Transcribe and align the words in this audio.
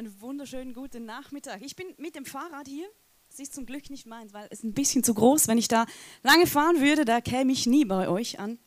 Einen 0.00 0.18
wunderschönen 0.22 0.72
guten 0.72 1.04
Nachmittag. 1.04 1.60
Ich 1.60 1.76
bin 1.76 1.86
mit 1.98 2.14
dem 2.14 2.24
Fahrrad 2.24 2.66
hier. 2.66 2.88
Es 3.28 3.38
ist 3.38 3.52
zum 3.52 3.66
Glück 3.66 3.90
nicht 3.90 4.06
meins, 4.06 4.32
weil 4.32 4.48
es 4.48 4.62
ein 4.62 4.72
bisschen 4.72 5.04
zu 5.04 5.12
groß. 5.12 5.46
Wenn 5.46 5.58
ich 5.58 5.68
da 5.68 5.84
lange 6.22 6.46
fahren 6.46 6.80
würde, 6.80 7.04
da 7.04 7.20
käme 7.20 7.52
ich 7.52 7.66
nie 7.66 7.84
bei 7.84 8.08
euch 8.08 8.38
an. 8.38 8.58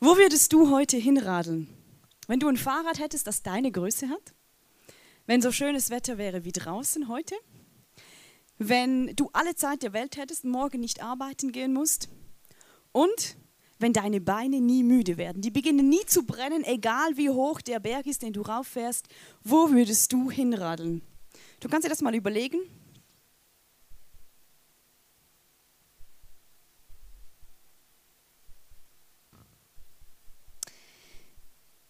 Wo 0.00 0.16
würdest 0.16 0.52
du 0.52 0.72
heute 0.72 0.96
hinradeln? 0.96 1.68
Wenn 2.26 2.40
du 2.40 2.48
ein 2.48 2.56
Fahrrad 2.56 2.98
hättest, 2.98 3.28
das 3.28 3.44
deine 3.44 3.70
Größe 3.70 4.08
hat? 4.08 4.34
Wenn 5.26 5.40
so 5.40 5.52
schönes 5.52 5.90
Wetter 5.90 6.18
wäre 6.18 6.44
wie 6.44 6.50
draußen 6.50 7.06
heute? 7.06 7.36
Wenn 8.56 9.14
du 9.14 9.30
alle 9.34 9.54
Zeit 9.54 9.84
der 9.84 9.92
Welt 9.92 10.16
hättest, 10.16 10.44
morgen 10.44 10.80
nicht 10.80 11.04
arbeiten 11.04 11.52
gehen 11.52 11.72
musst? 11.72 12.08
Und 12.90 13.36
wenn 13.78 13.92
deine 13.92 14.20
Beine 14.20 14.60
nie 14.60 14.82
müde 14.82 15.16
werden. 15.16 15.42
Die 15.42 15.50
beginnen 15.50 15.88
nie 15.88 16.04
zu 16.06 16.24
brennen, 16.24 16.64
egal 16.64 17.16
wie 17.16 17.30
hoch 17.30 17.60
der 17.60 17.80
Berg 17.80 18.06
ist, 18.06 18.22
den 18.22 18.32
du 18.32 18.42
rauffährst. 18.42 19.08
Wo 19.44 19.70
würdest 19.70 20.12
du 20.12 20.30
hinradeln? 20.30 21.02
Du 21.60 21.68
kannst 21.68 21.84
dir 21.84 21.90
das 21.90 22.02
mal 22.02 22.14
überlegen. 22.14 22.60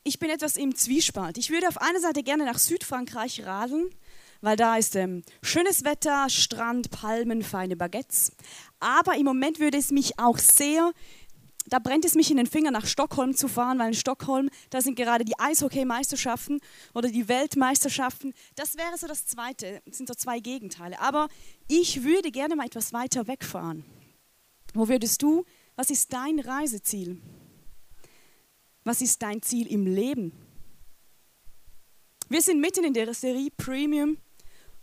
Ich 0.09 0.19
bin 0.19 0.31
etwas 0.31 0.56
im 0.56 0.75
Zwiespalt. 0.75 1.36
Ich 1.36 1.50
würde 1.50 1.69
auf 1.69 1.83
einer 1.83 2.00
Seite 2.00 2.22
gerne 2.22 2.47
nach 2.47 2.59
Südfrankreich 2.59 3.44
radeln, 3.44 3.91
weil 4.41 4.56
da 4.56 4.78
ist 4.78 4.97
ähm, 4.97 5.22
schönes 5.42 5.84
Wetter, 5.84 6.31
Strand, 6.31 6.91
Palmen, 6.91 7.42
feine 7.42 7.77
Baguettes. 7.77 8.33
Aber 8.81 9.16
im 9.16 9.27
Moment 9.27 9.61
würde 9.61 9.77
es 9.77 9.91
mich 9.91 10.19
auch 10.19 10.39
sehr 10.39 10.92
da 11.69 11.78
brennt 11.78 12.05
es 12.05 12.14
mich 12.14 12.30
in 12.30 12.36
den 12.36 12.47
Finger, 12.47 12.70
nach 12.70 12.86
Stockholm 12.86 13.34
zu 13.34 13.48
fahren, 13.48 13.78
weil 13.78 13.88
in 13.88 13.94
Stockholm, 13.94 14.50
da 14.70 14.80
sind 14.80 14.97
gerade 14.97 15.24
die 15.24 15.38
Eishockeymeisterschaften 15.38 16.60
oder 16.94 17.08
die 17.08 17.28
Weltmeisterschaften. 17.28 18.34
Das 18.56 18.77
wäre 18.77 18.97
so 18.97 19.06
das 19.06 19.27
Zweite, 19.27 19.83
das 19.84 19.98
sind 19.98 20.08
so 20.08 20.14
zwei 20.14 20.41
Gegenteile. 20.41 21.00
Aber 21.00 21.28
ich 21.69 22.05
würde 22.05 22.30
gerne 22.30 22.56
mal 22.56 22.66
etwas 22.66 22.92
weiter 22.92 23.27
wegfahren. 23.27 23.84
Wo 24.75 24.88
würdest 24.88 25.22
du, 25.22 25.44
was 25.77 25.91
ist 25.91 26.12
dein 26.12 26.41
Reiseziel? 26.41 27.20
Was 28.84 29.00
ist 29.00 29.22
dein 29.22 29.42
Ziel 29.42 29.66
im 29.66 29.86
Leben? 29.86 30.32
Wir 32.28 32.42
sind 32.42 32.60
mitten 32.60 32.84
in 32.84 32.94
der 32.94 33.12
Serie 33.14 33.50
Premium 33.56 34.19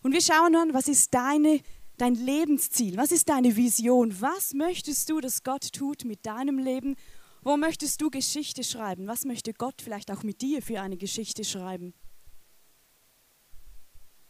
und 0.01 0.13
wir 0.13 0.21
schauen 0.21 0.55
an, 0.55 0.73
was 0.73 0.87
ist 0.87 1.13
deine 1.13 1.61
dein 1.97 2.15
Lebensziel? 2.15 2.97
Was 2.97 3.11
ist 3.11 3.29
deine 3.29 3.55
Vision? 3.55 4.19
Was 4.19 4.53
möchtest 4.53 5.09
du, 5.09 5.19
dass 5.21 5.43
Gott 5.43 5.73
tut 5.73 6.05
mit 6.05 6.25
deinem 6.25 6.57
Leben? 6.57 6.95
Wo 7.41 7.57
möchtest 7.57 8.01
du 8.01 8.09
Geschichte 8.09 8.63
schreiben? 8.63 9.07
Was 9.07 9.25
möchte 9.25 9.53
Gott 9.53 9.81
vielleicht 9.81 10.11
auch 10.11 10.23
mit 10.23 10.41
dir 10.41 10.61
für 10.61 10.81
eine 10.81 10.97
Geschichte 10.97 11.43
schreiben? 11.43 11.93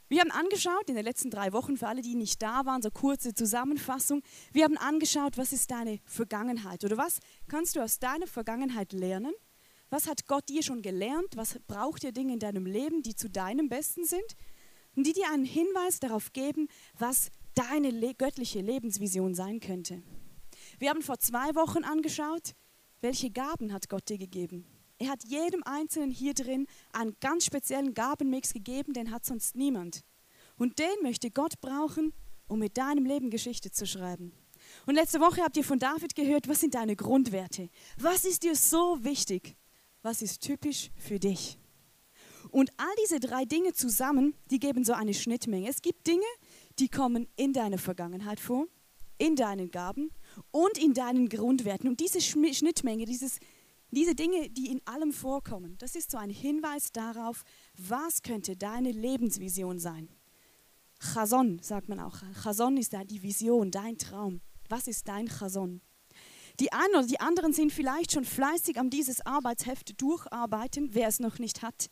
Wir 0.07 0.21
haben 0.21 0.31
angeschaut 0.31 0.87
in 0.87 0.95
den 0.95 1.03
letzten 1.03 1.31
drei 1.31 1.51
Wochen, 1.51 1.77
für 1.77 1.87
alle, 1.87 2.01
die 2.01 2.13
nicht 2.13 2.41
da 2.41 2.65
waren, 2.65 2.81
so 2.81 2.91
kurze 2.91 3.33
Zusammenfassung. 3.33 4.21
Wir 4.51 4.65
haben 4.65 4.77
angeschaut, 4.77 5.37
was 5.37 5.51
ist 5.51 5.71
deine 5.71 5.99
Vergangenheit 6.05 6.83
oder 6.83 6.97
was 6.97 7.19
kannst 7.47 7.75
du 7.75 7.81
aus 7.81 7.97
deiner 7.97 8.27
Vergangenheit 8.27 8.93
lernen? 8.93 9.33
Was 9.89 10.07
hat 10.07 10.27
Gott 10.27 10.47
dir 10.49 10.61
schon 10.61 10.81
gelernt? 10.81 11.35
Was 11.35 11.57
braucht 11.67 12.03
ihr 12.03 12.11
Dinge 12.11 12.33
in 12.33 12.39
deinem 12.39 12.65
Leben, 12.65 13.01
die 13.01 13.15
zu 13.15 13.29
deinem 13.29 13.69
Besten 13.69 14.05
sind? 14.05 14.35
Und 14.95 15.07
die 15.07 15.13
dir 15.13 15.29
einen 15.31 15.45
Hinweis 15.45 15.99
darauf 15.99 16.33
geben, 16.33 16.67
was 16.97 17.29
deine 17.55 18.13
göttliche 18.13 18.61
Lebensvision 18.61 19.33
sein 19.33 19.59
könnte. 19.59 20.03
Wir 20.79 20.89
haben 20.89 21.01
vor 21.01 21.19
zwei 21.19 21.55
Wochen 21.55 21.83
angeschaut, 21.83 22.53
welche 23.01 23.31
Gaben 23.31 23.73
hat 23.73 23.89
Gott 23.89 24.09
dir 24.09 24.17
gegeben. 24.17 24.65
Er 24.97 25.09
hat 25.09 25.23
jedem 25.27 25.63
Einzelnen 25.63 26.11
hier 26.11 26.33
drin 26.33 26.67
einen 26.93 27.15
ganz 27.19 27.45
speziellen 27.45 27.93
Gabenmix 27.93 28.53
gegeben, 28.53 28.93
den 28.93 29.11
hat 29.11 29.25
sonst 29.25 29.55
niemand. 29.55 30.01
Und 30.57 30.79
den 30.79 30.95
möchte 31.01 31.31
Gott 31.31 31.59
brauchen, 31.59 32.13
um 32.47 32.59
mit 32.59 32.77
deinem 32.77 33.05
Leben 33.05 33.29
Geschichte 33.29 33.71
zu 33.71 33.85
schreiben. 33.85 34.31
Und 34.85 34.95
letzte 34.95 35.19
Woche 35.19 35.41
habt 35.41 35.57
ihr 35.57 35.63
von 35.63 35.79
David 35.79 36.15
gehört, 36.15 36.47
was 36.47 36.61
sind 36.61 36.75
deine 36.75 36.95
Grundwerte? 36.95 37.69
Was 37.97 38.23
ist 38.25 38.43
dir 38.43 38.55
so 38.55 39.03
wichtig? 39.03 39.55
Was 40.01 40.21
ist 40.21 40.41
typisch 40.41 40.91
für 40.97 41.19
dich? 41.19 41.57
Und 42.51 42.71
all 42.77 42.93
diese 43.03 43.19
drei 43.19 43.43
Dinge 43.43 43.73
zusammen, 43.73 44.33
die 44.49 44.59
geben 44.59 44.85
so 44.85 44.93
eine 44.93 45.13
Schnittmenge. 45.13 45.67
Es 45.67 45.81
gibt 45.81 46.07
Dinge, 46.07 46.23
die 46.79 46.89
kommen 46.89 47.27
in 47.35 47.53
deiner 47.53 47.77
Vergangenheit 47.77 48.39
vor, 48.39 48.67
in 49.17 49.35
deinen 49.35 49.71
Gaben 49.71 50.11
und 50.51 50.77
in 50.77 50.93
deinen 50.93 51.29
Grundwerten. 51.29 51.89
Und 51.89 51.99
diese 51.99 52.21
Schnittmenge, 52.21 53.05
dieses, 53.05 53.39
diese 53.91 54.15
Dinge, 54.15 54.49
die 54.49 54.71
in 54.71 54.85
allem 54.85 55.13
vorkommen, 55.13 55.77
das 55.77 55.95
ist 55.95 56.11
so 56.11 56.17
ein 56.17 56.29
Hinweis 56.29 56.91
darauf, 56.91 57.43
was 57.77 58.21
könnte 58.21 58.55
deine 58.57 58.91
Lebensvision 58.91 59.79
sein. 59.79 60.09
Chazon 60.99 61.59
sagt 61.61 61.89
man 61.89 61.99
auch. 61.99 62.17
Chazon 62.43 62.77
ist 62.77 62.95
die 63.09 63.21
Vision, 63.21 63.71
dein 63.71 63.97
Traum. 63.97 64.41
Was 64.69 64.87
ist 64.87 65.07
dein 65.07 65.27
Chazon? 65.27 65.81
Die 66.59 66.71
einen 66.71 66.95
oder 66.95 67.07
die 67.07 67.19
anderen 67.19 67.51
sind 67.51 67.73
vielleicht 67.73 68.13
schon 68.13 68.23
fleißig 68.23 68.79
am 68.79 68.89
dieses 68.89 69.25
Arbeitsheft 69.25 70.01
durcharbeiten. 70.01 70.89
Wer 70.93 71.09
es 71.09 71.19
noch 71.19 71.37
nicht 71.37 71.61
hat, 71.61 71.89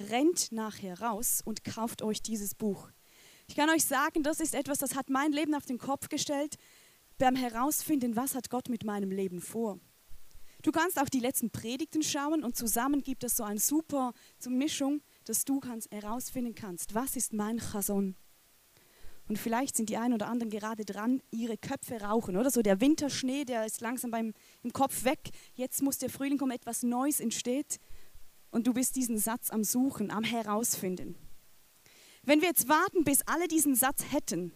rennt 0.00 0.52
nachher 0.52 1.00
raus 1.00 1.42
und 1.44 1.64
kauft 1.64 2.02
euch 2.02 2.22
dieses 2.22 2.54
Buch. 2.54 2.90
Ich 3.46 3.54
kann 3.54 3.70
euch 3.70 3.84
sagen, 3.84 4.22
das 4.22 4.40
ist 4.40 4.54
etwas, 4.54 4.78
das 4.78 4.94
hat 4.94 5.08
mein 5.08 5.32
Leben 5.32 5.54
auf 5.54 5.66
den 5.66 5.78
Kopf 5.78 6.08
gestellt, 6.08 6.56
beim 7.18 7.36
Herausfinden, 7.36 8.16
was 8.16 8.34
hat 8.34 8.50
Gott 8.50 8.68
mit 8.68 8.84
meinem 8.84 9.10
Leben 9.10 9.40
vor. 9.40 9.78
Du 10.62 10.72
kannst 10.72 11.00
auch 11.00 11.08
die 11.08 11.20
letzten 11.20 11.50
Predigten 11.50 12.02
schauen 12.02 12.42
und 12.42 12.56
zusammen 12.56 13.02
gibt 13.02 13.24
es 13.24 13.36
so 13.36 13.44
eine 13.44 13.60
super 13.60 14.12
Mischung, 14.48 15.00
dass 15.24 15.44
du 15.44 15.60
kannst 15.60 15.90
herausfinden 15.92 16.54
kannst, 16.54 16.94
was 16.94 17.16
ist 17.16 17.32
mein 17.32 17.58
Chason. 17.58 18.16
Und 19.28 19.38
vielleicht 19.38 19.76
sind 19.76 19.88
die 19.88 19.96
einen 19.96 20.14
oder 20.14 20.28
anderen 20.28 20.50
gerade 20.50 20.84
dran, 20.84 21.20
ihre 21.30 21.56
Köpfe 21.56 22.00
rauchen, 22.00 22.36
oder 22.36 22.50
so 22.50 22.62
der 22.62 22.80
Winterschnee, 22.80 23.44
der 23.44 23.66
ist 23.66 23.80
langsam 23.80 24.10
beim, 24.10 24.34
im 24.62 24.72
Kopf 24.72 25.04
weg. 25.04 25.30
Jetzt 25.54 25.82
muss 25.82 25.98
der 25.98 26.10
Frühling 26.10 26.38
kommen, 26.38 26.52
etwas 26.52 26.82
Neues 26.82 27.20
entsteht 27.20 27.78
und 28.50 28.66
du 28.66 28.72
bist 28.72 28.96
diesen 28.96 29.18
Satz 29.18 29.50
am 29.50 29.64
Suchen, 29.64 30.10
am 30.10 30.24
Herausfinden. 30.24 31.16
Wenn 32.26 32.40
wir 32.40 32.48
jetzt 32.48 32.68
warten, 32.68 33.04
bis 33.04 33.22
alle 33.22 33.46
diesen 33.46 33.76
Satz 33.76 34.02
hätten 34.10 34.52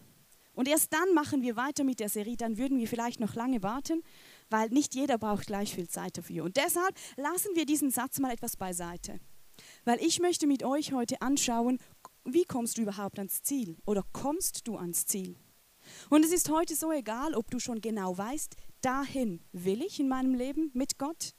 und 0.53 0.67
erst 0.67 0.91
dann 0.91 1.13
machen 1.13 1.41
wir 1.41 1.55
weiter 1.55 1.85
mit 1.85 2.01
der 2.01 2.09
Serie, 2.09 2.35
dann 2.35 2.57
würden 2.57 2.77
wir 2.77 2.87
vielleicht 2.87 3.21
noch 3.21 3.33
lange 3.33 3.63
warten, 3.63 4.03
weil 4.49 4.67
nicht 4.69 4.93
jeder 4.93 5.17
braucht 5.17 5.47
gleich 5.47 5.73
viel 5.73 5.87
Zeit 5.87 6.17
dafür. 6.17 6.43
Und 6.43 6.57
deshalb 6.57 6.93
lassen 7.15 7.55
wir 7.55 7.65
diesen 7.65 7.89
Satz 7.89 8.19
mal 8.19 8.33
etwas 8.33 8.57
beiseite. 8.57 9.21
Weil 9.85 10.03
ich 10.03 10.19
möchte 10.19 10.47
mit 10.47 10.63
euch 10.63 10.91
heute 10.91 11.21
anschauen, 11.21 11.77
wie 12.25 12.43
kommst 12.43 12.77
du 12.77 12.81
überhaupt 12.81 13.17
ans 13.19 13.41
Ziel 13.41 13.77
oder 13.85 14.03
kommst 14.11 14.67
du 14.67 14.75
ans 14.75 15.05
Ziel? 15.05 15.37
Und 16.09 16.25
es 16.25 16.33
ist 16.33 16.49
heute 16.49 16.75
so 16.75 16.91
egal, 16.91 17.35
ob 17.35 17.49
du 17.51 17.59
schon 17.59 17.79
genau 17.79 18.17
weißt, 18.17 18.57
dahin 18.81 19.41
will 19.53 19.81
ich 19.81 19.97
in 19.97 20.09
meinem 20.09 20.33
Leben 20.33 20.71
mit 20.73 20.97
Gott, 20.97 21.31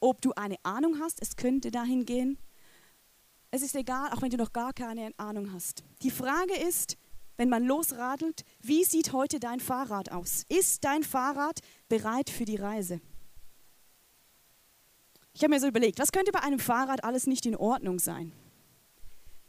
ob 0.00 0.22
du 0.22 0.32
eine 0.32 0.56
Ahnung 0.64 0.98
hast, 0.98 1.22
es 1.22 1.36
könnte 1.36 1.70
dahin 1.70 2.04
gehen, 2.04 2.36
es 3.50 3.62
ist 3.62 3.74
egal, 3.74 4.10
auch 4.12 4.22
wenn 4.22 4.30
du 4.30 4.36
noch 4.36 4.52
gar 4.52 4.72
keine 4.72 5.12
Ahnung 5.16 5.52
hast. 5.52 5.82
Die 6.02 6.10
Frage 6.10 6.54
ist, 6.54 6.96
wenn 7.36 7.48
man 7.48 7.64
losradelt, 7.64 8.44
wie 8.60 8.84
sieht 8.84 9.12
heute 9.12 9.40
dein 9.40 9.60
Fahrrad 9.60 10.10
aus? 10.10 10.44
Ist 10.48 10.84
dein 10.84 11.02
Fahrrad 11.02 11.60
bereit 11.88 12.30
für 12.30 12.44
die 12.44 12.56
Reise? 12.56 13.00
Ich 15.32 15.42
habe 15.42 15.54
mir 15.54 15.60
so 15.60 15.68
überlegt, 15.68 16.00
was 16.00 16.10
könnte 16.10 16.32
bei 16.32 16.40
einem 16.40 16.58
Fahrrad 16.58 17.04
alles 17.04 17.26
nicht 17.26 17.46
in 17.46 17.54
Ordnung 17.54 18.00
sein? 18.00 18.32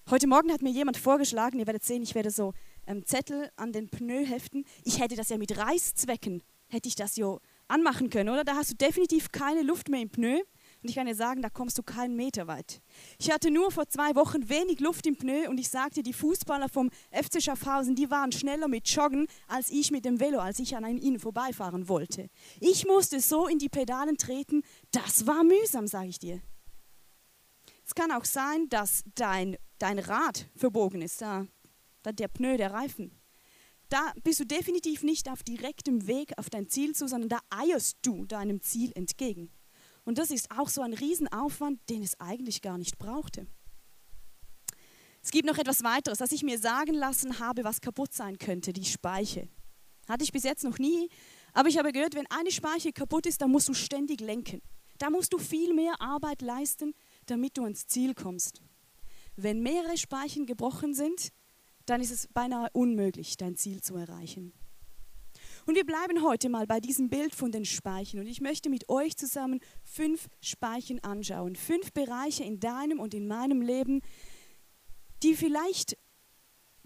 Heute 0.09 0.27
Morgen 0.27 0.51
hat 0.51 0.61
mir 0.61 0.71
jemand 0.71 0.97
vorgeschlagen, 0.97 1.59
ihr 1.59 1.67
werdet 1.67 1.83
sehen, 1.83 2.03
ich 2.03 2.15
werde 2.15 2.31
so 2.31 2.53
ähm, 2.87 3.05
Zettel 3.05 3.51
an 3.55 3.71
den 3.71 3.89
Pneu 3.89 4.25
heften. 4.25 4.65
Ich 4.83 4.99
hätte 4.99 5.15
das 5.15 5.29
ja 5.29 5.37
mit 5.37 5.57
Reißzwecken, 5.57 6.43
hätte 6.67 6.87
ich 6.87 6.95
das 6.95 7.15
ja 7.15 7.37
anmachen 7.67 8.09
können, 8.09 8.29
oder? 8.29 8.43
Da 8.43 8.55
hast 8.55 8.71
du 8.71 8.75
definitiv 8.75 9.31
keine 9.31 9.61
Luft 9.61 9.89
mehr 9.89 10.01
im 10.01 10.09
Pneu. 10.09 10.41
Und 10.81 10.87
ich 10.87 10.95
kann 10.95 11.07
dir 11.07 11.15
sagen, 11.15 11.41
da 11.41 11.49
kommst 11.49 11.77
du 11.77 11.83
keinen 11.83 12.15
Meter 12.15 12.47
weit. 12.47 12.81
Ich 13.17 13.31
hatte 13.31 13.51
nur 13.51 13.69
vor 13.69 13.89
zwei 13.89 14.15
Wochen 14.15 14.47
wenig 14.47 14.79
Luft 14.79 15.05
im 15.07 15.17
Pneu 15.17 15.49
und 15.49 15.57
ich 15.59 15.69
sagte, 15.69 16.03
die 16.03 16.13
Fußballer 16.13 16.69
vom 16.69 16.89
FC 17.11 17.41
Schaffhausen, 17.41 17.95
die 17.95 18.09
waren 18.09 18.31
schneller 18.31 18.69
mit 18.69 18.87
Joggen 18.87 19.27
als 19.47 19.69
ich 19.71 19.91
mit 19.91 20.05
dem 20.05 20.21
Velo, 20.21 20.39
als 20.39 20.59
ich 20.59 20.77
an 20.77 20.97
ihnen 20.97 21.19
vorbeifahren 21.19 21.89
wollte. 21.89 22.29
Ich 22.61 22.85
musste 22.85 23.19
so 23.19 23.47
in 23.47 23.59
die 23.59 23.67
Pedalen 23.67 24.17
treten, 24.17 24.63
das 24.91 25.27
war 25.27 25.43
mühsam, 25.43 25.85
sage 25.85 26.09
ich 26.09 26.19
dir. 26.19 26.41
Es 27.85 27.93
kann 27.93 28.11
auch 28.11 28.25
sein, 28.25 28.69
dass 28.69 29.03
dein, 29.15 29.57
dein 29.79 29.99
Rad 29.99 30.47
verbogen 30.55 31.01
ist, 31.01 31.21
da, 31.21 31.45
der 32.05 32.27
Pneu, 32.29 32.55
der 32.55 32.71
Reifen. 32.71 33.19
Da 33.89 34.13
bist 34.23 34.39
du 34.39 34.45
definitiv 34.45 35.03
nicht 35.03 35.29
auf 35.29 35.43
direktem 35.43 36.07
Weg 36.07 36.31
auf 36.37 36.49
dein 36.49 36.69
Ziel 36.69 36.93
zu, 36.93 37.07
sondern 37.07 37.29
da 37.29 37.39
eierst 37.49 37.97
du 38.03 38.25
deinem 38.25 38.61
Ziel 38.61 38.91
entgegen. 38.93 39.51
Und 40.09 40.17
das 40.17 40.31
ist 40.31 40.49
auch 40.49 40.69
so 40.69 40.81
ein 40.81 40.93
Riesenaufwand, 40.93 41.87
den 41.87 42.01
es 42.01 42.19
eigentlich 42.19 42.63
gar 42.63 42.79
nicht 42.79 42.97
brauchte. 42.97 43.45
Es 45.21 45.29
gibt 45.29 45.45
noch 45.45 45.59
etwas 45.59 45.83
weiteres, 45.83 46.17
dass 46.17 46.31
ich 46.31 46.41
mir 46.41 46.57
sagen 46.57 46.95
lassen 46.95 47.37
habe, 47.37 47.63
was 47.63 47.79
kaputt 47.79 48.11
sein 48.11 48.39
könnte, 48.39 48.73
die 48.73 48.85
Speiche. 48.85 49.49
Hatte 50.07 50.23
ich 50.23 50.31
bis 50.31 50.41
jetzt 50.41 50.63
noch 50.63 50.79
nie, 50.79 51.09
aber 51.53 51.69
ich 51.69 51.77
habe 51.77 51.91
gehört, 51.91 52.15
wenn 52.15 52.25
eine 52.31 52.49
Speiche 52.49 52.91
kaputt 52.91 53.27
ist, 53.27 53.43
dann 53.43 53.51
musst 53.51 53.69
du 53.69 53.75
ständig 53.75 54.19
lenken. 54.19 54.63
Da 54.97 55.11
musst 55.11 55.31
du 55.31 55.37
viel 55.37 55.75
mehr 55.75 56.01
Arbeit 56.01 56.41
leisten, 56.41 56.95
damit 57.27 57.55
du 57.59 57.63
ans 57.63 57.85
Ziel 57.85 58.15
kommst. 58.15 58.63
wenn 59.35 59.61
mehrere 59.61 59.95
Speichen 59.95 60.47
gebrochen 60.47 60.95
sind, 60.95 61.29
dann 61.85 62.01
ist 62.01 62.09
es 62.09 62.27
beinahe 62.33 62.71
unmöglich, 62.73 63.37
dein 63.37 63.55
Ziel 63.57 63.83
zu 63.83 63.95
erreichen. 63.95 64.53
Und 65.69 65.75
wir 65.75 65.85
bleiben 65.85 66.23
heute 66.23 66.49
mal 66.49 66.65
bei 66.65 66.79
diesem 66.79 67.09
Bild 67.09 67.35
von 67.35 67.51
den 67.51 67.63
Speichen. 67.63 68.19
Und 68.19 68.25
ich 68.25 68.41
möchte 68.41 68.71
mit 68.71 68.89
euch 68.89 69.15
zusammen 69.15 69.59
fünf 69.83 70.27
Speichen 70.41 70.99
anschauen. 71.03 71.55
Fünf 71.55 71.93
Bereiche 71.93 72.43
in 72.43 72.59
deinem 72.59 72.99
und 72.99 73.13
in 73.13 73.27
meinem 73.27 73.61
Leben, 73.61 74.01
die 75.21 75.35
vielleicht 75.35 75.95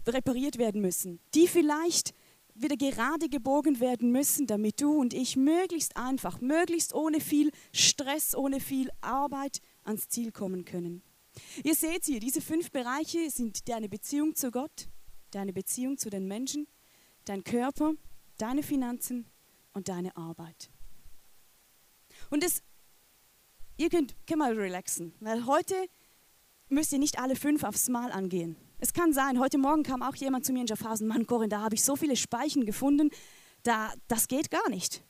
repariert 0.05 0.57
werden 0.57 0.81
müssen, 0.81 1.21
die 1.33 1.47
vielleicht 1.47 2.13
wieder 2.55 2.75
gerade 2.75 3.29
gebogen 3.29 3.79
werden 3.79 4.11
müssen, 4.11 4.47
damit 4.47 4.81
du 4.81 4.99
und 4.99 5.13
ich 5.13 5.37
möglichst 5.37 5.95
einfach, 5.95 6.41
möglichst 6.41 6.93
ohne 6.93 7.21
viel 7.21 7.51
Stress, 7.71 8.35
ohne 8.35 8.59
viel 8.59 8.89
Arbeit 8.99 9.61
ans 9.85 10.09
Ziel 10.09 10.33
kommen 10.33 10.65
können. 10.65 11.03
Ihr 11.63 11.75
seht 11.75 12.03
hier, 12.03 12.19
diese 12.19 12.41
fünf 12.41 12.69
Bereiche 12.69 13.31
sind 13.31 13.69
deine 13.69 13.87
Beziehung 13.87 14.35
zu 14.35 14.51
Gott, 14.51 14.89
deine 15.31 15.53
Beziehung 15.53 15.97
zu 15.97 16.09
den 16.09 16.27
Menschen, 16.27 16.67
dein 17.23 17.45
Körper, 17.45 17.93
deine 18.43 18.61
Finanzen 18.61 19.25
und 19.71 19.87
deine 19.87 20.17
Arbeit. 20.17 20.69
Und 22.29 22.43
das, 22.43 22.61
ihr 23.77 23.89
könnt, 23.89 24.15
könnt 24.27 24.39
mal 24.39 24.53
relaxen, 24.53 25.13
weil 25.21 25.45
heute 25.45 25.75
müsst 26.67 26.91
ihr 26.91 26.99
nicht 26.99 27.19
alle 27.19 27.37
fünf 27.37 27.63
aufs 27.63 27.87
Mal 27.87 28.11
angehen. 28.11 28.57
Es 28.79 28.91
kann 28.91 29.13
sein, 29.13 29.39
heute 29.39 29.57
Morgen 29.57 29.83
kam 29.83 30.03
auch 30.03 30.15
jemand 30.15 30.43
zu 30.43 30.51
mir 30.51 30.59
in 30.59 30.67
Schaffhausen, 30.67 31.07
Mann, 31.07 31.25
Corinne, 31.25 31.47
da 31.47 31.61
habe 31.61 31.75
ich 31.75 31.85
so 31.85 31.95
viele 31.95 32.17
Speichen 32.17 32.65
gefunden, 32.65 33.11
da, 33.63 33.93
das 34.09 34.27
geht 34.27 34.51
gar 34.51 34.69
nicht. 34.69 35.01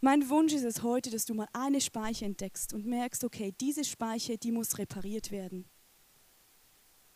Mein 0.00 0.30
Wunsch 0.30 0.54
ist 0.54 0.64
es 0.64 0.82
heute, 0.82 1.10
dass 1.10 1.26
du 1.26 1.34
mal 1.34 1.48
eine 1.52 1.82
Speiche 1.82 2.24
entdeckst 2.24 2.72
und 2.72 2.86
merkst, 2.86 3.24
okay, 3.24 3.54
diese 3.60 3.84
Speiche, 3.84 4.38
die 4.38 4.52
muss 4.52 4.78
repariert 4.78 5.30
werden. 5.30 5.68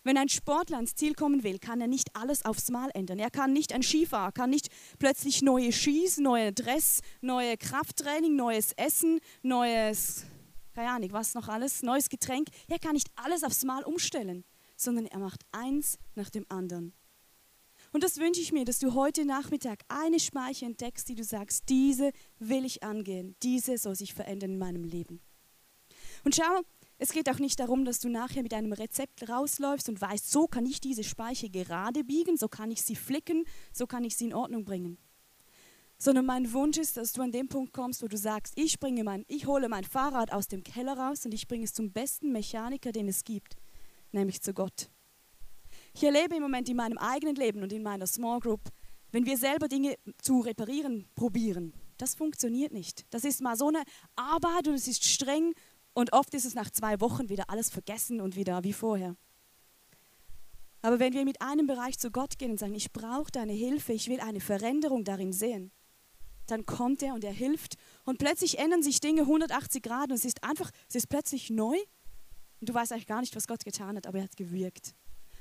Wenn 0.08 0.16
ein 0.16 0.30
Sportler 0.30 0.76
ans 0.76 0.94
Ziel 0.94 1.12
kommen 1.12 1.42
will, 1.42 1.58
kann 1.58 1.82
er 1.82 1.86
nicht 1.86 2.16
alles 2.16 2.44
aufs 2.46 2.70
Mal 2.70 2.88
ändern. 2.94 3.18
Er 3.18 3.30
kann 3.30 3.52
nicht 3.52 3.74
ein 3.74 3.82
Skifahrer, 3.82 4.32
kann 4.32 4.48
nicht 4.48 4.68
plötzlich 4.98 5.42
neue 5.42 5.70
Skis, 5.70 6.16
neue 6.16 6.50
Dress, 6.50 7.02
neue 7.20 7.58
Krafttraining, 7.58 8.34
neues 8.34 8.72
Essen, 8.72 9.20
neues, 9.42 10.24
keine 10.74 10.92
Ahnung, 10.92 11.12
was 11.12 11.34
noch 11.34 11.48
alles, 11.48 11.82
neues 11.82 12.08
Getränk. 12.08 12.48
Er 12.68 12.78
kann 12.78 12.94
nicht 12.94 13.10
alles 13.16 13.44
aufs 13.44 13.64
Mal 13.64 13.84
umstellen 13.84 14.44
sondern 14.78 15.06
er 15.06 15.18
macht 15.18 15.44
eins 15.52 15.98
nach 16.14 16.30
dem 16.30 16.46
anderen. 16.48 16.94
Und 17.92 18.04
das 18.04 18.18
wünsche 18.18 18.40
ich 18.40 18.52
mir, 18.52 18.64
dass 18.64 18.78
du 18.78 18.94
heute 18.94 19.24
Nachmittag 19.24 19.82
eine 19.88 20.20
Speiche 20.20 20.66
entdeckst, 20.66 21.08
die 21.08 21.14
du 21.14 21.24
sagst, 21.24 21.68
diese 21.68 22.12
will 22.38 22.64
ich 22.64 22.82
angehen, 22.82 23.34
diese 23.42 23.76
soll 23.76 23.96
sich 23.96 24.14
verändern 24.14 24.52
in 24.52 24.58
meinem 24.58 24.84
Leben. 24.84 25.20
Und 26.24 26.34
schau, 26.34 26.62
es 26.98 27.10
geht 27.12 27.30
auch 27.30 27.38
nicht 27.38 27.60
darum, 27.60 27.84
dass 27.84 28.00
du 28.00 28.08
nachher 28.08 28.42
mit 28.42 28.54
einem 28.54 28.72
Rezept 28.72 29.28
rausläufst 29.28 29.88
und 29.88 30.00
weißt, 30.00 30.30
so 30.30 30.46
kann 30.46 30.66
ich 30.66 30.80
diese 30.80 31.04
Speiche 31.04 31.48
gerade 31.48 32.04
biegen, 32.04 32.36
so 32.36 32.48
kann 32.48 32.70
ich 32.70 32.82
sie 32.82 32.96
flicken, 32.96 33.44
so 33.72 33.86
kann 33.86 34.04
ich 34.04 34.16
sie 34.16 34.26
in 34.26 34.34
Ordnung 34.34 34.64
bringen. 34.64 34.98
Sondern 35.96 36.26
mein 36.26 36.52
Wunsch 36.52 36.78
ist, 36.78 36.96
dass 36.96 37.12
du 37.12 37.22
an 37.22 37.32
dem 37.32 37.48
Punkt 37.48 37.72
kommst, 37.72 38.02
wo 38.02 38.08
du 38.08 38.16
sagst, 38.16 38.54
ich, 38.56 38.78
bringe 38.78 39.02
mein, 39.04 39.24
ich 39.28 39.46
hole 39.46 39.68
mein 39.68 39.84
Fahrrad 39.84 40.32
aus 40.32 40.46
dem 40.48 40.62
Keller 40.62 40.96
raus 40.96 41.24
und 41.24 41.34
ich 41.34 41.48
bringe 41.48 41.64
es 41.64 41.72
zum 41.72 41.92
besten 41.92 42.30
Mechaniker, 42.32 42.92
den 42.92 43.08
es 43.08 43.24
gibt 43.24 43.56
nämlich 44.12 44.40
zu 44.42 44.54
Gott. 44.54 44.90
Ich 45.94 46.02
erlebe 46.02 46.36
im 46.36 46.42
Moment 46.42 46.68
in 46.68 46.76
meinem 46.76 46.98
eigenen 46.98 47.36
Leben 47.36 47.62
und 47.62 47.72
in 47.72 47.82
meiner 47.82 48.06
Small 48.06 48.40
Group, 48.40 48.60
wenn 49.10 49.26
wir 49.26 49.36
selber 49.36 49.68
Dinge 49.68 49.96
zu 50.20 50.40
reparieren 50.40 51.08
probieren, 51.14 51.72
das 51.96 52.14
funktioniert 52.14 52.72
nicht. 52.72 53.06
Das 53.10 53.24
ist 53.24 53.40
mal 53.40 53.56
so 53.56 53.68
eine 53.68 53.82
Arbeit 54.14 54.68
und 54.68 54.74
es 54.74 54.86
ist 54.86 55.04
streng 55.04 55.54
und 55.98 56.12
oft 56.12 56.32
ist 56.34 56.44
es 56.44 56.54
nach 56.54 56.70
zwei 56.70 57.00
Wochen 57.00 57.28
wieder 57.28 57.50
alles 57.50 57.70
vergessen 57.70 58.20
und 58.20 58.36
wieder 58.36 58.62
wie 58.62 58.72
vorher. 58.72 59.16
Aber 60.80 61.00
wenn 61.00 61.12
wir 61.12 61.24
mit 61.24 61.42
einem 61.42 61.66
Bereich 61.66 61.98
zu 61.98 62.12
Gott 62.12 62.38
gehen 62.38 62.52
und 62.52 62.60
sagen, 62.60 62.76
ich 62.76 62.92
brauche 62.92 63.32
deine 63.32 63.52
Hilfe, 63.52 63.92
ich 63.92 64.08
will 64.08 64.20
eine 64.20 64.38
Veränderung 64.38 65.02
darin 65.02 65.32
sehen, 65.32 65.72
dann 66.46 66.64
kommt 66.66 67.02
er 67.02 67.14
und 67.14 67.24
er 67.24 67.32
hilft 67.32 67.74
und 68.04 68.20
plötzlich 68.20 68.60
ändern 68.60 68.80
sich 68.80 69.00
Dinge 69.00 69.22
180 69.22 69.82
Grad 69.82 70.10
und 70.10 70.14
es 70.14 70.24
ist 70.24 70.44
einfach, 70.44 70.70
es 70.88 70.94
ist 70.94 71.08
plötzlich 71.08 71.50
neu 71.50 71.76
und 72.60 72.68
du 72.68 72.72
weißt 72.72 72.92
eigentlich 72.92 73.08
gar 73.08 73.20
nicht, 73.20 73.34
was 73.34 73.48
Gott 73.48 73.64
getan 73.64 73.96
hat, 73.96 74.06
aber 74.06 74.18
er 74.18 74.24
hat 74.24 74.36
gewirkt. 74.36 74.94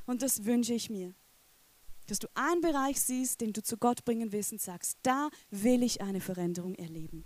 Und 0.07 0.23
das 0.23 0.43
wünsche 0.43 0.73
ich 0.73 0.89
mir. 0.89 1.13
Dass 2.07 2.17
du 2.17 2.27
einen 2.33 2.61
Bereich 2.61 2.99
siehst, 2.99 3.41
den 3.41 3.53
du 3.53 3.61
zu 3.61 3.77
Gott 3.77 4.03
bringen 4.05 4.31
willst 4.31 4.53
und 4.53 4.61
sagst, 4.61 4.97
da 5.03 5.29
will 5.51 5.83
ich 5.83 6.01
eine 6.01 6.19
Veränderung 6.19 6.73
erleben. 6.73 7.25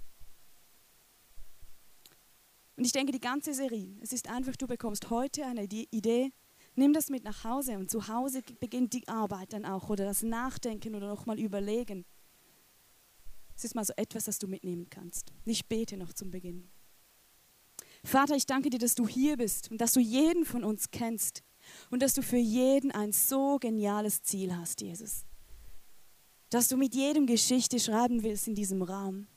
Und 2.76 2.86
ich 2.86 2.92
denke, 2.92 3.12
die 3.12 3.20
ganze 3.20 3.54
Serie, 3.54 3.96
es 4.02 4.14
ist 4.14 4.30
einfach, 4.30 4.56
du 4.56 4.68
bekommst 4.68 5.10
heute 5.10 5.46
eine 5.46 5.64
Idee, 5.64 6.32
nimm 6.76 6.94
das 6.94 7.10
mit 7.10 7.24
nach 7.24 7.44
Hause 7.44 7.78
und 7.78 7.92
zu 7.92 8.08
Hause 8.08 8.42
beginnt 8.60 8.94
die 8.94 9.08
Arbeit 9.08 9.54
dann 9.54 9.66
auch 9.66 9.90
oder 9.90 10.06
das 10.06 10.24
Nachdenken 10.24 10.96
oder 10.96 11.08
nochmal 11.08 11.40
überlegen. 11.40 12.06
Es 13.56 13.66
ist 13.66 13.76
mal 13.76 13.86
so 13.86 13.94
etwas, 13.98 14.26
das 14.26 14.40
du 14.40 14.48
mitnehmen 14.48 14.90
kannst. 14.90 15.32
Ich 15.46 15.68
bete 15.68 15.98
noch 15.98 16.14
zum 16.14 16.32
Beginn. 16.32 16.70
Vater, 18.04 18.36
ich 18.36 18.48
danke 18.48 18.70
dir, 18.70 18.80
dass 18.80 18.96
du 18.96 19.08
hier 19.08 19.38
bist 19.38 19.70
und 19.70 19.80
dass 19.80 19.94
du 19.94 20.00
jeden 20.00 20.46
von 20.46 20.64
uns 20.64 20.90
kennst 20.90 21.44
und 21.92 22.02
dass 22.02 22.14
du 22.14 22.24
für 22.24 22.38
jeden 22.38 22.92
ein 22.92 23.12
so 23.12 23.60
geniales 23.60 24.24
Ziel 24.24 24.56
hast, 24.56 24.82
Jesus. 24.82 25.26
Dass 26.50 26.68
du 26.68 26.78
mit 26.78 26.96
jedem 26.96 27.28
Geschichte 27.28 27.80
schreiben 27.80 28.24
willst 28.24 28.48
in 28.48 28.56
diesem 28.56 28.82
Raum. 28.82 29.28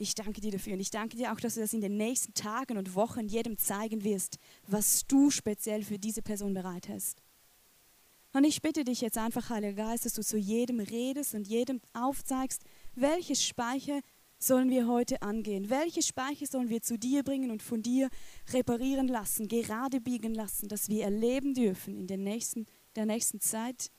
Ich 0.00 0.14
danke 0.14 0.40
dir 0.40 0.50
dafür 0.50 0.72
und 0.72 0.80
ich 0.80 0.90
danke 0.90 1.18
dir 1.18 1.30
auch, 1.30 1.40
dass 1.40 1.56
du 1.56 1.60
das 1.60 1.74
in 1.74 1.82
den 1.82 1.98
nächsten 1.98 2.32
Tagen 2.32 2.78
und 2.78 2.94
Wochen 2.94 3.28
jedem 3.28 3.58
zeigen 3.58 4.02
wirst, 4.02 4.38
was 4.66 5.06
du 5.06 5.28
speziell 5.28 5.84
für 5.84 5.98
diese 5.98 6.22
Person 6.22 6.54
bereit 6.54 6.88
hast. 6.88 7.22
Und 8.32 8.44
ich 8.44 8.62
bitte 8.62 8.84
dich 8.84 9.02
jetzt 9.02 9.18
einfach, 9.18 9.50
Heiliger 9.50 9.84
Geist, 9.84 10.06
dass 10.06 10.14
du 10.14 10.22
zu 10.22 10.38
jedem 10.38 10.80
redest 10.80 11.34
und 11.34 11.46
jedem 11.46 11.82
aufzeigst, 11.92 12.62
welche 12.94 13.36
Speicher 13.36 14.00
sollen 14.38 14.70
wir 14.70 14.86
heute 14.86 15.20
angehen? 15.20 15.68
Welche 15.68 16.00
Speicher 16.00 16.46
sollen 16.46 16.70
wir 16.70 16.80
zu 16.80 16.98
dir 16.98 17.22
bringen 17.22 17.50
und 17.50 17.62
von 17.62 17.82
dir 17.82 18.08
reparieren 18.54 19.06
lassen, 19.06 19.48
gerade 19.48 20.00
biegen 20.00 20.32
lassen, 20.32 20.68
dass 20.68 20.88
wir 20.88 21.04
erleben 21.04 21.52
dürfen 21.52 21.94
in 21.94 22.06
der 22.06 22.16
nächsten, 22.16 22.64
der 22.96 23.04
nächsten 23.04 23.40
Zeit, 23.42 23.90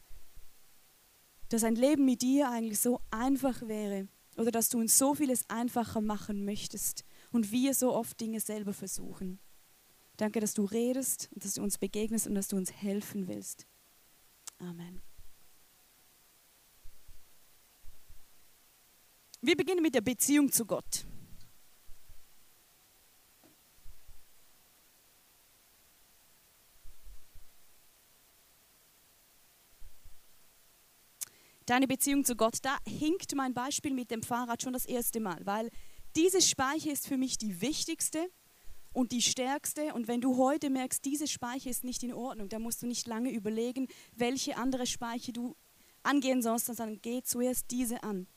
dass 1.49 1.63
ein 1.63 1.75
Leben 1.75 2.05
mit 2.05 2.23
dir 2.23 2.49
eigentlich 2.49 2.79
so 2.79 3.01
einfach 3.11 3.61
wäre 3.67 4.07
oder 4.41 4.51
dass 4.51 4.69
du 4.69 4.79
uns 4.79 4.98
so 4.98 5.13
vieles 5.13 5.50
einfacher 5.50 6.01
machen 6.01 6.43
möchtest 6.45 7.05
und 7.31 7.51
wir 7.51 7.74
so 7.74 7.93
oft 7.93 8.19
Dinge 8.19 8.39
selber 8.39 8.74
versuchen. 8.74 9.39
Danke, 10.17 10.39
dass 10.39 10.53
du 10.53 10.65
redest 10.65 11.29
und 11.33 11.45
dass 11.45 11.53
du 11.53 11.62
uns 11.62 11.77
begegnest 11.77 12.27
und 12.27 12.36
dass 12.36 12.48
du 12.48 12.57
uns 12.57 12.71
helfen 12.71 13.27
willst. 13.27 13.67
Amen. 14.57 15.01
Wir 19.41 19.55
beginnen 19.55 19.81
mit 19.81 19.95
der 19.95 20.01
Beziehung 20.01 20.51
zu 20.51 20.65
Gott. 20.65 21.05
Deine 31.71 31.87
Beziehung 31.87 32.25
zu 32.25 32.35
Gott, 32.35 32.57
da 32.63 32.75
hinkt 32.85 33.33
mein 33.33 33.53
Beispiel 33.53 33.93
mit 33.93 34.11
dem 34.11 34.23
Fahrrad 34.23 34.61
schon 34.61 34.73
das 34.73 34.85
erste 34.85 35.21
Mal, 35.21 35.39
weil 35.45 35.69
diese 36.17 36.41
Speiche 36.41 36.91
ist 36.91 37.07
für 37.07 37.15
mich 37.15 37.37
die 37.37 37.61
wichtigste 37.61 38.29
und 38.91 39.13
die 39.13 39.21
stärkste. 39.21 39.93
Und 39.93 40.09
wenn 40.09 40.19
du 40.19 40.35
heute 40.35 40.69
merkst, 40.69 41.05
diese 41.05 41.29
Speiche 41.29 41.69
ist 41.69 41.85
nicht 41.85 42.03
in 42.03 42.13
Ordnung, 42.13 42.49
dann 42.49 42.61
musst 42.61 42.81
du 42.81 42.87
nicht 42.87 43.07
lange 43.07 43.31
überlegen, 43.31 43.87
welche 44.13 44.57
andere 44.57 44.85
Speiche 44.85 45.31
du 45.31 45.55
angehen 46.03 46.41
sollst, 46.41 46.65
sondern 46.65 46.99
geh 47.01 47.21
zuerst 47.23 47.71
diese 47.71 48.03
an. 48.03 48.27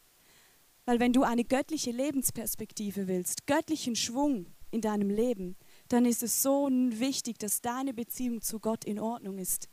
Weil 0.84 1.00
wenn 1.00 1.12
du 1.12 1.24
eine 1.24 1.42
göttliche 1.42 1.90
Lebensperspektive 1.90 3.08
willst, 3.08 3.48
göttlichen 3.48 3.96
Schwung 3.96 4.46
in 4.70 4.80
deinem 4.80 5.10
Leben, 5.10 5.56
dann 5.88 6.06
ist 6.06 6.22
es 6.22 6.40
so 6.40 6.68
wichtig, 6.70 7.40
dass 7.40 7.60
deine 7.60 7.94
Beziehung 7.94 8.42
zu 8.42 8.60
Gott 8.60 8.84
in 8.84 9.00
Ordnung 9.00 9.38
ist. 9.38 9.68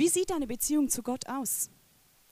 Wie 0.00 0.08
sieht 0.08 0.30
deine 0.30 0.46
Beziehung 0.46 0.88
zu 0.88 1.02
Gott 1.02 1.28
aus? 1.28 1.68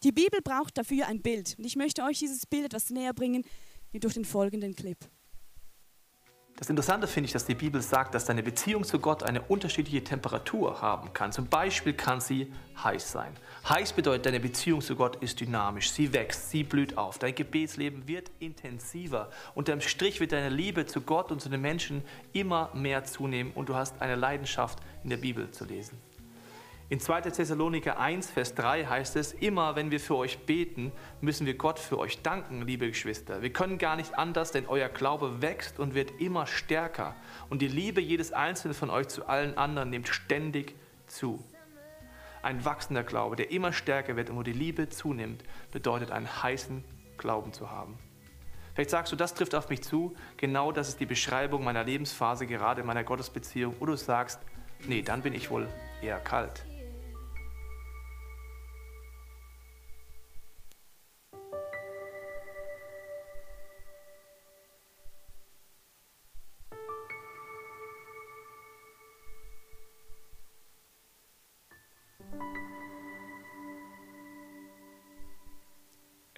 Die 0.03 0.11
Bibel 0.11 0.41
braucht 0.43 0.79
dafür 0.79 1.07
ein 1.07 1.21
Bild. 1.21 1.55
Und 1.59 1.67
ich 1.67 1.77
möchte 1.77 2.03
euch 2.03 2.19
dieses 2.19 2.47
Bild 2.47 2.65
etwas 2.65 2.89
näher 2.89 3.13
bringen 3.13 3.45
durch 3.93 4.15
den 4.15 4.25
folgenden 4.25 4.75
Clip. 4.75 4.97
Das 6.57 6.71
Interessante 6.71 7.07
finde 7.07 7.27
ich, 7.27 7.33
dass 7.35 7.45
die 7.45 7.55
Bibel 7.55 7.83
sagt, 7.83 8.15
dass 8.15 8.25
deine 8.25 8.43
Beziehung 8.43 8.85
zu 8.85 8.99
Gott 8.99 9.23
eine 9.23 9.43
unterschiedliche 9.43 10.03
Temperatur 10.03 10.81
haben 10.81 11.13
kann. 11.13 11.31
Zum 11.31 11.47
Beispiel 11.47 11.93
kann 11.93 12.23
sie 12.23 12.51
heiß 12.83 13.13
sein. 13.13 13.35
Heiß 13.69 13.93
bedeutet, 13.93 14.25
deine 14.25 14.41
Beziehung 14.41 14.81
zu 14.81 14.97
Gott 14.97 15.17
ist 15.17 15.39
dynamisch, 15.39 15.91
sie 15.91 16.15
wächst, 16.15 16.49
sie 16.49 16.65
blüht 16.65 16.97
auf. 16.97 17.19
Dein 17.19 17.35
Gebetsleben 17.35 18.09
wird 18.09 18.31
intensiver. 18.39 19.29
Unterm 19.55 19.83
Strich 19.83 20.21
wird 20.21 20.33
deine 20.33 20.49
Liebe 20.49 20.87
zu 20.87 21.03
Gott 21.03 21.31
und 21.31 21.43
zu 21.43 21.51
den 21.51 21.61
Menschen 21.61 22.03
immer 22.33 22.75
mehr 22.75 23.05
zunehmen 23.05 23.53
und 23.55 23.69
du 23.69 23.75
hast 23.75 24.01
eine 24.01 24.17
Leidenschaft 24.17 24.79
in 25.05 25.11
der 25.11 25.19
Bibel 25.19 25.51
zu 25.51 25.67
lesen. 25.67 26.08
In 26.91 27.01
2. 27.01 27.21
Thessaloniker 27.21 27.99
1, 27.99 28.31
Vers 28.31 28.55
3 28.55 28.87
heißt 28.87 29.17
es, 29.17 29.35
immer 29.35 29.77
wenn 29.77 29.91
wir 29.91 30.01
für 30.01 30.17
euch 30.17 30.39
beten, 30.47 30.91
müssen 31.21 31.45
wir 31.45 31.53
Gott 31.53 31.79
für 31.79 31.99
euch 31.99 32.23
danken, 32.23 32.63
liebe 32.63 32.89
Geschwister. 32.89 33.43
Wir 33.43 33.53
können 33.53 33.77
gar 33.77 33.95
nicht 33.95 34.19
anders, 34.19 34.53
denn 34.53 34.65
euer 34.67 34.89
Glaube 34.89 35.43
wächst 35.43 35.79
und 35.79 35.95
wird 35.95 36.19
immer 36.19 36.47
stärker. 36.47 37.15
Und 37.51 37.61
die 37.61 37.69
Liebe 37.69 38.01
jedes 38.01 38.33
Einzelnen 38.33 38.73
von 38.73 38.89
euch 38.89 39.09
zu 39.09 39.29
allen 39.29 39.59
anderen 39.59 39.91
nimmt 39.91 40.09
ständig 40.09 40.77
zu. 41.07 41.45
Ein 42.41 42.65
wachsender 42.65 43.05
Glaube, 43.05 43.37
der 43.37 43.51
immer 43.51 43.75
stärker 43.75 44.17
wird 44.17 44.31
und 44.31 44.37
wo 44.37 44.43
die 44.43 44.55
Liebe 44.55 44.89
zunimmt, 44.89 45.45
bedeutet 45.73 46.11
einen 46.11 46.43
heißen 46.43 46.85
Glauben 47.19 47.53
zu 47.53 47.71
haben. 47.71 47.99
Vielleicht 48.73 48.89
sagst 48.89 49.13
du, 49.13 49.17
das 49.17 49.35
trifft 49.35 49.55
auf 49.55 49.69
mich 49.69 49.83
zu. 49.83 50.15
Genau 50.39 50.73
das 50.73 50.89
ist 50.89 51.01
die 51.01 51.07
Beschreibung 51.07 51.65
meiner 51.65 51.85
Lebensphase, 51.85 52.47
gerade 52.47 52.81
in 52.81 52.87
meiner 52.87 53.05
Gottesbeziehung. 53.05 53.75
Oder 53.79 53.93
du 53.93 53.99
sagst, 53.99 54.41
nee, 54.87 55.03
dann 55.03 55.21
bin 55.21 55.35
ich 55.35 55.51
wohl 55.51 55.69
eher 56.01 56.19
kalt. 56.21 56.65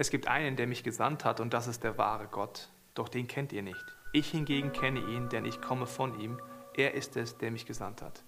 Es 0.01 0.09
gibt 0.09 0.29
einen, 0.29 0.57
der 0.57 0.67
mich 0.67 0.83
gesandt 0.83 1.27
hat, 1.27 1.41
und 1.41 1.53
das 1.53 1.67
ist 1.67 1.85
der 1.85 1.99
wahre 1.99 2.27
Gott. 2.27 2.71
Doch 2.95 3.11
den 3.11 3.29
kennt 3.29 3.53
ihr 3.53 3.61
nicht. 3.61 3.85
Ich 4.15 4.31
hingegen 4.31 4.73
kenne 4.73 4.99
ihn, 4.99 5.29
denn 5.29 5.45
ich 5.45 5.61
komme 5.61 5.87
von 5.87 6.19
ihm. 6.19 6.41
Er 6.73 6.95
ist 6.95 7.19
es, 7.19 7.37
der 7.37 7.51
mich 7.51 7.67
gesandt 7.67 8.01
hat. 8.01 8.25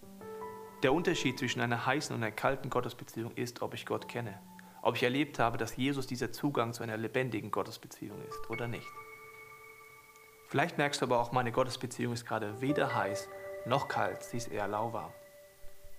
Der 0.82 0.92
Unterschied 0.92 1.38
zwischen 1.38 1.62
einer 1.62 1.86
heißen 1.86 2.14
und 2.14 2.22
einer 2.22 2.30
kalten 2.30 2.68
Gottesbeziehung 2.68 3.32
ist, 3.36 3.62
ob 3.62 3.72
ich 3.72 3.86
Gott 3.86 4.06
kenne. 4.06 4.38
Ob 4.82 4.96
ich 4.96 5.02
erlebt 5.02 5.38
habe, 5.38 5.56
dass 5.56 5.74
Jesus 5.74 6.06
dieser 6.06 6.30
Zugang 6.30 6.74
zu 6.74 6.82
einer 6.82 6.98
lebendigen 6.98 7.50
Gottesbeziehung 7.50 8.20
ist 8.28 8.50
oder 8.50 8.68
nicht. 8.68 8.92
Vielleicht 10.48 10.76
merkst 10.76 11.00
du 11.00 11.06
aber 11.06 11.20
auch, 11.20 11.32
meine 11.32 11.52
Gottesbeziehung 11.52 12.12
ist 12.12 12.26
gerade 12.26 12.60
weder 12.60 12.94
heiß 12.94 13.30
noch 13.64 13.88
kalt, 13.88 14.22
sie 14.24 14.36
ist 14.36 14.48
eher 14.48 14.68
lauwarm. 14.68 15.14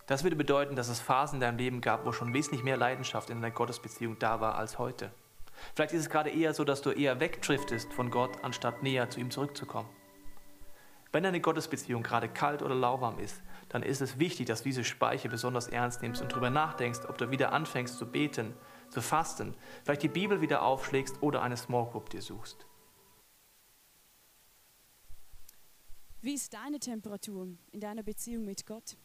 Das 0.05 0.23
würde 0.23 0.35
bedeuten, 0.35 0.75
dass 0.75 0.89
es 0.89 0.99
Phasen 0.99 1.37
in 1.37 1.41
deinem 1.41 1.57
Leben 1.57 1.81
gab, 1.81 2.05
wo 2.05 2.11
schon 2.11 2.31
wesentlich 2.31 2.61
mehr 2.61 2.77
Leidenschaft 2.77 3.31
in 3.31 3.37
einer 3.37 3.49
Gottesbeziehung 3.49 4.19
da 4.19 4.39
war 4.39 4.53
als 4.53 4.77
heute. 4.77 5.11
Vielleicht 5.75 5.93
ist 5.93 6.01
es 6.01 6.09
gerade 6.09 6.29
eher 6.29 6.53
so, 6.53 6.63
dass 6.63 6.81
du 6.81 6.91
eher 6.91 7.19
wegdriftest 7.19 7.93
von 7.93 8.11
Gott, 8.11 8.43
anstatt 8.43 8.83
näher 8.83 9.09
zu 9.09 9.19
ihm 9.19 9.31
zurückzukommen. 9.31 9.89
Wenn 11.11 11.23
deine 11.23 11.41
Gottesbeziehung 11.41 12.01
gerade 12.01 12.27
kalt 12.27 12.63
oder 12.63 12.73
lauwarm 12.73 13.19
ist, 13.19 13.41
dann 13.69 13.83
ist 13.83 14.01
es 14.01 14.17
wichtig, 14.17 14.47
dass 14.47 14.63
du 14.63 14.69
diese 14.69 14.83
Speiche 14.83 15.29
besonders 15.29 15.67
ernst 15.67 16.01
nimmst 16.01 16.21
und 16.21 16.31
darüber 16.31 16.49
nachdenkst, 16.49 17.01
ob 17.07 17.17
du 17.19 17.29
wieder 17.29 17.53
anfängst 17.53 17.97
zu 17.97 18.07
beten, 18.07 18.55
zu 18.89 19.01
fasten, 19.01 19.55
vielleicht 19.83 20.01
die 20.03 20.07
Bibel 20.07 20.41
wieder 20.41 20.63
aufschlägst 20.63 21.21
oder 21.21 21.43
eine 21.43 21.55
Small 21.55 21.85
Group 21.85 22.09
dir 22.09 22.21
suchst. 22.21 22.65
Wie 26.21 26.33
ist 26.33 26.53
deine 26.53 26.79
Temperatur 26.79 27.49
in 27.71 27.79
deiner 27.79 28.01
Beziehung 28.01 28.45
mit 28.45 28.65
Gott? 28.65 28.95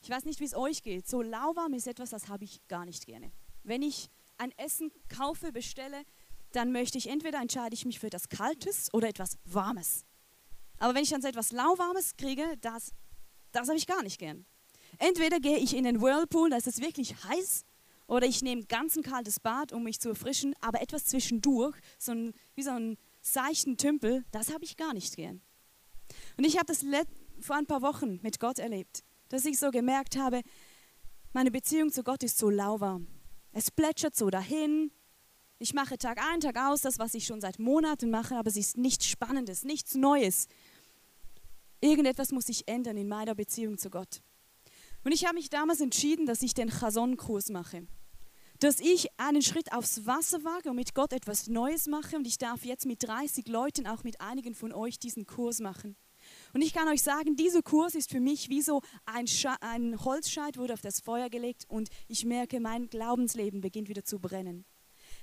Ich 0.00 0.08
weiß 0.08 0.24
nicht, 0.24 0.40
wie 0.40 0.44
es 0.44 0.54
euch 0.54 0.82
geht. 0.82 1.06
So 1.06 1.20
lauwarm 1.20 1.74
ist 1.74 1.86
etwas, 1.86 2.10
das 2.10 2.28
habe 2.28 2.44
ich 2.44 2.66
gar 2.68 2.84
nicht 2.84 3.04
gerne. 3.04 3.30
Wenn 3.62 3.82
ich 3.82 4.10
ein 4.40 4.52
Essen 4.56 4.90
kaufe, 5.08 5.52
bestelle, 5.52 6.04
dann 6.52 6.72
möchte 6.72 6.98
ich 6.98 7.08
entweder 7.08 7.40
entscheide 7.40 7.74
ich 7.74 7.84
mich 7.84 8.00
für 8.00 8.08
etwas 8.08 8.28
Kaltes 8.28 8.92
oder 8.92 9.08
etwas 9.08 9.38
Warmes. 9.44 10.04
Aber 10.78 10.94
wenn 10.94 11.02
ich 11.02 11.10
dann 11.10 11.22
so 11.22 11.28
etwas 11.28 11.52
Lauwarmes 11.52 12.16
kriege, 12.16 12.56
das, 12.60 12.92
das 13.52 13.68
habe 13.68 13.78
ich 13.78 13.86
gar 13.86 14.02
nicht 14.02 14.18
gern. 14.18 14.46
Entweder 14.98 15.38
gehe 15.38 15.58
ich 15.58 15.76
in 15.76 15.84
den 15.84 16.00
Whirlpool, 16.00 16.50
da 16.50 16.56
ist 16.56 16.66
es 16.66 16.80
wirklich 16.80 17.14
heiß, 17.24 17.64
oder 18.06 18.26
ich 18.26 18.42
nehme 18.42 18.64
ganz 18.64 18.96
ein 18.96 19.04
kaltes 19.04 19.38
Bad, 19.38 19.72
um 19.72 19.84
mich 19.84 20.00
zu 20.00 20.08
erfrischen, 20.08 20.54
aber 20.60 20.80
etwas 20.80 21.04
zwischendurch, 21.04 21.76
so 21.98 22.12
ein, 22.12 22.32
wie 22.56 22.62
so 22.62 22.70
ein 22.70 22.96
seichten 23.20 23.76
Tümpel, 23.76 24.24
das 24.32 24.52
habe 24.52 24.64
ich 24.64 24.76
gar 24.76 24.94
nicht 24.94 25.14
gern. 25.14 25.40
Und 26.36 26.44
ich 26.44 26.56
habe 26.56 26.66
das 26.66 26.84
vor 27.40 27.56
ein 27.56 27.66
paar 27.66 27.82
Wochen 27.82 28.18
mit 28.22 28.40
Gott 28.40 28.58
erlebt, 28.58 29.04
dass 29.28 29.44
ich 29.44 29.58
so 29.58 29.70
gemerkt 29.70 30.16
habe, 30.16 30.40
meine 31.32 31.52
Beziehung 31.52 31.92
zu 31.92 32.02
Gott 32.02 32.24
ist 32.24 32.38
so 32.38 32.50
lauwarm. 32.50 33.06
Es 33.52 33.70
plätschert 33.70 34.16
so 34.16 34.30
dahin. 34.30 34.92
Ich 35.58 35.74
mache 35.74 35.98
Tag 35.98 36.18
ein, 36.32 36.40
Tag 36.40 36.56
aus 36.56 36.82
das, 36.82 36.98
was 36.98 37.14
ich 37.14 37.26
schon 37.26 37.40
seit 37.40 37.58
Monaten 37.58 38.10
mache, 38.10 38.36
aber 38.36 38.48
es 38.48 38.56
ist 38.56 38.76
nichts 38.76 39.06
Spannendes, 39.06 39.64
nichts 39.64 39.94
Neues. 39.94 40.48
Irgendetwas 41.80 42.32
muss 42.32 42.46
sich 42.46 42.68
ändern 42.68 42.96
in 42.96 43.08
meiner 43.08 43.34
Beziehung 43.34 43.76
zu 43.76 43.90
Gott. 43.90 44.22
Und 45.04 45.12
ich 45.12 45.24
habe 45.24 45.34
mich 45.34 45.48
damals 45.48 45.80
entschieden, 45.80 46.26
dass 46.26 46.42
ich 46.42 46.54
den 46.54 46.70
Chason-Kurs 46.70 47.48
mache. 47.50 47.86
Dass 48.58 48.80
ich 48.80 49.08
einen 49.18 49.42
Schritt 49.42 49.72
aufs 49.72 50.04
Wasser 50.04 50.44
wage 50.44 50.70
und 50.70 50.76
mit 50.76 50.94
Gott 50.94 51.12
etwas 51.12 51.48
Neues 51.48 51.86
mache. 51.86 52.16
Und 52.16 52.26
ich 52.26 52.36
darf 52.36 52.64
jetzt 52.64 52.84
mit 52.84 53.02
30 53.02 53.48
Leuten, 53.48 53.86
auch 53.86 54.04
mit 54.04 54.20
einigen 54.20 54.54
von 54.54 54.72
euch, 54.72 54.98
diesen 54.98 55.26
Kurs 55.26 55.60
machen. 55.60 55.96
Und 56.52 56.62
ich 56.62 56.72
kann 56.72 56.88
euch 56.88 57.02
sagen, 57.02 57.36
dieser 57.36 57.62
Kurs 57.62 57.94
ist 57.94 58.10
für 58.10 58.20
mich 58.20 58.48
wie 58.48 58.62
so 58.62 58.82
ein, 59.06 59.26
ein 59.60 60.04
Holzscheit 60.04 60.56
wurde 60.56 60.74
auf 60.74 60.80
das 60.80 61.00
Feuer 61.00 61.28
gelegt 61.28 61.64
und 61.68 61.88
ich 62.08 62.24
merke, 62.24 62.60
mein 62.60 62.88
Glaubensleben 62.88 63.60
beginnt 63.60 63.88
wieder 63.88 64.04
zu 64.04 64.18
brennen. 64.18 64.64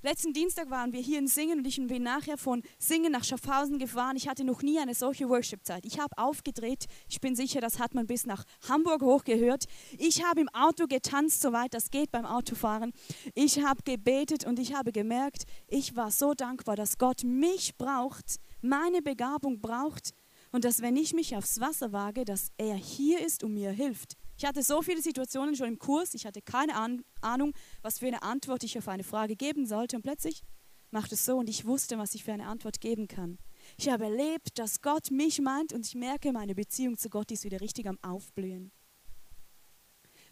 Letzten 0.04 0.32
Dienstag 0.32 0.70
waren 0.70 0.94
wir 0.94 1.02
hier 1.02 1.18
in 1.18 1.28
Singen 1.28 1.60
und 1.60 1.66
ich 1.66 1.78
bin 1.88 2.04
nachher 2.04 2.38
von 2.38 2.62
Singen 2.78 3.12
nach 3.12 3.24
Schaffhausen 3.24 3.80
gefahren. 3.80 4.16
Ich 4.16 4.28
hatte 4.28 4.44
noch 4.44 4.62
nie 4.62 4.78
eine 4.78 4.94
solche 4.94 5.28
Worship-Zeit. 5.28 5.86
Ich 5.86 6.00
habe 6.00 6.16
aufgedreht. 6.18 6.86
Ich 7.10 7.20
bin 7.20 7.36
sicher, 7.36 7.62
das 7.62 7.80
hat 7.80 7.96
man 7.96 8.06
bis 8.06 8.28
nach 8.28 8.44
Hamburg 8.70 9.02
hochgehört. 9.02 9.66
Ich 9.98 10.24
habe 10.24 10.42
im 10.42 10.50
Auto 10.50 10.86
getanzt, 10.86 11.42
soweit 11.42 11.74
das 11.74 11.90
geht 11.90 12.12
beim 12.12 12.26
Autofahren. 12.26 12.94
Ich 13.34 13.64
habe 13.64 13.82
gebetet 13.84 14.46
und 14.46 14.60
ich 14.60 14.76
habe 14.76 14.92
gemerkt, 14.92 15.46
ich 15.68 15.96
war 15.96 16.12
so 16.12 16.36
dankbar, 16.36 16.76
dass 16.76 17.00
Gott 17.00 17.24
mich 17.24 17.76
braucht, 17.78 18.36
meine 18.62 19.02
Begabung 19.02 19.62
braucht, 19.62 20.14
und 20.52 20.66
dass 20.66 20.82
wenn 20.82 20.96
ich 20.96 21.14
mich 21.14 21.36
aufs 21.36 21.60
Wasser 21.60 21.92
wage, 21.92 22.26
dass 22.26 22.52
er 22.58 22.76
hier 22.76 23.26
ist 23.26 23.44
und 23.44 23.54
mir 23.54 23.72
hilft. 23.72 24.18
Ich 24.38 24.46
hatte 24.46 24.62
so 24.62 24.82
viele 24.82 25.02
Situationen 25.02 25.56
schon 25.56 25.68
im 25.68 25.80
Kurs, 25.80 26.14
ich 26.14 26.26
hatte 26.26 26.42
keine 26.42 26.74
Ahnung, 27.22 27.54
was 27.82 28.00
für 28.00 28.08
eine 28.08 28.22
Antwort 28.22 28.64
ich 28.64 28.78
auf 28.78 28.88
eine 28.88 29.04
Frage 29.04 29.36
geben 29.36 29.66
sollte 29.66 29.96
und 29.96 30.04
plötzlich 30.04 30.44
macht 30.92 31.12
es 31.12 31.26
so 31.26 31.38
und 31.38 31.50
ich 31.50 31.66
wusste, 31.66 31.98
was 31.98 32.16
ich 32.16 32.24
für 32.24 32.34
eine 32.34 32.48
Antwort 32.48 32.80
geben 32.80 33.08
kann. 33.08 33.40
Ich 33.78 33.90
habe 33.90 34.06
erlebt, 34.06 34.58
dass 34.60 34.82
Gott 34.82 35.12
mich 35.12 35.42
meint 35.42 35.74
und 35.74 35.86
ich 35.86 35.96
merke, 35.96 36.32
meine 36.32 36.56
Beziehung 36.56 36.98
zu 36.98 37.10
Gott 37.10 37.32
ist 37.32 37.44
wieder 37.44 37.62
richtig 37.62 37.88
am 37.88 37.98
Aufblühen. 38.02 38.72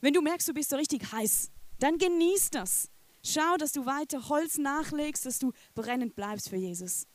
Wenn 0.01 0.13
du 0.13 0.21
merkst, 0.21 0.47
du 0.47 0.53
bist 0.53 0.69
so 0.69 0.75
richtig 0.75 1.11
heiß, 1.11 1.51
dann 1.79 1.97
genieß 1.97 2.51
das. 2.51 2.89
Schau, 3.23 3.57
dass 3.57 3.71
du 3.71 3.85
weiter 3.85 4.29
Holz 4.29 4.57
nachlegst, 4.57 5.25
dass 5.25 5.39
du 5.39 5.51
brennend 5.73 6.15
bleibst 6.15 6.49
für 6.49 6.57
Jesus. 6.57 7.07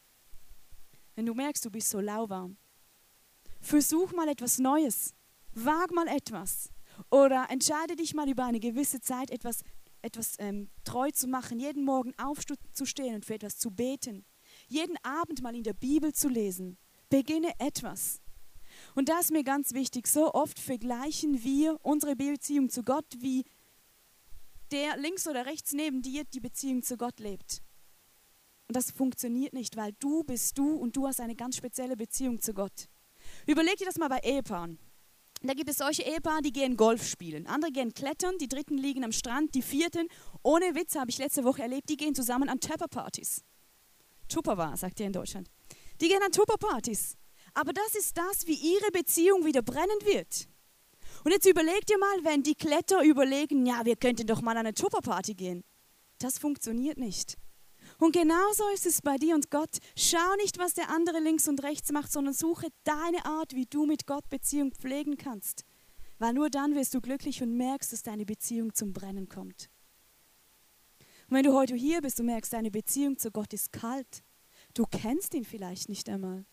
Wenn 1.14 1.26
du 1.26 1.34
merkst, 1.34 1.64
du 1.64 1.70
bist 1.70 1.88
so 1.88 2.00
lauwarm, 2.00 2.56
Versuch 3.60 4.12
mal 4.12 4.28
etwas 4.28 4.58
Neues. 4.58 5.14
Wag 5.54 5.92
mal 5.92 6.08
etwas. 6.08 6.70
Oder 7.10 7.46
entscheide 7.50 7.96
dich 7.96 8.14
mal 8.14 8.28
über 8.28 8.44
eine 8.44 8.60
gewisse 8.60 9.00
Zeit 9.00 9.30
etwas, 9.30 9.62
etwas 10.02 10.36
ähm, 10.38 10.70
treu 10.84 11.10
zu 11.10 11.28
machen, 11.28 11.58
jeden 11.58 11.84
Morgen 11.84 12.12
aufzustehen 12.18 13.16
und 13.16 13.24
für 13.24 13.34
etwas 13.34 13.58
zu 13.58 13.70
beten. 13.70 14.24
Jeden 14.66 14.96
Abend 15.02 15.42
mal 15.42 15.54
in 15.54 15.62
der 15.62 15.74
Bibel 15.74 16.12
zu 16.12 16.28
lesen. 16.28 16.78
Beginne 17.08 17.52
etwas. 17.58 18.20
Und 18.94 19.08
da 19.08 19.18
ist 19.18 19.32
mir 19.32 19.44
ganz 19.44 19.72
wichtig, 19.72 20.06
so 20.06 20.32
oft 20.32 20.58
vergleichen 20.58 21.42
wir 21.42 21.78
unsere 21.82 22.16
Beziehung 22.16 22.70
zu 22.70 22.82
Gott, 22.82 23.06
wie 23.18 23.44
der 24.70 24.96
links 24.96 25.26
oder 25.26 25.46
rechts 25.46 25.72
neben 25.72 26.02
dir 26.02 26.24
die 26.24 26.40
Beziehung 26.40 26.82
zu 26.82 26.96
Gott 26.96 27.18
lebt. 27.18 27.62
Und 28.68 28.76
das 28.76 28.92
funktioniert 28.92 29.52
nicht, 29.52 29.76
weil 29.76 29.92
du 29.98 30.22
bist 30.22 30.56
du 30.56 30.76
und 30.76 30.96
du 30.96 31.08
hast 31.08 31.20
eine 31.20 31.34
ganz 31.34 31.56
spezielle 31.56 31.96
Beziehung 31.96 32.40
zu 32.40 32.54
Gott. 32.54 32.88
Überleg 33.46 33.76
dir 33.76 33.86
das 33.86 33.96
mal 33.96 34.08
bei 34.08 34.18
Ehepaaren. 34.18 34.78
Da 35.42 35.54
gibt 35.54 35.70
es 35.70 35.78
solche 35.78 36.02
Ehepaare, 36.02 36.42
die 36.42 36.52
gehen 36.52 36.76
Golf 36.76 37.06
spielen. 37.06 37.46
Andere 37.46 37.72
gehen 37.72 37.94
klettern, 37.94 38.36
die 38.38 38.48
dritten 38.48 38.76
liegen 38.76 39.04
am 39.04 39.12
Strand, 39.12 39.54
die 39.54 39.62
vierten, 39.62 40.08
ohne 40.42 40.74
Witz 40.74 40.96
habe 40.96 41.10
ich 41.10 41.18
letzte 41.18 41.44
Woche 41.44 41.62
erlebt, 41.62 41.88
die 41.88 41.96
gehen 41.96 42.14
zusammen 42.14 42.50
an 42.50 42.60
Tupper-Partys. 42.60 43.42
Tupperware, 44.28 44.76
sagt 44.76 45.00
ihr 45.00 45.06
in 45.06 45.12
Deutschland. 45.12 45.48
Die 46.00 46.08
gehen 46.08 46.22
an 46.22 46.30
Tupper-Partys. 46.30 47.16
Aber 47.54 47.72
das 47.72 47.94
ist 47.94 48.16
das, 48.16 48.46
wie 48.46 48.54
ihre 48.54 48.90
Beziehung 48.92 49.44
wieder 49.44 49.62
brennen 49.62 49.98
wird. 50.04 50.46
Und 51.24 51.32
jetzt 51.32 51.46
überleg 51.46 51.86
dir 51.86 51.98
mal, 51.98 52.24
wenn 52.24 52.42
die 52.42 52.54
Kletter 52.54 53.02
überlegen, 53.02 53.66
ja, 53.66 53.84
wir 53.84 53.96
könnten 53.96 54.26
doch 54.26 54.42
mal 54.42 54.52
an 54.52 54.58
eine 54.58 54.74
Tupper-Party 54.74 55.34
gehen. 55.34 55.64
Das 56.18 56.38
funktioniert 56.38 56.98
nicht. 56.98 57.39
Und 58.00 58.12
genauso 58.12 58.66
ist 58.72 58.86
es 58.86 59.02
bei 59.02 59.18
dir 59.18 59.34
und 59.34 59.50
Gott. 59.50 59.76
Schau 59.94 60.34
nicht, 60.38 60.58
was 60.58 60.72
der 60.72 60.88
andere 60.88 61.20
links 61.20 61.46
und 61.48 61.62
rechts 61.62 61.92
macht, 61.92 62.10
sondern 62.10 62.32
suche 62.32 62.68
deine 62.82 63.26
Art, 63.26 63.54
wie 63.54 63.66
du 63.66 63.84
mit 63.84 64.06
Gott 64.06 64.26
Beziehung 64.30 64.72
pflegen 64.72 65.18
kannst. 65.18 65.66
Weil 66.18 66.32
nur 66.32 66.48
dann 66.48 66.74
wirst 66.74 66.94
du 66.94 67.02
glücklich 67.02 67.42
und 67.42 67.58
merkst, 67.58 67.92
dass 67.92 68.02
deine 68.02 68.24
Beziehung 68.24 68.74
zum 68.74 68.94
Brennen 68.94 69.28
kommt. 69.28 69.68
Und 71.28 71.36
wenn 71.36 71.44
du 71.44 71.52
heute 71.52 71.74
hier 71.74 72.00
bist 72.00 72.18
und 72.20 72.26
merkst, 72.26 72.54
deine 72.54 72.70
Beziehung 72.70 73.18
zu 73.18 73.30
Gott 73.30 73.52
ist 73.52 73.70
kalt, 73.70 74.24
du 74.72 74.86
kennst 74.90 75.34
ihn 75.34 75.44
vielleicht 75.44 75.90
nicht 75.90 76.08
einmal, 76.08 76.46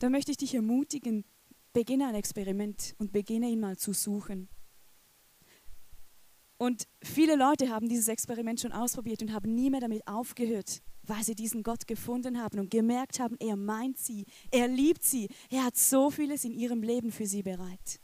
dann 0.00 0.10
möchte 0.10 0.32
ich 0.32 0.36
dich 0.38 0.56
ermutigen, 0.56 1.24
beginne 1.72 2.08
ein 2.08 2.16
Experiment 2.16 2.96
und 2.98 3.12
beginne 3.12 3.48
ihn 3.48 3.60
mal 3.60 3.76
zu 3.76 3.92
suchen. 3.92 4.48
Und 6.64 6.88
viele 7.02 7.36
Leute 7.36 7.68
haben 7.68 7.90
dieses 7.90 8.08
Experiment 8.08 8.58
schon 8.58 8.72
ausprobiert 8.72 9.20
und 9.20 9.34
haben 9.34 9.54
nie 9.54 9.68
mehr 9.68 9.80
damit 9.80 10.06
aufgehört, 10.06 10.80
weil 11.02 11.22
sie 11.22 11.34
diesen 11.34 11.62
Gott 11.62 11.86
gefunden 11.86 12.40
haben 12.40 12.58
und 12.58 12.70
gemerkt 12.70 13.20
haben, 13.20 13.36
er 13.38 13.54
meint 13.54 13.98
sie, 13.98 14.24
er 14.50 14.66
liebt 14.66 15.04
sie, 15.04 15.28
er 15.50 15.64
hat 15.64 15.76
so 15.76 16.10
vieles 16.10 16.42
in 16.42 16.54
ihrem 16.54 16.82
Leben 16.82 17.12
für 17.12 17.26
sie 17.26 17.42
bereit. 17.42 18.00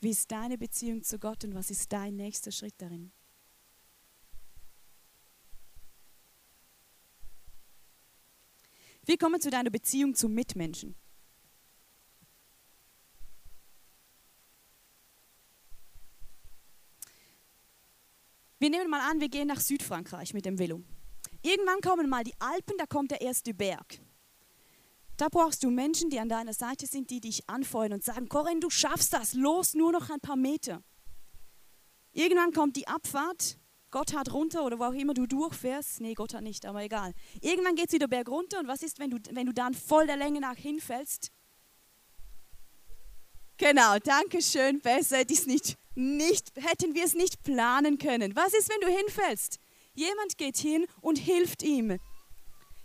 Wie 0.00 0.10
ist 0.10 0.32
deine 0.32 0.58
Beziehung 0.58 1.04
zu 1.04 1.20
Gott 1.20 1.44
und 1.44 1.54
was 1.54 1.70
ist 1.70 1.92
dein 1.92 2.16
nächster 2.16 2.50
Schritt 2.50 2.74
darin? 2.78 3.12
Wir 9.04 9.16
kommen 9.16 9.40
zu 9.40 9.50
deiner 9.50 9.70
Beziehung 9.70 10.12
zu 10.16 10.28
Mitmenschen. 10.28 10.96
Wir 18.58 18.70
nehmen 18.70 18.90
mal 18.90 19.08
an, 19.08 19.20
wir 19.20 19.28
gehen 19.28 19.48
nach 19.48 19.60
Südfrankreich 19.60 20.34
mit 20.34 20.44
dem 20.44 20.58
Velo. 20.58 20.82
Irgendwann 21.42 21.80
kommen 21.80 22.08
mal 22.08 22.24
die 22.24 22.34
Alpen, 22.40 22.76
da 22.76 22.86
kommt 22.86 23.12
der 23.12 23.20
erste 23.20 23.54
Berg. 23.54 24.00
Da 25.16 25.28
brauchst 25.28 25.62
du 25.62 25.70
Menschen, 25.70 26.10
die 26.10 26.18
an 26.18 26.28
deiner 26.28 26.52
Seite 26.52 26.86
sind, 26.86 27.10
die 27.10 27.20
dich 27.20 27.48
anfeuern 27.48 27.92
und 27.92 28.04
sagen, 28.04 28.28
Corinne, 28.28 28.60
du 28.60 28.70
schaffst 28.70 29.12
das, 29.12 29.34
los, 29.34 29.74
nur 29.74 29.92
noch 29.92 30.10
ein 30.10 30.20
paar 30.20 30.36
Meter. 30.36 30.82
Irgendwann 32.12 32.52
kommt 32.52 32.76
die 32.76 32.88
Abfahrt, 32.88 33.58
Gott 33.90 34.14
hat 34.14 34.32
runter 34.32 34.64
oder 34.64 34.78
wo 34.78 34.84
auch 34.84 34.92
immer 34.92 35.14
du 35.14 35.26
durchfährst. 35.26 36.00
Nee, 36.00 36.14
Gott 36.14 36.34
hat 36.34 36.42
nicht, 36.42 36.66
aber 36.66 36.82
egal. 36.82 37.14
Irgendwann 37.40 37.74
geht 37.74 37.86
es 37.88 37.92
wieder 37.92 38.08
berg 38.08 38.28
runter 38.28 38.58
und 38.58 38.68
was 38.68 38.82
ist, 38.82 38.98
wenn 38.98 39.10
du, 39.10 39.18
wenn 39.30 39.46
du 39.46 39.52
dann 39.52 39.74
voll 39.74 40.06
der 40.06 40.16
Länge 40.16 40.40
nach 40.40 40.56
hinfällst? 40.56 41.30
Genau, 43.56 43.98
danke 43.98 44.42
schön. 44.42 44.80
Besser 44.80 45.18
hätte 45.18 45.48
nicht, 45.48 45.76
nicht, 45.98 46.52
hätten 46.56 46.94
wir 46.94 47.04
es 47.04 47.14
nicht 47.14 47.42
planen 47.42 47.98
können. 47.98 48.36
Was 48.36 48.54
ist, 48.54 48.68
wenn 48.68 48.80
du 48.80 48.96
hinfällst? 48.96 49.58
Jemand 49.94 50.38
geht 50.38 50.56
hin 50.56 50.86
und 51.00 51.18
hilft 51.18 51.62
ihm. 51.62 51.98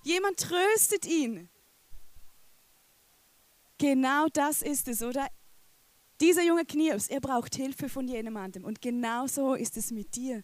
Jemand 0.04 0.40
tröstet 0.40 1.06
ihn. 1.06 1.50
Genau 3.78 4.28
das 4.34 4.62
ist 4.62 4.88
es, 4.88 5.04
oder? 5.04 5.28
Dieser 6.22 6.44
junge 6.44 6.66
Knirps, 6.66 7.08
er 7.08 7.20
braucht 7.20 7.56
Hilfe 7.56 7.88
von 7.88 8.08
jemandem. 8.08 8.64
Und 8.66 8.82
genau 8.82 9.28
so 9.28 9.54
ist 9.54 9.78
es 9.78 9.92
mit 9.92 10.16
dir. 10.16 10.44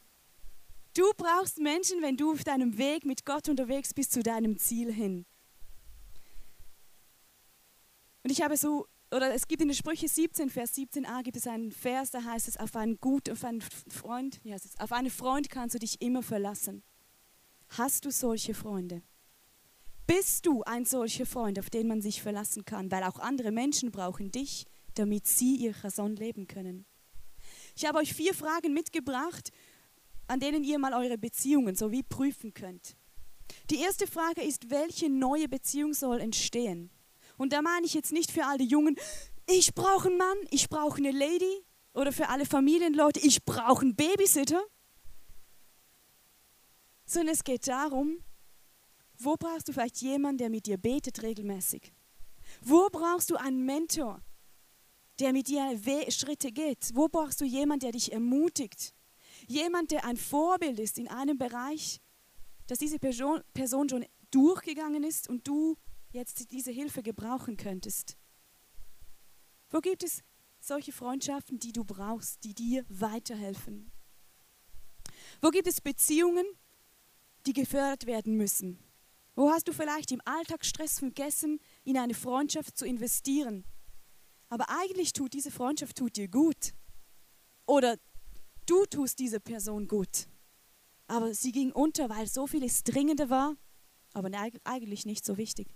Du 0.96 1.12
brauchst 1.18 1.60
Menschen, 1.60 2.02
wenn 2.02 2.18
du 2.18 2.34
auf 2.34 2.44
deinem 2.44 2.78
Weg 2.78 3.06
mit 3.06 3.26
Gott 3.26 3.50
unterwegs 3.50 3.94
bist, 3.94 4.12
zu 4.12 4.22
deinem 4.22 4.58
Ziel 4.58 4.92
hin. 4.92 5.26
Und 8.24 8.32
ich 8.32 8.42
habe 8.42 8.58
so, 8.58 8.88
oder 9.12 9.34
es 9.34 9.48
gibt 9.48 9.62
in 9.62 9.68
der 9.68 9.76
Sprüche 9.76 10.08
17, 10.08 10.50
Vers 10.50 10.76
17a, 10.76 11.24
gibt 11.24 11.38
es 11.38 11.48
einen 11.48 11.72
Vers, 11.72 12.12
da 12.12 12.24
heißt 12.24 12.48
es, 12.48 12.58
auf 12.58 12.76
einen 12.76 13.00
gut, 13.00 13.30
auf 13.30 13.44
einen 13.44 13.62
Freund, 13.62 14.40
heißt 14.48 14.66
es, 14.66 14.80
auf 14.80 14.92
einen 14.92 15.10
Freund 15.10 15.50
kannst 15.50 15.76
du 15.76 15.80
dich 15.80 16.02
immer 16.02 16.22
verlassen. 16.22 16.84
Hast 17.70 18.06
du 18.06 18.12
solche 18.12 18.54
Freunde? 18.54 19.02
Bist 20.06 20.46
du 20.46 20.64
ein 20.64 20.86
solcher 20.86 21.26
Freund, 21.26 21.60
auf 21.60 21.70
den 21.70 21.88
man 21.88 22.02
sich 22.02 22.22
verlassen 22.22 22.66
kann? 22.66 22.92
Weil 22.92 23.04
auch 23.04 23.20
andere 23.20 23.52
Menschen 23.52 23.92
brauchen 23.92 24.32
dich, 24.32 24.66
damit 24.96 25.28
sie 25.28 25.56
ihr 25.56 25.76
Rason 25.84 26.16
leben 26.16 26.48
können. 26.48 26.86
Ich 27.76 27.86
habe 27.86 28.00
euch 28.00 28.14
vier 28.14 28.34
Fragen 28.34 28.74
mitgebracht, 28.74 29.52
an 30.28 30.40
denen 30.40 30.64
ihr 30.64 30.80
mal 30.80 30.94
eure 30.94 31.18
Beziehungen 31.18 31.76
so 31.76 31.92
wie 31.92 32.04
prüfen 32.04 32.54
könnt. 32.54 32.96
Die 33.70 33.80
erste 33.80 34.08
Frage 34.08 34.42
ist, 34.42 34.70
welche 34.70 35.10
neue 35.10 35.48
Beziehung 35.48 35.94
soll 35.94 36.20
entstehen? 36.20 36.92
Und 37.40 37.54
da 37.54 37.62
meine 37.62 37.86
ich 37.86 37.94
jetzt 37.94 38.12
nicht 38.12 38.32
für 38.32 38.46
alle 38.46 38.64
Jungen, 38.64 38.98
ich 39.48 39.74
brauche 39.74 40.10
einen 40.10 40.18
Mann, 40.18 40.38
ich 40.52 40.68
brauche 40.68 40.98
eine 40.98 41.12
Lady 41.12 41.66
oder 41.94 42.12
für 42.12 42.28
alle 42.28 42.46
Familienleute, 42.46 43.22
ich 43.22 43.46
brauche 43.46 43.82
einen 43.82 43.96
Babysitter. 43.96 44.62
Sondern 47.06 47.34
es 47.34 47.46
geht 47.46 47.66
darum, 47.68 48.18
wo 49.18 49.38
brauchst 49.38 49.70
du 49.70 49.72
vielleicht 49.72 50.02
jemanden, 50.02 50.40
der 50.40 50.50
mit 50.50 50.66
dir 50.66 50.78
betet 50.78 51.24
regelmäßig? 51.24 51.94
Wo 52.62 52.90
brauchst 52.90 53.30
du 53.30 53.38
einen 53.38 53.66
Mentor, 53.66 54.22
der 55.20 55.32
mit 55.32 55.48
dir 55.48 55.80
Schritte 56.10 56.52
geht? 56.52 56.92
Wo 56.94 57.08
brauchst 57.08 57.40
du 57.40 57.46
jemanden, 57.46 57.86
der 57.86 57.94
dich 57.94 58.12
ermutigt? 58.12 58.94
Jemand, 59.48 59.92
der 59.92 60.04
ein 60.04 60.18
Vorbild 60.18 60.78
ist 60.78 60.98
in 60.98 61.08
einem 61.08 61.38
Bereich, 61.38 62.02
dass 62.68 62.80
diese 62.80 63.00
Person, 63.00 63.42
Person 63.54 63.88
schon 63.88 64.06
durchgegangen 64.30 65.06
ist 65.06 65.30
und 65.30 65.48
du 65.48 65.78
jetzt 66.12 66.52
diese 66.52 66.72
Hilfe 66.72 67.04
gebrauchen 67.04 67.58
könntest. 67.58 68.18
Wo 69.70 69.80
gibt 69.80 70.04
es 70.04 70.24
solche 70.60 70.92
Freundschaften, 70.92 71.60
die 71.60 71.72
du 71.72 71.84
brauchst, 71.84 72.44
die 72.44 72.54
dir 72.54 72.86
weiterhelfen? 72.90 73.92
Wo 75.42 75.50
gibt 75.50 75.68
es 75.68 75.82
Beziehungen, 75.82 76.46
die 77.46 77.54
gefördert 77.54 78.06
werden 78.06 78.36
müssen? 78.36 78.80
Wo 79.36 79.52
hast 79.52 79.68
du 79.68 79.74
vielleicht 79.74 80.12
im 80.12 80.22
Alltagsstress 80.26 81.00
vergessen, 81.00 81.60
in 81.86 81.98
eine 81.98 82.14
Freundschaft 82.14 82.78
zu 82.78 82.86
investieren? 82.86 83.64
Aber 84.50 84.66
eigentlich 84.70 85.14
tut 85.14 85.34
diese 85.34 85.52
Freundschaft 85.52 85.98
tut 85.98 86.18
dir 86.18 86.28
gut. 86.28 86.74
Oder 87.66 87.98
du 88.66 88.86
tust 88.86 89.20
dieser 89.20 89.40
Person 89.40 89.88
gut. 89.88 90.28
Aber 91.08 91.34
sie 91.34 91.52
ging 91.52 91.72
unter, 91.72 92.10
weil 92.10 92.28
so 92.28 92.48
vieles 92.48 92.84
dringender 92.84 93.30
war, 93.30 93.56
aber 94.14 94.30
eigentlich 94.64 95.06
nicht 95.06 95.24
so 95.24 95.38
wichtig. 95.38 95.68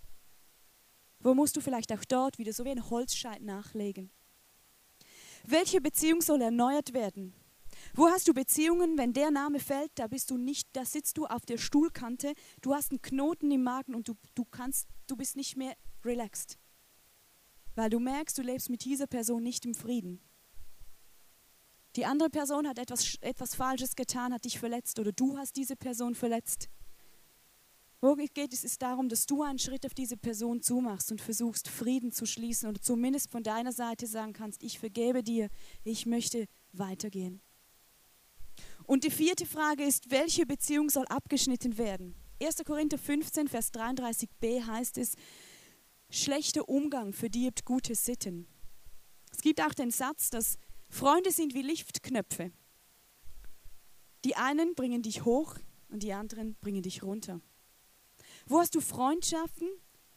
Wo 1.23 1.33
musst 1.33 1.55
du 1.55 1.61
vielleicht 1.61 1.91
auch 1.93 2.03
dort 2.03 2.37
wieder 2.37 2.51
so 2.51 2.65
wie 2.65 2.71
ein 2.71 2.89
Holzscheit 2.89 3.41
nachlegen? 3.41 4.11
Welche 5.45 5.81
Beziehung 5.81 6.21
soll 6.21 6.41
erneuert 6.41 6.93
werden? 6.93 7.33
Wo 7.93 8.07
hast 8.07 8.27
du 8.27 8.33
Beziehungen, 8.33 8.97
wenn 8.97 9.13
der 9.13 9.31
Name 9.31 9.59
fällt, 9.59 9.91
da 9.95 10.07
bist 10.07 10.29
du 10.31 10.37
nicht, 10.37 10.67
da 10.73 10.85
sitzt 10.85 11.17
du 11.17 11.25
auf 11.25 11.45
der 11.45 11.57
Stuhlkante, 11.57 12.33
du 12.61 12.73
hast 12.73 12.91
einen 12.91 13.01
Knoten 13.01 13.51
im 13.51 13.63
Magen 13.63 13.95
und 13.95 14.07
du, 14.07 14.15
du 14.35 14.45
kannst, 14.45 14.87
du 15.07 15.15
bist 15.15 15.35
nicht 15.35 15.57
mehr 15.57 15.75
relaxed. 16.03 16.59
Weil 17.75 17.89
du 17.89 17.99
merkst, 17.99 18.37
du 18.37 18.41
lebst 18.41 18.69
mit 18.69 18.85
dieser 18.85 19.07
Person 19.07 19.43
nicht 19.43 19.65
im 19.65 19.73
Frieden. 19.73 20.21
Die 21.95 22.05
andere 22.05 22.29
Person 22.29 22.67
hat 22.67 22.79
etwas, 22.79 23.17
etwas 23.21 23.55
Falsches 23.55 23.95
getan, 23.95 24.33
hat 24.33 24.45
dich 24.45 24.59
verletzt 24.59 24.99
oder 24.99 25.11
du 25.11 25.37
hast 25.37 25.55
diese 25.55 25.75
Person 25.75 26.15
verletzt. 26.15 26.69
Wo 28.03 28.15
geht 28.15 28.51
es, 28.51 28.65
ist 28.65 28.81
darum, 28.81 29.07
dass 29.07 29.25
du 29.27 29.43
einen 29.43 29.59
Schritt 29.59 29.85
auf 29.85 29.93
diese 29.93 30.17
Person 30.17 30.61
zumachst 30.61 31.09
und 31.09 31.21
versuchst, 31.21 31.69
Frieden 31.69 32.11
zu 32.11 32.25
schließen 32.25 32.67
oder 32.67 32.81
zumindest 32.81 33.31
von 33.31 33.43
deiner 33.43 33.71
Seite 33.71 34.07
sagen 34.07 34.33
kannst, 34.33 34.61
ich 34.61 34.77
vergebe 34.77 35.23
dir, 35.23 35.47
ich 35.85 36.05
möchte 36.05 36.49
weitergehen. 36.73 37.41
Und 38.83 39.05
die 39.05 39.09
vierte 39.09 39.45
Frage 39.45 39.85
ist, 39.85 40.11
welche 40.11 40.45
Beziehung 40.45 40.89
soll 40.89 41.05
abgeschnitten 41.05 41.77
werden? 41.77 42.13
1. 42.41 42.65
Korinther 42.65 42.97
15, 42.97 43.47
Vers 43.47 43.71
33b 43.73 44.65
heißt 44.65 44.97
es, 44.97 45.13
schlechter 46.09 46.67
Umgang 46.67 47.13
verdirbt 47.13 47.63
gute 47.63 47.95
Sitten. 47.95 48.47
Es 49.31 49.39
gibt 49.39 49.61
auch 49.61 49.73
den 49.73 49.91
Satz, 49.91 50.29
dass 50.29 50.57
Freunde 50.89 51.31
sind 51.31 51.53
wie 51.53 51.61
Liftknöpfe. 51.61 52.51
Die 54.25 54.35
einen 54.35 54.75
bringen 54.75 55.03
dich 55.03 55.23
hoch 55.23 55.55
und 55.87 56.03
die 56.03 56.11
anderen 56.11 56.55
bringen 56.55 56.81
dich 56.81 57.01
runter. 57.01 57.39
Wo 58.45 58.59
hast 58.59 58.75
du 58.75 58.81
Freundschaften, 58.81 59.69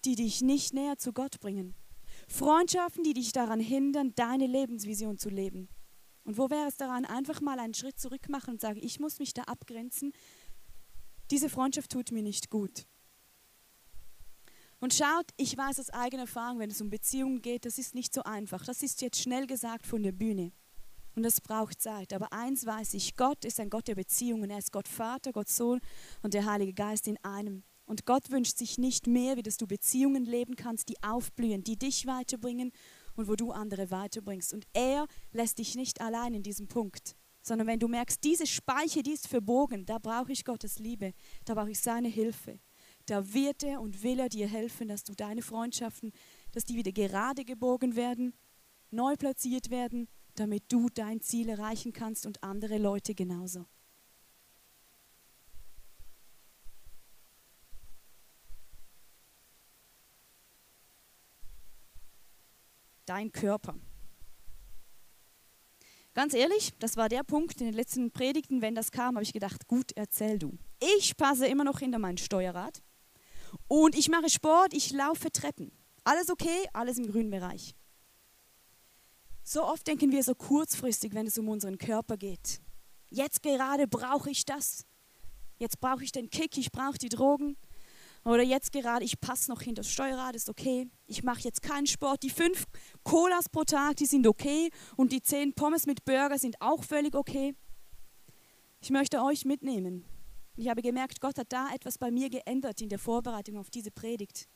die 0.05 0.15
dich 0.17 0.43
nicht 0.43 0.75
näher 0.75 0.99
zu 0.99 1.13
Gott 1.13 1.41
bringen? 1.41 1.75
Freundschaften, 2.29 3.05
die 3.05 3.15
dich 3.15 3.33
daran 3.33 3.61
hindern, 3.61 4.15
deine 4.15 4.47
Lebensvision 4.47 5.19
zu 5.19 5.29
leben. 5.29 5.69
Und 6.25 6.39
wo 6.39 6.51
wäre 6.51 6.67
es 6.67 6.77
daran, 6.77 7.05
einfach 7.05 7.41
mal 7.41 7.59
einen 7.61 7.75
Schritt 7.75 8.01
zurück 8.01 8.29
machen 8.29 8.55
und 8.55 8.61
sagen, 8.61 8.81
ich 8.83 8.99
muss 8.99 9.21
mich 9.21 9.33
da 9.33 9.43
abgrenzen. 9.43 10.13
Diese 11.31 11.49
Freundschaft 11.49 11.93
tut 11.93 12.11
mir 12.11 12.23
nicht 12.23 12.51
gut. 12.51 12.87
Und 14.81 14.93
schaut, 14.93 15.27
ich 15.37 15.57
weiß 15.57 15.79
aus 15.81 15.91
eigener 15.91 16.23
Erfahrung, 16.23 16.59
wenn 16.59 16.71
es 16.71 16.81
um 16.81 16.91
Beziehungen 16.91 17.41
geht, 17.43 17.65
das 17.65 17.79
ist 17.79 17.95
nicht 17.95 18.13
so 18.13 18.23
einfach. 18.25 18.65
Das 18.65 18.83
ist 18.83 19.01
jetzt 19.03 19.21
schnell 19.21 19.47
gesagt 19.47 19.87
von 19.87 20.03
der 20.03 20.13
Bühne. 20.13 20.53
Und 21.15 21.23
das 21.23 21.41
braucht 21.41 21.81
Zeit. 21.81 22.13
Aber 22.13 22.33
eins 22.33 22.67
weiß 22.67 22.95
ich, 22.95 23.17
Gott 23.17 23.45
ist 23.45 23.59
ein 23.59 23.71
Gott 23.71 23.89
der 23.89 23.95
Beziehungen. 23.95 24.51
Er 24.51 24.59
ist 24.59 24.73
Gott 24.73 24.87
Vater, 24.87 25.33
Gott 25.33 25.49
Sohn 25.49 25.81
und 26.23 26.35
der 26.35 26.45
Heilige 26.45 26.75
Geist 26.75 27.09
in 27.09 27.17
einem. 27.25 27.63
Und 27.87 28.05
Gott 28.05 28.31
wünscht 28.31 28.59
sich 28.59 28.79
nicht 28.79 29.07
mehr, 29.07 29.37
wie 29.37 29.43
dass 29.43 29.57
du 29.57 29.67
Beziehungen 29.67 30.25
leben 30.25 30.57
kannst, 30.57 30.89
die 30.89 31.01
aufblühen, 31.03 31.63
die 31.63 31.79
dich 31.79 32.07
weiterbringen 32.07 32.73
und 33.15 33.29
wo 33.29 33.37
du 33.37 33.53
andere 33.53 33.91
weiterbringst. 33.91 34.53
Und 34.53 34.67
er 34.73 35.07
lässt 35.33 35.59
dich 35.59 35.77
nicht 35.77 36.01
allein 36.01 36.35
in 36.35 36.43
diesem 36.43 36.67
Punkt, 36.67 37.17
sondern 37.43 37.69
wenn 37.69 37.79
du 37.79 37.87
merkst, 37.87 38.23
diese 38.25 38.47
Speiche, 38.47 39.05
die 39.05 39.13
ist 39.13 39.29
verbogen, 39.29 39.87
da 39.87 39.99
brauche 39.99 40.33
ich 40.33 40.45
Gottes 40.45 40.81
Liebe, 40.81 41.15
da 41.45 41.55
brauche 41.55 41.71
ich 41.71 41.81
seine 41.81 42.09
Hilfe. 42.09 42.59
Da 43.07 43.33
wird 43.33 43.63
er 43.63 43.81
und 43.81 44.03
will 44.03 44.19
er 44.19 44.29
dir 44.29 44.49
helfen, 44.49 44.89
dass 44.89 45.05
du 45.05 45.15
deine 45.15 45.43
Freundschaften, 45.43 46.13
dass 46.51 46.65
die 46.65 46.75
wieder 46.75 46.91
gerade 46.91 47.45
gebogen 47.45 47.95
werden, 47.95 48.35
neu 48.91 49.15
platziert 49.15 49.71
werden, 49.71 50.09
damit 50.35 50.65
du 50.73 50.89
dein 50.89 51.21
Ziel 51.21 51.49
erreichen 51.49 51.93
kannst 51.93 52.27
und 52.27 52.43
andere 52.43 52.79
Leute 52.79 53.15
genauso. 53.15 53.67
Dein 63.07 63.33
Körper. 63.33 63.75
Ganz 66.15 66.33
ehrlich, 66.33 66.73
das 66.79 66.97
war 66.97 67.09
der 67.09 67.25
Punkt 67.25 67.61
in 67.61 67.67
den 67.67 67.75
letzten 67.75 68.11
Predigten, 68.11 68.63
wenn 68.63 68.75
das 68.75 68.91
kam, 68.91 69.17
habe 69.17 69.23
ich 69.23 69.35
gedacht, 69.35 69.67
gut, 69.69 69.93
erzähl 69.97 70.39
du. 70.39 70.59
Ich 70.97 71.17
passe 71.17 71.47
immer 71.47 71.65
noch 71.65 71.79
hinter 71.81 71.99
mein 71.99 72.17
Steuerrad 72.17 72.83
und 73.69 73.95
ich 73.95 74.09
mache 74.09 74.31
Sport, 74.31 74.73
ich 74.73 74.93
laufe 74.93 75.31
Treppen. 75.31 75.71
Alles 76.05 76.31
okay, 76.31 76.69
alles 76.73 76.99
im 76.99 77.11
grünen 77.11 77.31
Bereich. 77.31 77.75
So 79.43 79.63
oft 79.65 79.87
denken 79.87 80.11
wir 80.11 80.23
so 80.23 80.35
kurzfristig, 80.35 81.15
wenn 81.15 81.27
es 81.27 81.39
um 81.39 81.49
unseren 81.49 81.79
Körper 81.79 82.17
geht. 82.17 82.61
Jetzt 83.11 83.43
gerade 83.43 83.87
brauche 83.87 84.31
ich 84.31 84.45
das. 84.45 84.87
Jetzt 85.59 85.81
brauche 85.81 86.03
ich 86.03 86.13
den 86.13 86.31
Kick, 86.31 86.57
ich 86.59 86.73
brauche 86.73 86.99
die 86.99 87.09
Drogen. 87.09 87.57
Oder 88.27 88.43
jetzt 88.43 88.73
gerade, 88.73 89.05
ich 89.05 89.21
passe 89.21 89.49
noch 89.53 89.63
hinter 89.63 89.83
das 89.83 89.93
Steuerrad, 89.93 90.35
ist 90.35 90.51
okay. 90.51 90.89
Ich 91.07 91.23
mache 91.23 91.43
jetzt 91.43 91.63
keinen 91.63 91.87
Sport. 91.87 92.25
Die 92.25 92.31
fünf 92.31 92.65
Colas 93.05 93.49
pro 93.49 93.63
Tag, 93.63 93.99
die 93.99 94.07
sind 94.07 94.27
okay. 94.27 94.71
Und 94.97 95.13
die 95.13 95.23
zehn 95.23 95.55
Pommes 95.55 95.87
mit 95.87 96.05
Burger 96.05 96.37
sind 96.37 96.61
auch 96.61 96.83
völlig 96.83 97.15
okay. 97.15 97.55
Ich 98.81 98.91
möchte 98.91 99.23
euch 99.23 99.45
mitnehmen. 99.45 100.05
Ich 100.57 100.69
habe 100.69 100.83
gemerkt, 100.83 101.21
Gott 101.21 101.39
hat 101.39 101.53
da 101.53 101.69
etwas 101.73 101.99
bei 101.99 102.11
mir 102.11 102.29
geändert 102.29 102.81
in 102.81 102.89
der 102.89 102.99
Vorbereitung 102.99 103.59
auf 103.59 103.71
diese 103.71 103.93
Predigt. 103.93 104.49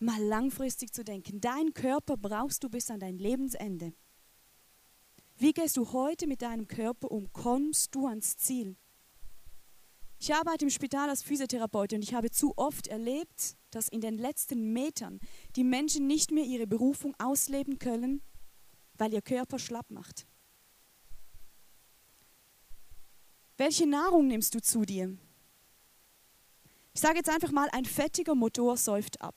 Mal 0.00 0.20
langfristig 0.20 0.92
zu 0.92 1.04
denken. 1.04 1.40
Dein 1.40 1.72
Körper 1.72 2.16
brauchst 2.16 2.64
du 2.64 2.68
bis 2.68 2.90
an 2.90 2.98
dein 2.98 3.18
Lebensende. 3.18 3.92
Wie 5.36 5.52
gehst 5.52 5.76
du 5.76 5.92
heute 5.92 6.26
mit 6.26 6.42
deinem 6.42 6.66
Körper 6.66 7.12
um? 7.12 7.32
Kommst 7.32 7.94
du 7.94 8.08
ans 8.08 8.36
Ziel? 8.36 8.76
Ich 10.22 10.34
arbeite 10.34 10.66
im 10.66 10.70
Spital 10.70 11.08
als 11.08 11.22
Physiotherapeutin 11.22 11.96
und 11.96 12.02
ich 12.02 12.12
habe 12.12 12.30
zu 12.30 12.52
oft 12.56 12.88
erlebt, 12.88 13.56
dass 13.70 13.88
in 13.88 14.02
den 14.02 14.18
letzten 14.18 14.74
Metern 14.74 15.18
die 15.56 15.64
Menschen 15.64 16.06
nicht 16.06 16.30
mehr 16.30 16.44
ihre 16.44 16.66
Berufung 16.66 17.14
ausleben 17.18 17.78
können, 17.78 18.20
weil 18.98 19.14
ihr 19.14 19.22
Körper 19.22 19.58
schlapp 19.58 19.90
macht. 19.90 20.26
Welche 23.56 23.86
Nahrung 23.86 24.26
nimmst 24.26 24.54
du 24.54 24.60
zu 24.60 24.84
dir? 24.84 25.16
Ich 26.92 27.00
sage 27.00 27.16
jetzt 27.16 27.30
einfach 27.30 27.50
mal, 27.50 27.70
ein 27.72 27.86
fettiger 27.86 28.34
Motor 28.34 28.76
säuft 28.76 29.22
ab. 29.22 29.34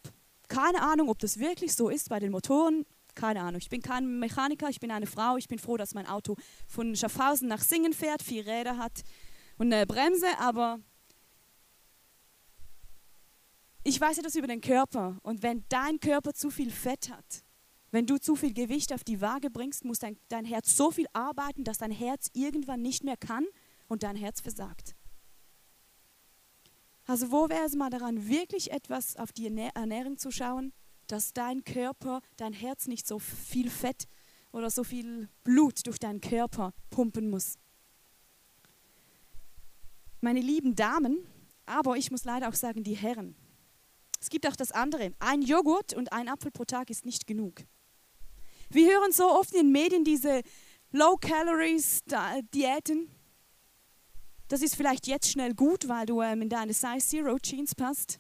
Keine 0.50 0.82
Ahnung, 0.82 1.08
ob 1.08 1.20
das 1.20 1.40
wirklich 1.40 1.76
so 1.76 1.88
ist 1.88 2.10
bei 2.10 2.20
den 2.20 2.32
Motoren. 2.32 2.86
Keine 3.16 3.42
Ahnung. 3.42 3.62
Ich 3.62 3.70
bin 3.70 3.82
kein 3.82 4.20
Mechaniker, 4.20 4.70
ich 4.70 4.82
bin 4.82 4.92
eine 4.92 5.08
Frau. 5.08 5.38
Ich 5.38 5.48
bin 5.48 5.60
froh, 5.60 5.78
dass 5.78 5.94
mein 5.94 6.08
Auto 6.08 6.36
von 6.68 6.94
Schaffhausen 6.94 7.48
nach 7.48 7.62
Singen 7.62 7.94
fährt, 7.94 8.22
vier 8.22 8.46
Räder 8.46 8.78
hat 8.78 9.04
und 9.64 9.74
eine 9.74 9.88
Bremse, 9.88 10.28
aber 10.40 10.80
ich 13.84 14.00
weiß 14.00 14.18
etwas 14.18 14.36
über 14.36 14.48
den 14.48 14.60
Körper. 14.60 15.18
Und 15.24 15.42
wenn 15.42 15.64
dein 15.70 16.02
Körper 16.02 16.34
zu 16.34 16.50
viel 16.50 16.70
Fett 16.70 17.10
hat, 17.10 17.46
wenn 17.92 18.06
du 18.06 18.18
zu 18.18 18.36
viel 18.36 18.54
Gewicht 18.54 18.92
auf 18.92 19.06
die 19.06 19.22
Waage 19.22 19.50
bringst, 19.50 19.86
muss 19.86 20.00
dein, 20.00 20.18
dein 20.28 20.44
Herz 20.44 20.76
so 20.76 20.92
viel 20.92 21.06
arbeiten, 21.14 21.64
dass 21.64 21.78
dein 21.78 21.92
Herz 21.92 22.30
irgendwann 22.34 22.82
nicht 22.82 23.06
mehr 23.06 23.16
kann 23.16 23.46
und 23.88 24.04
dein 24.04 24.18
Herz 24.18 24.42
versagt. 24.42 24.96
Also 27.06 27.32
wo 27.32 27.48
wäre 27.48 27.66
es 27.66 27.76
mal 27.76 27.90
daran, 27.90 28.28
wirklich 28.28 28.72
etwas 28.72 29.16
auf 29.16 29.32
die 29.32 29.48
Ernährung 29.48 30.18
zu 30.18 30.30
schauen, 30.32 30.74
dass 31.08 31.32
dein 31.32 31.64
Körper, 31.64 32.22
dein 32.36 32.54
Herz 32.54 32.88
nicht 32.88 33.08
so 33.08 33.18
viel 33.18 33.70
Fett 33.70 34.08
oder 34.52 34.70
so 34.70 34.84
viel 34.84 35.30
Blut 35.46 35.86
durch 35.88 36.00
deinen 36.00 36.20
Körper 36.20 36.74
pumpen 36.90 37.30
muss 37.30 37.58
meine 40.24 40.40
lieben 40.40 40.76
Damen, 40.76 41.28
aber 41.66 41.98
ich 41.98 42.10
muss 42.10 42.24
leider 42.24 42.50
auch 42.50 42.56
sagen, 42.56 42.84
die 42.84 42.96
Herren. 42.96 43.36
Es 44.20 44.30
gibt 44.30 44.48
auch 44.48 44.56
das 44.56 44.72
andere. 44.72 45.14
Ein 45.20 45.42
Joghurt 45.42 45.94
und 45.94 46.14
ein 46.14 46.30
Apfel 46.30 46.50
pro 46.50 46.64
Tag 46.64 46.90
ist 46.90 47.06
nicht 47.06 47.28
genug. 47.28 47.66
Wir 48.70 48.92
hören 48.92 49.12
so 49.12 49.30
oft 49.30 49.54
in 49.54 49.66
den 49.66 49.72
Medien 49.72 50.06
diese 50.06 50.42
Low-Calories-Diäten. 50.92 53.10
Das 54.48 54.62
ist 54.62 54.76
vielleicht 54.76 55.08
jetzt 55.08 55.30
schnell 55.30 55.54
gut, 55.54 55.90
weil 55.90 56.06
du 56.06 56.22
ähm, 56.22 56.44
in 56.44 56.50
deine 56.50 56.74
Size 56.74 57.00
Zero 57.00 57.38
Jeans 57.40 57.76
passt. 57.76 58.20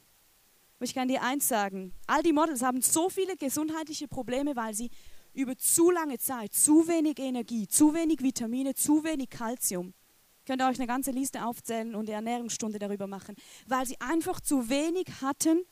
Aber 0.76 0.86
ich 0.86 0.94
kann 0.94 1.08
dir 1.08 1.24
eins 1.24 1.48
sagen: 1.48 1.94
All 2.08 2.22
die 2.22 2.34
Models 2.34 2.64
haben 2.64 2.82
so 2.82 3.10
viele 3.10 3.38
gesundheitliche 3.38 4.08
Probleme, 4.08 4.56
weil 4.56 4.74
sie 4.74 4.90
über 5.34 5.58
zu 5.58 5.90
lange 5.90 6.18
Zeit 6.18 6.54
zu 6.54 6.88
wenig 6.88 7.20
Energie, 7.20 7.68
zu 7.68 7.94
wenig 7.94 8.22
Vitamine, 8.22 8.74
zu 8.74 9.04
wenig 9.04 9.30
Kalzium 9.30 9.94
Könnt 10.46 10.62
ihr 10.62 10.68
euch 10.68 10.78
eine 10.78 10.88
ganze 10.88 11.12
Liste 11.12 11.46
aufzählen 11.46 11.96
und 11.96 12.10
eine 12.10 12.16
Ernährungsstunde 12.16 12.80
darüber 12.80 13.08
machen, 13.08 13.36
weil 13.66 13.86
sie 13.86 14.00
einfach 14.02 14.42
zu 14.42 14.70
wenig 14.70 15.08
hatten, 15.22 15.64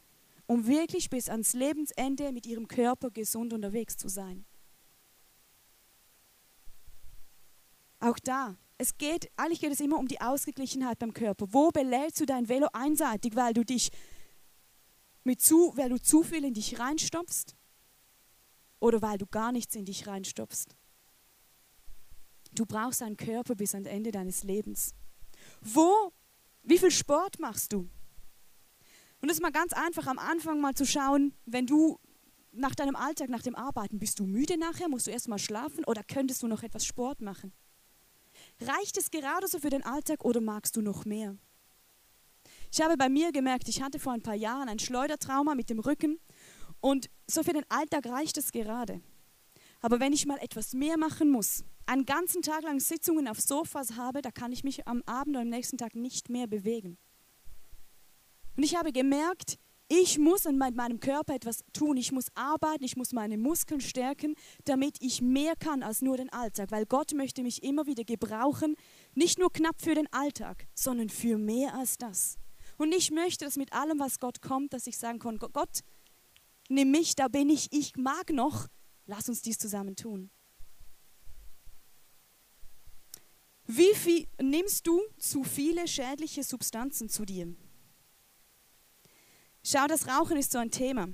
um 0.46 0.66
wirklich 0.66 1.10
bis 1.10 1.30
ans 1.30 1.54
Lebensende 1.54 2.32
mit 2.32 2.46
ihrem 2.46 2.68
Körper 2.68 3.12
gesund 3.12 3.54
unterwegs 3.54 3.98
zu 3.98 4.08
sein. 4.08 4.46
Auch 8.00 8.18
da, 8.20 8.58
es 8.78 8.98
geht, 8.98 9.30
eigentlich 9.38 9.62
geht 9.62 9.72
es 9.72 9.80
immer 9.80 10.00
um 10.00 10.08
die 10.08 10.20
Ausgeglichenheit 10.20 10.98
beim 11.00 11.14
Körper. 11.14 11.46
Wo 11.52 11.70
belädst 11.70 12.20
du 12.20 12.26
dein 12.26 12.50
Velo 12.50 12.68
einseitig, 12.74 13.36
weil 13.36 13.54
du 13.54 13.64
dich 13.64 13.92
mit 15.24 15.40
zu, 15.40 15.74
weil 15.76 15.90
du 15.90 16.02
zu 16.02 16.24
viel 16.24 16.44
in 16.44 16.54
dich 16.54 16.80
reinstopfst 16.80 17.56
oder 18.80 19.02
weil 19.02 19.20
du 19.20 19.28
gar 19.28 19.52
nichts 19.52 19.76
in 19.76 19.86
dich 19.86 20.08
reinstopfst? 20.08 20.76
Du 22.54 22.66
brauchst 22.66 23.02
einen 23.02 23.18
Körper 23.18 23.56
bis 23.56 23.74
ans 23.74 23.88
Ende 23.88 24.12
deines 24.12 24.44
Lebens. 24.44 24.94
Wo, 25.62 26.12
wie 26.64 26.78
viel 26.78 26.92
Sport 26.92 27.40
machst 27.40 27.74
du? 27.74 27.90
Und 29.22 29.30
es 29.30 29.38
ist 29.38 29.42
mal 29.42 29.52
ganz 29.52 29.74
einfach 29.74 30.08
am 30.08 30.20
Anfang 30.20 30.60
mal 30.60 30.74
zu 30.74 30.86
schauen, 30.86 31.34
wenn 31.46 31.68
du 31.68 32.00
nach 32.52 32.76
deinem 32.76 32.96
Alltag, 32.96 33.30
nach 33.30 33.44
dem 33.44 33.56
Arbeiten, 33.56 34.00
bist 34.00 34.20
du 34.20 34.26
müde 34.26 34.58
nachher, 34.58 34.90
musst 34.90 35.08
du 35.08 35.12
erst 35.12 35.28
mal 35.28 35.40
schlafen 35.40 35.86
oder 35.86 36.04
könntest 36.04 36.44
du 36.44 36.48
noch 36.48 36.64
etwas 36.64 36.86
Sport 36.86 37.22
machen? 37.22 37.54
Reicht 38.60 38.98
es 38.98 39.12
gerade 39.12 39.48
so 39.48 39.60
für 39.60 39.70
den 39.70 39.84
Alltag 39.84 40.26
oder 40.26 40.42
magst 40.42 40.76
du 40.76 40.82
noch 40.82 41.06
mehr? 41.06 41.38
Ich 42.74 42.82
habe 42.82 42.98
bei 42.98 43.10
mir 43.10 43.32
gemerkt, 43.32 43.68
ich 43.70 43.82
hatte 43.82 44.00
vor 44.00 44.14
ein 44.14 44.22
paar 44.22 44.36
Jahren 44.36 44.70
ein 44.70 44.80
Schleudertrauma 44.80 45.56
mit 45.56 45.70
dem 45.70 45.80
Rücken 45.80 46.20
und 46.80 47.10
so 47.28 47.44
für 47.44 47.54
den 47.54 47.70
Alltag 47.70 48.08
reicht 48.08 48.38
es 48.38 48.52
gerade. 48.52 49.02
Aber 49.82 50.00
wenn 50.00 50.14
ich 50.14 50.26
mal 50.26 50.38
etwas 50.38 50.74
mehr 50.74 50.98
machen 50.98 51.32
muss, 51.32 51.64
einen 51.86 52.06
ganzen 52.06 52.42
Tag 52.42 52.64
lang 52.64 52.80
Sitzungen 52.80 53.28
auf 53.28 53.40
Sofas 53.40 53.96
habe, 53.96 54.22
da 54.22 54.32
kann 54.32 54.52
ich 54.52 54.64
mich 54.64 54.88
am 54.88 55.02
Abend 55.06 55.36
oder 55.36 55.44
am 55.44 55.50
nächsten 55.50 55.78
Tag 55.78 55.96
nicht 55.96 56.30
mehr 56.30 56.48
bewegen. 56.48 56.98
Und 58.56 58.64
ich 58.64 58.76
habe 58.76 58.92
gemerkt, 58.92 59.58
ich 59.94 60.18
muss 60.18 60.46
an 60.46 60.58
meinem 60.58 61.02
Körper 61.02 61.36
etwas 61.36 61.66
tun. 61.74 61.98
Ich 61.98 62.14
muss 62.14 62.28
arbeiten, 62.34 62.86
ich 62.86 62.96
muss 62.96 63.12
meine 63.12 63.38
Muskeln 63.38 63.82
stärken, 63.82 64.36
damit 64.64 64.96
ich 65.02 65.22
mehr 65.22 65.58
kann 65.58 65.84
als 65.84 66.02
nur 66.02 66.16
den 66.16 66.32
Alltag. 66.32 66.72
Weil 66.72 66.86
Gott 66.86 67.14
möchte 67.14 67.44
mich 67.44 67.62
immer 67.62 67.86
wieder 67.88 68.06
gebrauchen, 68.06 68.78
nicht 69.16 69.38
nur 69.38 69.52
knapp 69.52 69.82
für 69.82 69.94
den 69.94 70.08
Alltag, 70.14 70.66
sondern 70.74 71.10
für 71.10 71.38
mehr 71.38 71.76
als 71.76 71.98
das. 71.98 72.38
Und 72.78 72.94
ich 72.94 73.12
möchte, 73.12 73.44
dass 73.44 73.58
mit 73.58 73.74
allem, 73.74 74.00
was 74.00 74.20
Gott 74.20 74.42
kommt, 74.42 74.72
dass 74.72 74.88
ich 74.88 74.98
sagen 74.98 75.20
kann, 75.20 75.38
Gott, 75.38 75.82
nimm 76.70 76.92
mich, 76.92 77.16
da 77.16 77.28
bin 77.28 77.50
ich, 77.50 77.68
ich 77.72 77.98
mag 77.98 78.30
noch, 78.30 78.68
lass 79.08 79.28
uns 79.28 79.42
dies 79.42 79.58
zusammen 79.58 79.98
tun. 79.98 80.32
Wie 83.74 83.96
viel 83.96 84.28
nimmst 84.42 84.86
du 84.86 85.02
zu 85.18 85.46
viele 85.46 85.88
schädliche 85.88 86.44
Substanzen 86.44 87.08
zu 87.08 87.24
dir? 87.24 87.56
Schau, 89.64 89.88
das 89.88 90.08
Rauchen 90.08 90.36
ist 90.36 90.52
so 90.52 90.58
ein 90.58 90.72
Thema. 90.72 91.08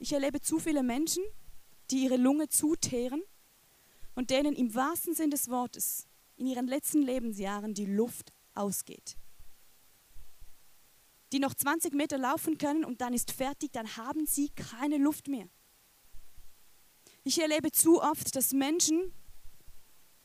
Ich 0.00 0.12
erlebe 0.12 0.40
zu 0.40 0.58
viele 0.58 0.82
Menschen, 0.82 1.22
die 1.92 2.02
ihre 2.02 2.16
Lunge 2.16 2.48
zuteeren 2.48 3.22
und 4.16 4.30
denen 4.30 4.56
im 4.56 4.74
wahrsten 4.74 5.14
Sinn 5.14 5.30
des 5.30 5.50
Wortes 5.50 6.08
in 6.34 6.48
ihren 6.48 6.66
letzten 6.66 7.00
Lebensjahren 7.00 7.74
die 7.74 7.86
Luft 7.86 8.32
ausgeht. 8.54 9.16
Die 11.32 11.38
noch 11.38 11.54
20 11.54 11.94
Meter 11.94 12.18
laufen 12.18 12.58
können 12.58 12.84
und 12.84 13.00
dann 13.00 13.14
ist 13.14 13.30
fertig, 13.30 13.70
dann 13.70 13.96
haben 13.96 14.26
sie 14.26 14.48
keine 14.48 14.96
Luft 14.96 15.28
mehr. 15.28 15.48
Ich 17.22 17.40
erlebe 17.40 17.70
zu 17.70 18.02
oft, 18.02 18.34
dass 18.34 18.52
Menschen 18.52 19.12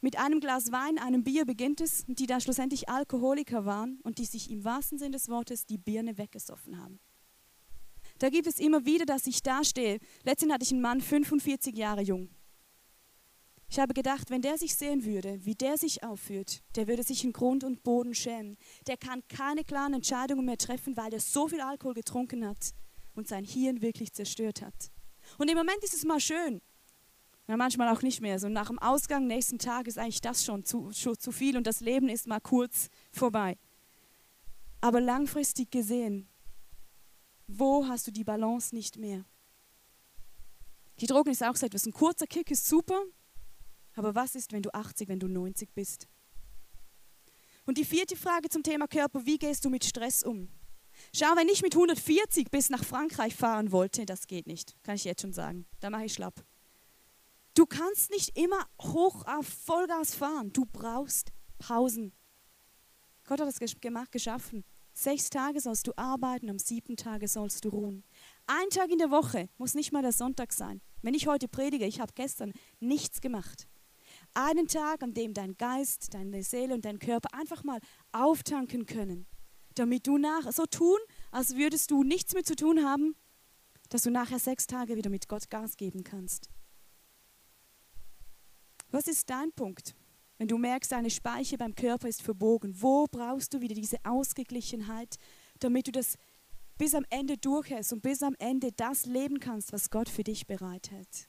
mit 0.03 0.19
einem 0.19 0.41
Glas 0.41 0.73
Wein, 0.73 0.97
einem 0.99 1.23
Bier 1.23 1.45
beginnt 1.45 1.79
es, 1.79 2.03
die 2.07 2.25
dann 2.25 2.41
schlussendlich 2.41 2.89
Alkoholiker 2.89 3.65
waren 3.65 3.99
und 4.03 4.17
die 4.17 4.25
sich 4.25 4.51
im 4.51 4.65
wahrsten 4.65 4.97
Sinn 4.97 5.13
des 5.13 5.29
Wortes 5.29 5.65
die 5.65 5.77
Birne 5.77 6.17
weggesoffen 6.17 6.77
haben. 6.77 6.99
Da 8.19 8.29
gibt 8.29 8.45
es 8.45 8.59
immer 8.59 8.85
wieder, 8.85 9.05
dass 9.05 9.27
ich 9.27 9.41
dastehe. 9.41 9.99
Letztens 10.23 10.51
hatte 10.51 10.63
ich 10.63 10.71
einen 10.71 10.81
Mann, 10.81 10.99
45 10.99 11.75
Jahre 11.77 12.01
jung. 12.01 12.29
Ich 13.69 13.79
habe 13.79 13.93
gedacht, 13.93 14.29
wenn 14.29 14.41
der 14.41 14.57
sich 14.57 14.75
sehen 14.75 15.05
würde, 15.05 15.43
wie 15.45 15.55
der 15.55 15.77
sich 15.77 16.03
aufführt, 16.03 16.61
der 16.75 16.89
würde 16.89 17.03
sich 17.03 17.23
in 17.23 17.31
Grund 17.31 17.63
und 17.63 17.81
Boden 17.83 18.13
schämen. 18.13 18.57
Der 18.87 18.97
kann 18.97 19.23
keine 19.29 19.63
klaren 19.63 19.93
Entscheidungen 19.93 20.45
mehr 20.45 20.57
treffen, 20.57 20.97
weil 20.97 21.13
er 21.13 21.21
so 21.21 21.47
viel 21.47 21.61
Alkohol 21.61 21.93
getrunken 21.93 22.45
hat 22.45 22.73
und 23.15 23.29
sein 23.29 23.45
Hirn 23.45 23.81
wirklich 23.81 24.11
zerstört 24.11 24.61
hat. 24.61 24.91
Und 25.37 25.49
im 25.49 25.57
Moment 25.57 25.81
ist 25.81 25.93
es 25.93 26.03
mal 26.03 26.19
schön. 26.19 26.61
Ja, 27.47 27.57
manchmal 27.57 27.89
auch 27.89 28.01
nicht 28.01 28.21
mehr. 28.21 28.39
So 28.39 28.47
nach 28.47 28.67
dem 28.67 28.79
Ausgang 28.79 29.27
nächsten 29.27 29.59
Tag 29.59 29.87
ist 29.87 29.97
eigentlich 29.97 30.21
das 30.21 30.45
schon 30.45 30.63
zu, 30.63 30.91
schon 30.93 31.17
zu 31.17 31.31
viel 31.31 31.57
und 31.57 31.67
das 31.67 31.81
Leben 31.81 32.09
ist 32.09 32.27
mal 32.27 32.39
kurz 32.39 32.89
vorbei. 33.11 33.57
Aber 34.79 35.01
langfristig 35.01 35.71
gesehen, 35.71 36.27
wo 37.47 37.87
hast 37.87 38.07
du 38.07 38.11
die 38.11 38.23
Balance 38.23 38.73
nicht 38.73 38.97
mehr? 38.97 39.25
Die 40.99 41.07
Drogen 41.07 41.31
ist 41.31 41.43
auch 41.43 41.55
so 41.55 41.65
etwas. 41.65 41.85
Ein 41.85 41.93
kurzer 41.93 42.27
Kick 42.27 42.51
ist 42.51 42.67
super, 42.67 43.03
Aber 43.95 44.15
was 44.15 44.35
ist, 44.35 44.51
wenn 44.51 44.63
du 44.63 44.73
80, 44.73 45.07
wenn 45.07 45.19
du 45.19 45.27
90 45.27 45.73
bist? 45.73 46.07
Und 47.65 47.77
die 47.77 47.85
vierte 47.85 48.15
Frage 48.15 48.49
zum 48.49 48.63
Thema 48.63 48.87
Körper, 48.87 49.25
wie 49.25 49.37
gehst 49.37 49.63
du 49.65 49.69
mit 49.69 49.85
Stress 49.85 50.23
um? 50.23 50.49
Schau, 51.13 51.35
wenn 51.35 51.47
ich 51.47 51.61
mit 51.61 51.75
140 51.75 52.51
bis 52.51 52.69
nach 52.69 52.83
Frankreich 52.83 53.35
fahren 53.35 53.71
wollte, 53.71 54.05
das 54.05 54.27
geht 54.27 54.47
nicht, 54.47 54.75
kann 54.83 54.95
ich 54.95 55.03
jetzt 55.03 55.21
schon 55.21 55.33
sagen. 55.33 55.65
Da 55.79 55.89
mache 55.89 56.05
ich 56.05 56.13
schlapp. 56.13 56.43
Du 57.53 57.67
kannst 57.67 58.09
nicht 58.09 58.37
immer 58.37 58.67
hoch 58.81 59.25
auf 59.27 59.47
Vollgas 59.47 60.15
fahren. 60.15 60.51
Du 60.53 60.65
brauchst 60.65 61.31
Pausen. 61.59 62.13
Gott 63.25 63.39
hat 63.39 63.47
das 63.47 63.59
gemacht, 63.79 64.11
geschaffen. 64.11 64.63
Sechs 64.95 65.29
Tage 65.29 65.59
sollst 65.59 65.87
du 65.87 65.91
arbeiten, 65.95 66.49
am 66.49 66.59
siebten 66.59 66.97
Tage 66.97 67.27
sollst 67.27 67.65
du 67.65 67.69
ruhen. 67.69 68.03
Ein 68.45 68.69
Tag 68.69 68.89
in 68.91 68.99
der 68.99 69.11
Woche 69.11 69.49
muss 69.57 69.73
nicht 69.73 69.91
mal 69.91 70.01
der 70.01 70.11
Sonntag 70.11 70.53
sein. 70.53 70.81
Wenn 71.01 71.13
ich 71.13 71.27
heute 71.27 71.47
predige, 71.47 71.85
ich 71.85 71.99
habe 71.99 72.13
gestern 72.15 72.53
nichts 72.79 73.21
gemacht. 73.21 73.67
Einen 74.33 74.67
Tag, 74.67 75.01
an 75.01 75.13
dem 75.13 75.33
dein 75.33 75.57
Geist, 75.57 76.13
deine 76.13 76.43
Seele 76.43 76.73
und 76.73 76.85
dein 76.85 76.99
Körper 76.99 77.33
einfach 77.33 77.63
mal 77.63 77.79
auftanken 78.11 78.85
können, 78.85 79.25
damit 79.75 80.05
du 80.05 80.17
nach 80.17 80.51
so 80.51 80.65
tun, 80.65 80.97
als 81.31 81.55
würdest 81.55 81.89
du 81.89 82.03
nichts 82.03 82.33
mehr 82.33 82.43
zu 82.43 82.55
tun 82.55 82.83
haben, 82.83 83.15
dass 83.89 84.03
du 84.03 84.11
nachher 84.11 84.39
sechs 84.39 84.67
Tage 84.67 84.95
wieder 84.95 85.09
mit 85.09 85.27
Gott 85.27 85.49
Gas 85.49 85.77
geben 85.77 86.03
kannst. 86.03 86.49
Was 88.93 89.07
ist 89.07 89.27
dein 89.27 89.51
Punkt? 89.51 89.95
Wenn 90.37 90.47
du 90.47 90.59
merkst, 90.59 90.91
deine 90.91 91.09
Speiche 91.09 91.57
beim 91.57 91.73
Körper 91.73 92.07
ist 92.07 92.21
verbogen, 92.21 92.79
wo 92.79 93.07
brauchst 93.07 93.51
du 93.51 93.59
wieder 93.59 93.73
diese 93.73 93.97
Ausgeglichenheit, 94.03 95.17
damit 95.57 95.87
du 95.87 95.91
das 95.91 96.15
bis 96.77 96.93
am 96.93 97.03
Ende 97.09 97.37
durchhältst 97.39 97.91
und 97.91 98.03
bis 98.03 98.21
am 98.21 98.35
Ende 98.37 98.71
das 98.71 99.07
leben 99.07 99.39
kannst, 99.39 99.73
was 99.73 99.89
Gott 99.89 100.09
für 100.09 100.23
dich 100.23 100.45
bereitet? 100.45 101.27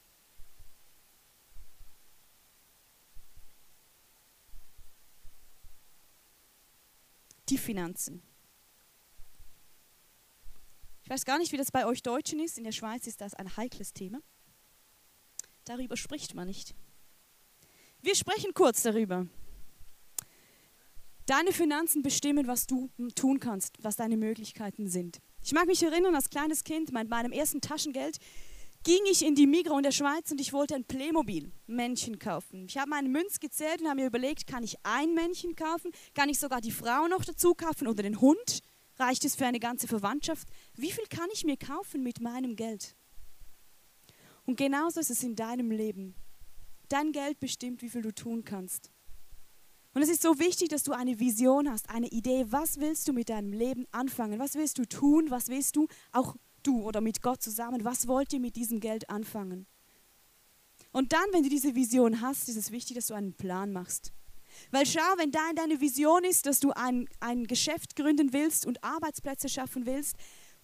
Die 7.49 7.57
Finanzen. 7.57 8.21
Ich 11.01 11.09
weiß 11.09 11.25
gar 11.25 11.39
nicht, 11.39 11.51
wie 11.51 11.57
das 11.57 11.71
bei 11.71 11.87
euch 11.87 12.03
Deutschen 12.03 12.39
ist. 12.39 12.59
In 12.59 12.63
der 12.63 12.71
Schweiz 12.73 13.07
ist 13.07 13.21
das 13.21 13.33
ein 13.33 13.57
heikles 13.57 13.91
Thema. 13.93 14.19
Darüber 15.63 15.97
spricht 15.97 16.35
man 16.35 16.47
nicht. 16.47 16.75
Wir 18.05 18.13
sprechen 18.13 18.53
kurz 18.53 18.83
darüber. 18.83 19.25
Deine 21.25 21.51
Finanzen 21.51 22.03
bestimmen, 22.03 22.45
was 22.45 22.67
du 22.67 22.91
tun 23.15 23.39
kannst, 23.39 23.83
was 23.83 23.95
deine 23.95 24.15
Möglichkeiten 24.15 24.87
sind. 24.87 25.17
Ich 25.41 25.53
mag 25.53 25.65
mich 25.65 25.81
erinnern, 25.81 26.13
als 26.13 26.29
kleines 26.29 26.63
Kind, 26.63 26.93
mit 26.93 27.09
meinem 27.09 27.31
ersten 27.31 27.61
Taschengeld, 27.61 28.19
ging 28.83 28.99
ich 29.09 29.25
in 29.25 29.33
die 29.33 29.47
Migros 29.47 29.77
in 29.77 29.83
der 29.85 29.91
Schweiz 29.91 30.29
und 30.29 30.39
ich 30.39 30.53
wollte 30.53 30.75
ein 30.75 30.85
Playmobil-Männchen 30.85 32.19
kaufen. 32.19 32.67
Ich 32.69 32.77
habe 32.77 32.91
meine 32.91 33.09
Münz 33.09 33.39
gezählt 33.39 33.81
und 33.81 33.87
habe 33.87 34.01
mir 34.01 34.07
überlegt, 34.07 34.45
kann 34.45 34.61
ich 34.61 34.75
ein 34.83 35.15
Männchen 35.15 35.55
kaufen? 35.55 35.91
Kann 36.13 36.29
ich 36.29 36.37
sogar 36.37 36.61
die 36.61 36.69
Frau 36.69 37.07
noch 37.07 37.25
dazu 37.25 37.55
kaufen 37.55 37.87
oder 37.87 38.03
den 38.03 38.21
Hund? 38.21 38.61
Reicht 38.99 39.25
es 39.25 39.35
für 39.35 39.47
eine 39.47 39.59
ganze 39.59 39.87
Verwandtschaft? 39.87 40.47
Wie 40.75 40.91
viel 40.91 41.05
kann 41.07 41.29
ich 41.33 41.43
mir 41.43 41.57
kaufen 41.57 42.03
mit 42.03 42.21
meinem 42.21 42.55
Geld? 42.55 42.95
Und 44.45 44.57
genauso 44.57 44.99
ist 44.99 45.09
es 45.09 45.23
in 45.23 45.35
deinem 45.35 45.71
Leben. 45.71 46.13
Dein 46.89 47.11
Geld 47.11 47.39
bestimmt, 47.39 47.81
wie 47.81 47.89
viel 47.89 48.01
du 48.01 48.13
tun 48.13 48.43
kannst. 48.43 48.91
Und 49.93 50.01
es 50.01 50.09
ist 50.09 50.21
so 50.21 50.39
wichtig, 50.39 50.69
dass 50.69 50.83
du 50.83 50.91
eine 50.91 51.19
Vision 51.19 51.71
hast, 51.71 51.89
eine 51.89 52.07
Idee. 52.07 52.45
Was 52.49 52.79
willst 52.79 53.07
du 53.07 53.13
mit 53.13 53.29
deinem 53.29 53.53
Leben 53.53 53.85
anfangen? 53.91 54.39
Was 54.39 54.55
willst 54.55 54.77
du 54.77 54.85
tun? 54.85 55.31
Was 55.31 55.47
willst 55.47 55.77
du, 55.77 55.87
auch 56.11 56.35
du 56.65 56.81
oder 56.83 57.01
mit 57.01 57.21
Gott 57.21 57.41
zusammen, 57.41 57.83
was 57.83 58.07
wollt 58.07 58.33
ihr 58.33 58.39
mit 58.39 58.55
diesem 58.55 58.79
Geld 58.79 59.09
anfangen? 59.09 59.67
Und 60.91 61.13
dann, 61.13 61.25
wenn 61.31 61.43
du 61.43 61.49
diese 61.49 61.75
Vision 61.75 62.21
hast, 62.21 62.49
ist 62.49 62.55
es 62.57 62.71
wichtig, 62.71 62.95
dass 62.95 63.07
du 63.07 63.13
einen 63.13 63.33
Plan 63.33 63.71
machst. 63.71 64.13
Weil 64.71 64.85
schau, 64.85 65.01
wenn 65.17 65.31
deine 65.31 65.81
Vision 65.81 66.23
ist, 66.23 66.45
dass 66.45 66.59
du 66.59 66.71
ein, 66.71 67.09
ein 67.19 67.45
Geschäft 67.45 67.95
gründen 67.95 68.31
willst 68.31 68.65
und 68.65 68.83
Arbeitsplätze 68.83 69.49
schaffen 69.49 69.85
willst, 69.85 70.15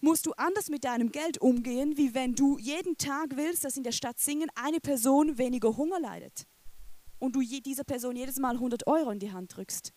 musst 0.02 0.26
du 0.26 0.32
anders 0.32 0.68
mit 0.68 0.84
deinem 0.84 1.10
Geld 1.10 1.40
umgehen, 1.40 1.96
wie 1.96 2.12
wenn 2.12 2.34
du 2.34 2.58
jeden 2.58 2.98
Tag 2.98 3.36
willst, 3.36 3.64
dass 3.64 3.76
in 3.76 3.84
der 3.84 3.92
Stadt 3.92 4.18
Singen 4.18 4.50
eine 4.54 4.80
Person 4.80 5.38
weniger 5.38 5.76
Hunger 5.76 6.00
leidet 6.00 6.46
und 7.18 7.36
du 7.36 7.40
dieser 7.40 7.84
Person 7.84 8.16
jedes 8.16 8.38
Mal 8.38 8.56
100 8.56 8.86
Euro 8.86 9.10
in 9.10 9.20
die 9.20 9.32
Hand 9.32 9.56
drückst. 9.56 9.92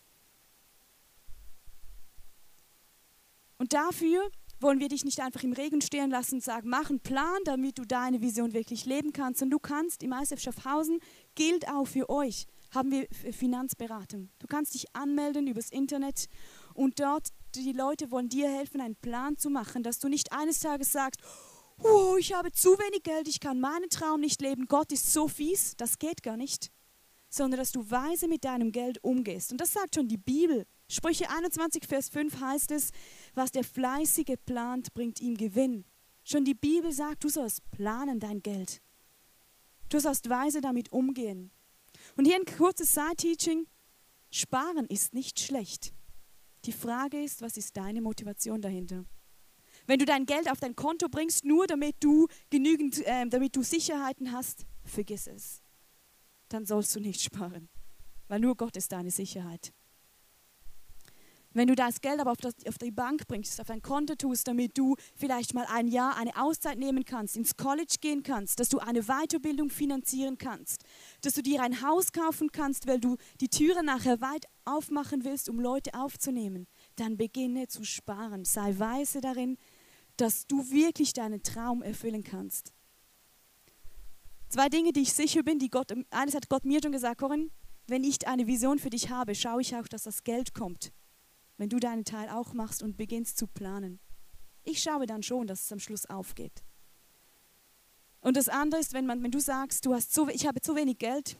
Und 3.58 3.72
dafür 3.72 4.30
wollen 4.60 4.80
wir 4.80 4.88
dich 4.88 5.04
nicht 5.04 5.20
einfach 5.20 5.42
im 5.42 5.52
Regen 5.52 5.80
stehen 5.80 6.10
lassen 6.10 6.36
und 6.36 6.44
sagen, 6.44 6.68
mach 6.68 6.88
einen 6.88 7.00
Plan, 7.00 7.38
damit 7.44 7.78
du 7.78 7.84
deine 7.84 8.20
Vision 8.20 8.52
wirklich 8.52 8.86
leben 8.86 9.12
kannst. 9.12 9.42
Und 9.42 9.50
du 9.50 9.58
kannst 9.58 10.02
im 10.02 10.12
ISF 10.12 10.40
Schaffhausen, 10.40 11.00
gilt 11.34 11.68
auch 11.68 11.86
für 11.86 12.08
euch, 12.08 12.46
haben 12.70 12.90
wir 12.90 13.06
Finanzberatung. 13.32 14.30
Du 14.38 14.46
kannst 14.46 14.74
dich 14.74 14.94
anmelden 14.94 15.46
übers 15.46 15.70
Internet 15.70 16.26
und 16.74 17.00
dort 17.00 17.28
die 17.62 17.72
Leute 17.72 18.10
wollen 18.10 18.28
dir 18.28 18.48
helfen, 18.48 18.80
einen 18.80 18.96
Plan 18.96 19.36
zu 19.36 19.50
machen, 19.50 19.82
dass 19.82 19.98
du 19.98 20.08
nicht 20.08 20.32
eines 20.32 20.60
Tages 20.60 20.92
sagst, 20.92 21.20
oh, 21.82 22.16
ich 22.18 22.32
habe 22.32 22.52
zu 22.52 22.70
wenig 22.70 23.02
Geld, 23.02 23.28
ich 23.28 23.40
kann 23.40 23.60
meinen 23.60 23.90
Traum 23.90 24.20
nicht 24.20 24.40
leben, 24.40 24.66
Gott 24.66 24.92
ist 24.92 25.12
so 25.12 25.28
fies, 25.28 25.76
das 25.76 25.98
geht 25.98 26.22
gar 26.22 26.36
nicht, 26.36 26.70
sondern 27.28 27.58
dass 27.58 27.72
du 27.72 27.90
weise 27.90 28.28
mit 28.28 28.44
deinem 28.44 28.72
Geld 28.72 29.02
umgehst. 29.02 29.52
Und 29.52 29.60
das 29.60 29.72
sagt 29.72 29.94
schon 29.94 30.08
die 30.08 30.18
Bibel. 30.18 30.66
Sprüche 30.88 31.28
21, 31.28 31.84
Vers 31.86 32.08
5 32.08 32.40
heißt 32.40 32.70
es, 32.70 32.90
was 33.34 33.50
der 33.50 33.64
Fleißige 33.64 34.36
plant, 34.44 34.94
bringt 34.94 35.20
ihm 35.20 35.36
Gewinn. 35.36 35.84
Schon 36.24 36.44
die 36.44 36.54
Bibel 36.54 36.92
sagt, 36.92 37.24
du 37.24 37.28
sollst 37.28 37.68
planen 37.70 38.20
dein 38.20 38.42
Geld. 38.42 38.80
Du 39.88 40.00
sollst 40.00 40.28
weise 40.28 40.60
damit 40.60 40.92
umgehen. 40.92 41.50
Und 42.16 42.24
hier 42.24 42.36
ein 42.36 42.44
kurzes 42.44 42.92
Side-Teaching. 42.92 43.66
Sparen 44.30 44.86
ist 44.86 45.14
nicht 45.14 45.40
schlecht. 45.40 45.92
Die 46.66 46.72
Frage 46.72 47.22
ist, 47.22 47.42
was 47.42 47.56
ist 47.56 47.76
deine 47.76 48.02
Motivation 48.02 48.60
dahinter? 48.60 49.04
Wenn 49.86 50.00
du 50.00 50.04
dein 50.04 50.26
Geld 50.26 50.50
auf 50.50 50.58
dein 50.58 50.74
Konto 50.74 51.08
bringst, 51.08 51.44
nur 51.44 51.68
damit 51.68 51.96
du 52.00 52.26
genügend, 52.50 53.06
äh, 53.06 53.24
damit 53.28 53.54
du 53.54 53.62
Sicherheiten 53.62 54.32
hast, 54.32 54.66
vergiss 54.84 55.28
es. 55.28 55.62
Dann 56.48 56.66
sollst 56.66 56.96
du 56.96 57.00
nicht 57.00 57.20
sparen, 57.20 57.68
weil 58.26 58.40
nur 58.40 58.56
Gott 58.56 58.76
ist 58.76 58.90
deine 58.90 59.12
Sicherheit. 59.12 59.72
Wenn 61.56 61.68
du 61.68 61.74
das 61.74 62.02
Geld 62.02 62.20
aber 62.20 62.32
auf, 62.32 62.36
das, 62.36 62.52
auf, 62.68 62.76
die 62.76 62.90
Bank 62.90 63.26
bringst, 63.28 63.58
auf 63.62 63.70
ein 63.70 63.80
Konto 63.80 64.14
tust, 64.14 64.46
damit 64.46 64.76
du 64.76 64.94
vielleicht 65.14 65.54
mal 65.54 65.64
ein 65.70 65.88
Jahr 65.88 66.14
eine 66.18 66.36
Auszeit 66.36 66.78
nehmen 66.78 67.06
kannst, 67.06 67.34
ins 67.34 67.56
College 67.56 67.94
gehen 68.02 68.22
kannst, 68.22 68.60
dass 68.60 68.68
du 68.68 68.78
eine 68.78 69.04
Weiterbildung 69.04 69.70
finanzieren 69.70 70.36
kannst, 70.36 70.84
dass 71.22 71.32
du 71.32 71.40
dir 71.40 71.62
ein 71.62 71.80
Haus 71.80 72.12
kaufen 72.12 72.52
kannst, 72.52 72.86
weil 72.86 73.00
du 73.00 73.16
die 73.40 73.48
Türe 73.48 73.82
nachher 73.82 74.20
weit 74.20 74.44
aufmachen 74.66 75.24
willst, 75.24 75.48
um 75.48 75.58
Leute 75.58 75.94
aufzunehmen, 75.94 76.66
dann 76.96 77.16
beginne 77.16 77.68
zu 77.68 77.84
sparen. 77.84 78.44
Sei 78.44 78.78
weise 78.78 79.22
darin, 79.22 79.56
dass 80.18 80.46
du 80.46 80.70
wirklich 80.70 81.14
deinen 81.14 81.42
Traum 81.42 81.80
erfüllen 81.80 82.22
kannst. 82.22 82.74
Zwei 84.50 84.68
Dinge, 84.68 84.92
die 84.92 85.00
ich 85.00 85.14
sicher 85.14 85.42
bin, 85.42 85.58
die 85.58 85.70
Gott, 85.70 85.90
eines 86.10 86.34
hat 86.34 86.50
Gott 86.50 86.66
mir 86.66 86.80
schon 86.82 86.92
gesagt, 86.92 87.18
Corinne, 87.18 87.48
wenn 87.86 88.04
ich 88.04 88.28
eine 88.28 88.46
Vision 88.46 88.78
für 88.78 88.90
dich 88.90 89.08
habe, 89.08 89.34
schaue 89.34 89.62
ich 89.62 89.74
auch, 89.74 89.88
dass 89.88 90.02
das 90.02 90.22
Geld 90.22 90.52
kommt 90.52 90.92
wenn 91.56 91.68
du 91.68 91.78
deinen 91.78 92.04
Teil 92.04 92.28
auch 92.28 92.52
machst 92.52 92.82
und 92.82 92.96
beginnst 92.96 93.38
zu 93.38 93.46
planen. 93.46 93.98
Ich 94.64 94.82
schaue 94.82 95.06
dann 95.06 95.22
schon, 95.22 95.46
dass 95.46 95.62
es 95.62 95.72
am 95.72 95.78
Schluss 95.78 96.06
aufgeht. 96.06 96.64
Und 98.20 98.36
das 98.36 98.48
andere 98.48 98.80
ist, 98.80 98.92
wenn, 98.92 99.06
man, 99.06 99.22
wenn 99.22 99.30
du 99.30 99.40
sagst, 99.40 99.86
du 99.86 99.94
hast 99.94 100.12
so, 100.12 100.28
ich 100.28 100.46
habe 100.46 100.60
zu 100.60 100.74
wenig 100.74 100.98
Geld, 100.98 101.36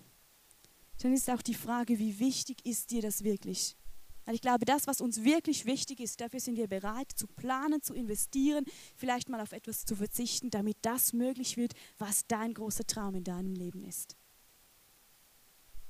dann 1.02 1.12
ist 1.12 1.28
auch 1.28 1.42
die 1.42 1.54
Frage, 1.54 1.98
wie 1.98 2.18
wichtig 2.18 2.64
ist 2.64 2.90
dir 2.90 3.02
das 3.02 3.24
wirklich? 3.24 3.76
Weil 4.24 4.34
ich 4.34 4.40
glaube, 4.40 4.64
das, 4.64 4.86
was 4.86 5.00
uns 5.00 5.22
wirklich 5.22 5.66
wichtig 5.66 6.00
ist, 6.00 6.20
dafür 6.20 6.40
sind 6.40 6.56
wir 6.56 6.66
bereit 6.66 7.12
zu 7.14 7.28
planen, 7.28 7.82
zu 7.82 7.94
investieren, 7.94 8.64
vielleicht 8.96 9.28
mal 9.28 9.40
auf 9.40 9.52
etwas 9.52 9.84
zu 9.84 9.94
verzichten, 9.94 10.50
damit 10.50 10.76
das 10.82 11.12
möglich 11.12 11.56
wird, 11.56 11.74
was 11.98 12.26
dein 12.26 12.54
großer 12.54 12.84
Traum 12.86 13.14
in 13.14 13.24
deinem 13.24 13.54
Leben 13.54 13.84
ist. 13.84 14.16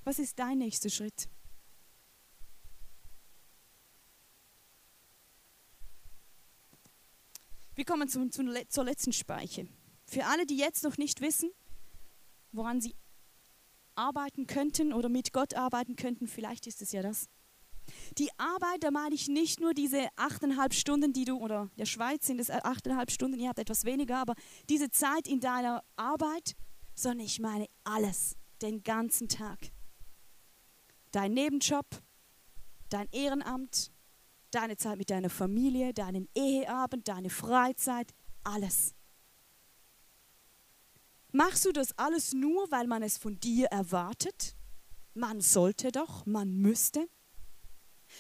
Was 0.04 0.18
ist 0.18 0.38
dein 0.38 0.58
nächster 0.58 0.90
Schritt? 0.90 1.28
Wir 7.76 7.84
kommen 7.84 8.08
zum, 8.08 8.32
zum, 8.32 8.50
zur 8.68 8.84
letzten 8.84 9.12
Speiche. 9.12 9.68
Für 10.06 10.24
alle, 10.24 10.46
die 10.46 10.56
jetzt 10.56 10.82
noch 10.82 10.96
nicht 10.96 11.20
wissen, 11.20 11.50
woran 12.50 12.80
sie 12.80 12.96
arbeiten 13.94 14.46
könnten 14.46 14.94
oder 14.94 15.10
mit 15.10 15.34
Gott 15.34 15.54
arbeiten 15.54 15.94
könnten, 15.94 16.26
vielleicht 16.26 16.66
ist 16.66 16.80
es 16.80 16.92
ja 16.92 17.02
das. 17.02 17.28
Die 18.16 18.30
Arbeit, 18.38 18.82
da 18.82 18.90
meine 18.90 19.14
ich 19.14 19.28
nicht 19.28 19.60
nur 19.60 19.74
diese 19.74 20.08
achteinhalb 20.16 20.72
Stunden, 20.72 21.12
die 21.12 21.26
du, 21.26 21.36
oder 21.36 21.70
der 21.76 21.84
Schweiz 21.84 22.26
sind 22.26 22.40
es 22.40 22.50
achteinhalb 22.50 23.10
Stunden, 23.10 23.38
ihr 23.38 23.50
habt 23.50 23.58
etwas 23.58 23.84
weniger, 23.84 24.16
aber 24.18 24.34
diese 24.70 24.90
Zeit 24.90 25.28
in 25.28 25.40
deiner 25.40 25.84
Arbeit, 25.96 26.56
sondern 26.94 27.26
ich 27.26 27.40
meine 27.40 27.66
alles, 27.84 28.36
den 28.62 28.82
ganzen 28.82 29.28
Tag. 29.28 29.58
Dein 31.12 31.34
Nebenjob, 31.34 31.86
dein 32.88 33.08
Ehrenamt, 33.12 33.92
deine 34.56 34.76
Zeit 34.76 34.98
mit 34.98 35.10
deiner 35.10 35.30
Familie, 35.30 35.92
deinen 35.92 36.28
Eheabend, 36.34 37.08
deine 37.08 37.30
Freizeit, 37.30 38.12
alles. 38.42 38.94
Machst 41.32 41.66
du 41.66 41.72
das 41.72 41.96
alles 41.98 42.32
nur, 42.32 42.70
weil 42.70 42.86
man 42.86 43.02
es 43.02 43.18
von 43.18 43.38
dir 43.38 43.66
erwartet? 43.66 44.56
Man 45.12 45.40
sollte 45.40 45.92
doch, 45.92 46.24
man 46.24 46.56
müsste. 46.56 47.08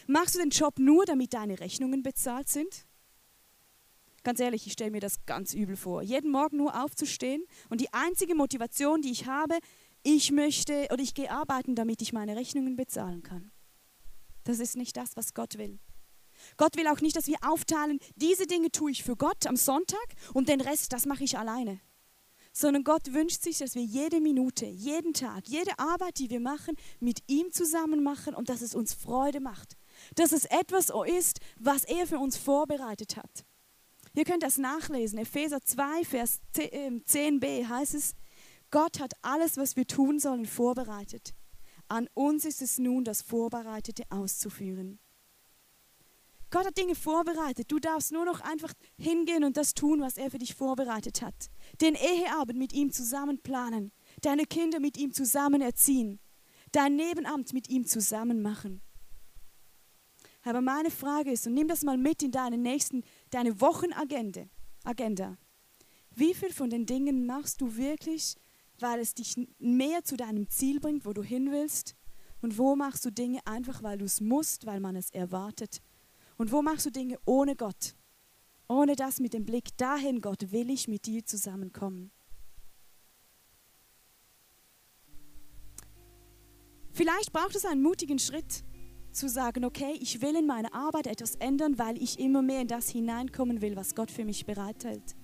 Machst 0.06 0.34
du 0.34 0.40
den 0.40 0.50
Job 0.50 0.78
nur, 0.78 1.06
damit 1.06 1.32
deine 1.32 1.58
Rechnungen 1.58 2.02
bezahlt 2.02 2.48
sind? 2.48 2.86
Ganz 4.22 4.40
ehrlich, 4.40 4.66
ich 4.66 4.72
stelle 4.72 4.90
mir 4.90 5.00
das 5.00 5.24
ganz 5.24 5.54
übel 5.54 5.76
vor. 5.76 6.02
Jeden 6.02 6.30
Morgen 6.30 6.58
nur 6.58 6.82
aufzustehen 6.82 7.44
und 7.70 7.80
die 7.80 7.92
einzige 7.94 8.34
Motivation, 8.34 9.00
die 9.00 9.12
ich 9.12 9.26
habe, 9.26 9.58
ich 10.02 10.32
möchte 10.32 10.88
oder 10.92 11.02
ich 11.02 11.14
gehe 11.14 11.30
arbeiten, 11.30 11.74
damit 11.74 12.02
ich 12.02 12.12
meine 12.12 12.36
Rechnungen 12.36 12.76
bezahlen 12.76 13.22
kann. 13.22 13.52
Das 14.44 14.58
ist 14.58 14.76
nicht 14.76 14.96
das, 14.96 15.16
was 15.16 15.32
Gott 15.32 15.56
will. 15.58 15.78
Gott 16.56 16.76
will 16.76 16.86
auch 16.88 17.00
nicht, 17.00 17.16
dass 17.16 17.26
wir 17.26 17.38
aufteilen, 17.42 17.98
diese 18.16 18.46
Dinge 18.46 18.70
tue 18.70 18.90
ich 18.90 19.02
für 19.02 19.16
Gott 19.16 19.46
am 19.46 19.56
Sonntag 19.56 20.06
und 20.34 20.48
den 20.48 20.60
Rest, 20.60 20.92
das 20.92 21.06
mache 21.06 21.24
ich 21.24 21.38
alleine. 21.38 21.80
Sondern 22.52 22.84
Gott 22.84 23.12
wünscht 23.12 23.42
sich, 23.42 23.58
dass 23.58 23.74
wir 23.74 23.82
jede 23.82 24.20
Minute, 24.20 24.64
jeden 24.64 25.12
Tag, 25.12 25.46
jede 25.46 25.78
Arbeit, 25.78 26.18
die 26.18 26.30
wir 26.30 26.40
machen, 26.40 26.74
mit 27.00 27.22
ihm 27.26 27.52
zusammen 27.52 28.02
machen 28.02 28.34
und 28.34 28.48
dass 28.48 28.62
es 28.62 28.74
uns 28.74 28.94
Freude 28.94 29.40
macht. 29.40 29.76
Dass 30.14 30.32
es 30.32 30.46
etwas 30.46 30.90
ist, 31.06 31.40
was 31.58 31.84
er 31.84 32.06
für 32.06 32.18
uns 32.18 32.36
vorbereitet 32.36 33.16
hat. 33.16 33.44
Ihr 34.14 34.24
könnt 34.24 34.42
das 34.42 34.56
nachlesen. 34.56 35.18
Epheser 35.18 35.60
2, 35.60 36.04
Vers 36.04 36.40
10b 36.54 37.44
ähm, 37.44 37.68
heißt 37.68 37.94
es, 37.94 38.14
Gott 38.70 38.98
hat 38.98 39.12
alles, 39.22 39.58
was 39.58 39.76
wir 39.76 39.86
tun 39.86 40.18
sollen, 40.18 40.46
vorbereitet. 40.46 41.34
An 41.88 42.08
uns 42.14 42.44
ist 42.44 42.62
es 42.62 42.78
nun, 42.78 43.04
das 43.04 43.22
Vorbereitete 43.22 44.04
auszuführen. 44.10 44.98
Gott 46.56 46.68
hat 46.68 46.78
Dinge 46.78 46.94
vorbereitet. 46.94 47.70
Du 47.70 47.78
darfst 47.78 48.12
nur 48.12 48.24
noch 48.24 48.40
einfach 48.40 48.72
hingehen 48.96 49.44
und 49.44 49.58
das 49.58 49.74
tun, 49.74 50.00
was 50.00 50.16
er 50.16 50.30
für 50.30 50.38
dich 50.38 50.54
vorbereitet 50.54 51.20
hat. 51.20 51.50
Den 51.82 51.94
Eheabend 51.94 52.58
mit 52.58 52.72
ihm 52.72 52.90
zusammen 52.90 53.42
planen. 53.42 53.92
Deine 54.22 54.46
Kinder 54.46 54.80
mit 54.80 54.96
ihm 54.96 55.12
zusammen 55.12 55.60
erziehen. 55.60 56.18
Dein 56.72 56.96
Nebenamt 56.96 57.52
mit 57.52 57.68
ihm 57.68 57.84
zusammen 57.84 58.40
machen. 58.40 58.80
Aber 60.44 60.62
meine 60.62 60.90
Frage 60.90 61.30
ist, 61.30 61.46
und 61.46 61.52
nimm 61.52 61.68
das 61.68 61.82
mal 61.82 61.98
mit 61.98 62.22
in 62.22 62.30
deine 62.30 62.56
nächsten, 62.56 63.04
deine 63.28 63.60
Wochenagenda. 63.60 64.44
Agenda. 64.82 65.36
Wie 66.14 66.32
viel 66.32 66.54
von 66.54 66.70
den 66.70 66.86
Dingen 66.86 67.26
machst 67.26 67.60
du 67.60 67.76
wirklich, 67.76 68.34
weil 68.80 69.00
es 69.00 69.12
dich 69.12 69.34
mehr 69.58 70.04
zu 70.04 70.16
deinem 70.16 70.48
Ziel 70.48 70.80
bringt, 70.80 71.04
wo 71.04 71.12
du 71.12 71.22
hin 71.22 71.52
willst? 71.52 71.96
Und 72.40 72.56
wo 72.56 72.76
machst 72.76 73.04
du 73.04 73.10
Dinge 73.10 73.46
einfach, 73.46 73.82
weil 73.82 73.98
du 73.98 74.06
es 74.06 74.22
musst, 74.22 74.64
weil 74.64 74.80
man 74.80 74.96
es 74.96 75.10
erwartet? 75.10 75.82
Und 76.36 76.52
wo 76.52 76.62
machst 76.62 76.86
du 76.86 76.90
Dinge 76.90 77.18
ohne 77.24 77.56
Gott? 77.56 77.96
Ohne 78.68 78.96
das 78.96 79.20
mit 79.20 79.32
dem 79.32 79.44
Blick 79.44 79.76
dahin, 79.76 80.20
Gott, 80.20 80.50
will 80.52 80.70
ich 80.70 80.88
mit 80.88 81.06
dir 81.06 81.24
zusammenkommen. 81.24 82.10
Vielleicht 86.92 87.32
braucht 87.32 87.54
es 87.54 87.64
einen 87.64 87.82
mutigen 87.82 88.18
Schritt 88.18 88.64
zu 89.12 89.28
sagen, 89.28 89.64
okay, 89.64 89.96
ich 90.00 90.20
will 90.20 90.36
in 90.36 90.46
meiner 90.46 90.74
Arbeit 90.74 91.06
etwas 91.06 91.34
ändern, 91.36 91.78
weil 91.78 92.00
ich 92.02 92.18
immer 92.18 92.42
mehr 92.42 92.62
in 92.62 92.68
das 92.68 92.88
hineinkommen 92.88 93.60
will, 93.60 93.76
was 93.76 93.94
Gott 93.94 94.10
für 94.10 94.24
mich 94.24 94.46
bereithält. 94.46 95.14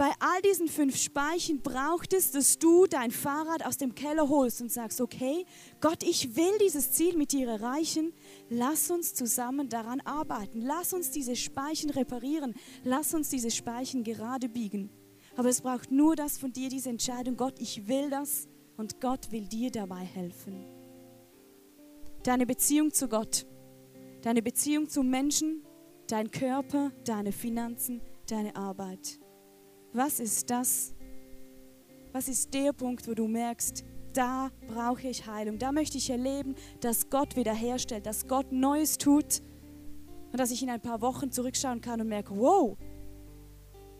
Bei 0.00 0.12
all 0.18 0.40
diesen 0.40 0.66
fünf 0.66 0.96
Speichen 0.96 1.60
braucht 1.60 2.14
es, 2.14 2.30
dass 2.30 2.58
du 2.58 2.86
dein 2.86 3.10
Fahrrad 3.10 3.66
aus 3.66 3.76
dem 3.76 3.94
Keller 3.94 4.30
holst 4.30 4.62
und 4.62 4.72
sagst, 4.72 4.98
okay, 4.98 5.44
Gott, 5.82 6.02
ich 6.02 6.36
will 6.36 6.56
dieses 6.58 6.92
Ziel 6.92 7.18
mit 7.18 7.32
dir 7.32 7.46
erreichen. 7.46 8.14
Lass 8.48 8.90
uns 8.90 9.12
zusammen 9.12 9.68
daran 9.68 10.00
arbeiten. 10.00 10.62
Lass 10.62 10.94
uns 10.94 11.10
diese 11.10 11.36
Speichen 11.36 11.90
reparieren. 11.90 12.54
Lass 12.82 13.12
uns 13.12 13.28
diese 13.28 13.50
Speichen 13.50 14.02
gerade 14.02 14.48
biegen. 14.48 14.88
Aber 15.36 15.50
es 15.50 15.60
braucht 15.60 15.90
nur 15.90 16.16
das 16.16 16.38
von 16.38 16.50
dir, 16.50 16.70
diese 16.70 16.88
Entscheidung, 16.88 17.36
Gott, 17.36 17.60
ich 17.60 17.86
will 17.86 18.08
das 18.08 18.48
und 18.78 19.02
Gott 19.02 19.30
will 19.32 19.48
dir 19.48 19.70
dabei 19.70 20.00
helfen. 20.00 20.64
Deine 22.22 22.46
Beziehung 22.46 22.90
zu 22.90 23.06
Gott, 23.06 23.44
deine 24.22 24.40
Beziehung 24.40 24.88
zu 24.88 25.02
Menschen, 25.02 25.62
dein 26.06 26.30
Körper, 26.30 26.90
deine 27.04 27.32
Finanzen, 27.32 28.00
deine 28.26 28.56
Arbeit. 28.56 29.19
Was 29.92 30.20
ist 30.20 30.50
das? 30.50 30.94
Was 32.12 32.28
ist 32.28 32.54
der 32.54 32.72
Punkt, 32.72 33.08
wo 33.08 33.14
du 33.14 33.26
merkst, 33.26 33.84
da 34.12 34.50
brauche 34.68 35.08
ich 35.08 35.26
Heilung, 35.26 35.58
da 35.58 35.72
möchte 35.72 35.98
ich 35.98 36.10
erleben, 36.10 36.54
dass 36.80 37.10
Gott 37.10 37.36
wiederherstellt, 37.36 38.06
dass 38.06 38.26
Gott 38.26 38.50
Neues 38.52 38.98
tut 38.98 39.42
und 40.32 40.38
dass 40.38 40.50
ich 40.50 40.62
in 40.62 40.70
ein 40.70 40.80
paar 40.80 41.00
Wochen 41.00 41.30
zurückschauen 41.30 41.80
kann 41.80 42.00
und 42.00 42.08
merke, 42.08 42.36
wow, 42.36 42.76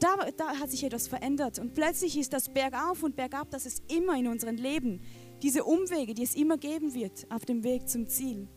da, 0.00 0.16
da 0.36 0.58
hat 0.58 0.70
sich 0.70 0.82
etwas 0.82 1.08
verändert 1.08 1.58
und 1.58 1.74
plötzlich 1.74 2.18
ist 2.18 2.32
das 2.32 2.48
bergauf 2.48 3.02
und 3.02 3.16
bergab, 3.16 3.50
das 3.50 3.66
ist 3.66 3.82
immer 3.92 4.16
in 4.16 4.26
unserem 4.26 4.56
Leben 4.56 5.00
diese 5.42 5.64
Umwege, 5.64 6.14
die 6.14 6.22
es 6.22 6.34
immer 6.34 6.56
geben 6.56 6.94
wird 6.94 7.26
auf 7.30 7.44
dem 7.44 7.62
Weg 7.62 7.88
zum 7.88 8.08
Ziel, 8.08 8.48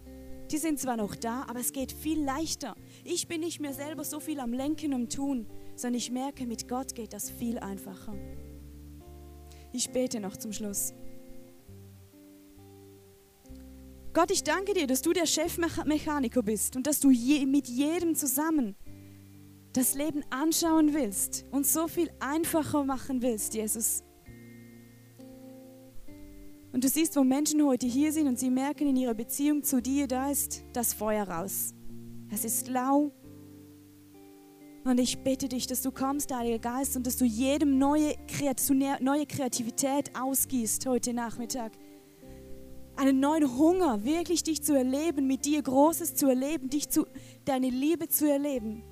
die 0.52 0.58
sind 0.58 0.80
zwar 0.80 0.98
noch 0.98 1.16
da, 1.16 1.46
aber 1.48 1.60
es 1.60 1.72
geht 1.72 1.92
viel 1.92 2.24
leichter. 2.24 2.76
Ich 3.04 3.28
bin 3.28 3.42
nicht 3.42 3.60
mehr 3.60 3.74
selber 3.74 4.04
so 4.04 4.20
viel 4.20 4.40
am 4.40 4.54
Lenken 4.54 4.94
und 4.94 5.14
Tun, 5.14 5.48
sondern 5.76 5.98
ich 5.98 6.12
merke, 6.12 6.46
mit 6.46 6.68
Gott 6.68 6.96
geht 6.96 7.14
das 7.14 7.30
viel 7.30 7.60
einfacher. 7.60 8.16
Ich 9.72 9.90
bete 9.90 10.20
noch 10.20 10.38
zum 10.38 10.54
Schluss. 10.54 10.94
Gott, 14.14 14.30
ich 14.30 14.44
danke 14.44 14.74
dir, 14.74 14.86
dass 14.86 15.02
du 15.02 15.12
der 15.12 15.26
Chefmechaniker 15.26 16.44
bist 16.44 16.76
und 16.76 16.86
dass 16.86 17.00
du 17.00 17.10
je, 17.10 17.48
mit 17.48 17.68
jedem 17.68 18.14
zusammen 18.14 18.76
das 19.74 19.96
Leben 19.96 20.24
anschauen 20.30 20.94
willst 20.94 21.46
und 21.50 21.66
so 21.66 21.88
viel 21.88 22.12
einfacher 22.20 22.84
machen 22.84 23.24
willst, 23.24 23.56
Jesus. 23.56 24.04
Und 26.72 26.84
du 26.84 26.88
siehst, 26.88 27.16
wo 27.16 27.24
Menschen 27.24 27.66
heute 27.66 27.88
hier 27.88 28.12
sind 28.12 28.28
und 28.28 28.38
sie 28.38 28.52
merken 28.52 28.88
in 28.88 28.96
ihrer 28.96 29.16
Beziehung 29.16 29.64
zu 29.64 29.82
dir, 29.82 30.08
da 30.08 30.30
ist 30.30 30.64
das 30.74 30.94
Feuer 30.94 31.28
raus. 31.28 31.74
Es 32.32 32.46
ist 32.46 32.68
lau. 32.68 33.12
Und 34.84 35.00
ich 35.00 35.20
bitte 35.20 35.48
dich, 35.48 35.66
dass 35.68 35.82
du 35.82 35.92
kommst, 35.92 36.34
Heiliger 36.34 36.60
Geist, 36.60 36.98
und 36.98 37.08
dass 37.08 37.18
du 37.18 37.26
jedem 37.26 37.78
neue, 37.78 38.16
neue 39.00 39.26
Kreativität 39.26 40.12
ausgießt 40.20 40.86
heute 40.88 41.14
Nachmittag. 41.14 41.72
Einen 42.96 43.20
neuen 43.20 43.58
Hunger, 43.58 44.04
wirklich 44.04 44.44
dich 44.44 44.62
zu 44.62 44.76
erleben, 44.76 45.26
mit 45.26 45.46
dir 45.46 45.62
Großes 45.62 46.16
zu 46.16 46.28
erleben, 46.28 46.70
dich 46.70 46.90
zu, 46.90 47.08
deine 47.46 47.70
Liebe 47.70 48.10
zu 48.10 48.30
erleben 48.30 48.84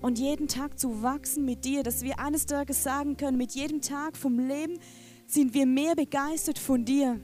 und 0.00 0.18
jeden 0.18 0.48
Tag 0.48 0.78
zu 0.78 1.02
wachsen 1.02 1.44
mit 1.44 1.64
dir, 1.64 1.82
dass 1.82 2.02
wir 2.02 2.18
eines 2.18 2.46
Tages 2.46 2.82
sagen 2.82 3.16
können, 3.16 3.36
mit 3.36 3.52
jedem 3.52 3.80
Tag 3.80 4.16
vom 4.16 4.38
Leben, 4.38 4.78
sind 5.26 5.54
wir 5.54 5.66
mehr 5.66 5.94
begeistert 5.94 6.58
von 6.58 6.84
dir. 6.84 7.20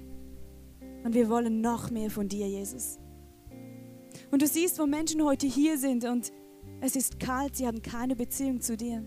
Und 1.04 1.14
wir 1.14 1.28
wollen 1.28 1.60
noch 1.60 1.90
mehr 1.90 2.10
von 2.10 2.28
dir, 2.28 2.46
Jesus. 2.48 2.98
Und 4.30 4.42
du 4.42 4.46
siehst, 4.46 4.78
wo 4.78 4.86
Menschen 4.86 5.22
heute 5.24 5.46
hier 5.46 5.78
sind 5.78 6.04
und 6.04 6.32
es 6.80 6.96
ist 6.96 7.20
kalt, 7.20 7.56
sie 7.56 7.66
haben 7.66 7.82
keine 7.82 8.16
Beziehung 8.16 8.60
zu 8.60 8.76
dir. 8.76 9.04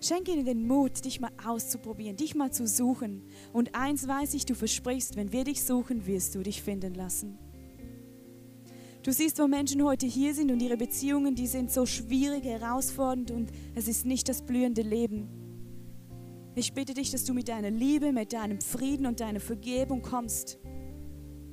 Schenke 0.00 0.32
ihnen 0.32 0.44
den 0.44 0.66
Mut, 0.66 1.04
dich 1.04 1.20
mal 1.20 1.30
auszuprobieren, 1.46 2.16
dich 2.16 2.34
mal 2.34 2.52
zu 2.52 2.66
suchen. 2.66 3.22
Und 3.52 3.74
eins 3.74 4.06
weiß 4.06 4.34
ich, 4.34 4.44
du 4.44 4.54
versprichst, 4.54 5.16
wenn 5.16 5.32
wir 5.32 5.44
dich 5.44 5.62
suchen, 5.62 6.06
wirst 6.06 6.34
du 6.34 6.42
dich 6.42 6.62
finden 6.62 6.94
lassen. 6.94 7.38
Du 9.02 9.12
siehst, 9.12 9.38
wo 9.38 9.46
Menschen 9.46 9.84
heute 9.84 10.06
hier 10.06 10.34
sind 10.34 10.50
und 10.50 10.60
ihre 10.60 10.76
Beziehungen, 10.76 11.34
die 11.34 11.46
sind 11.46 11.70
so 11.70 11.86
schwierig, 11.86 12.44
herausfordernd 12.44 13.30
und 13.30 13.50
es 13.74 13.86
ist 13.86 14.04
nicht 14.06 14.28
das 14.28 14.42
blühende 14.42 14.82
Leben. 14.82 15.28
Ich 16.54 16.72
bitte 16.72 16.94
dich, 16.94 17.10
dass 17.10 17.24
du 17.24 17.34
mit 17.34 17.48
deiner 17.48 17.70
Liebe, 17.70 18.12
mit 18.12 18.32
deinem 18.32 18.60
Frieden 18.60 19.06
und 19.06 19.20
deiner 19.20 19.40
Vergebung 19.40 20.02
kommst. 20.02 20.58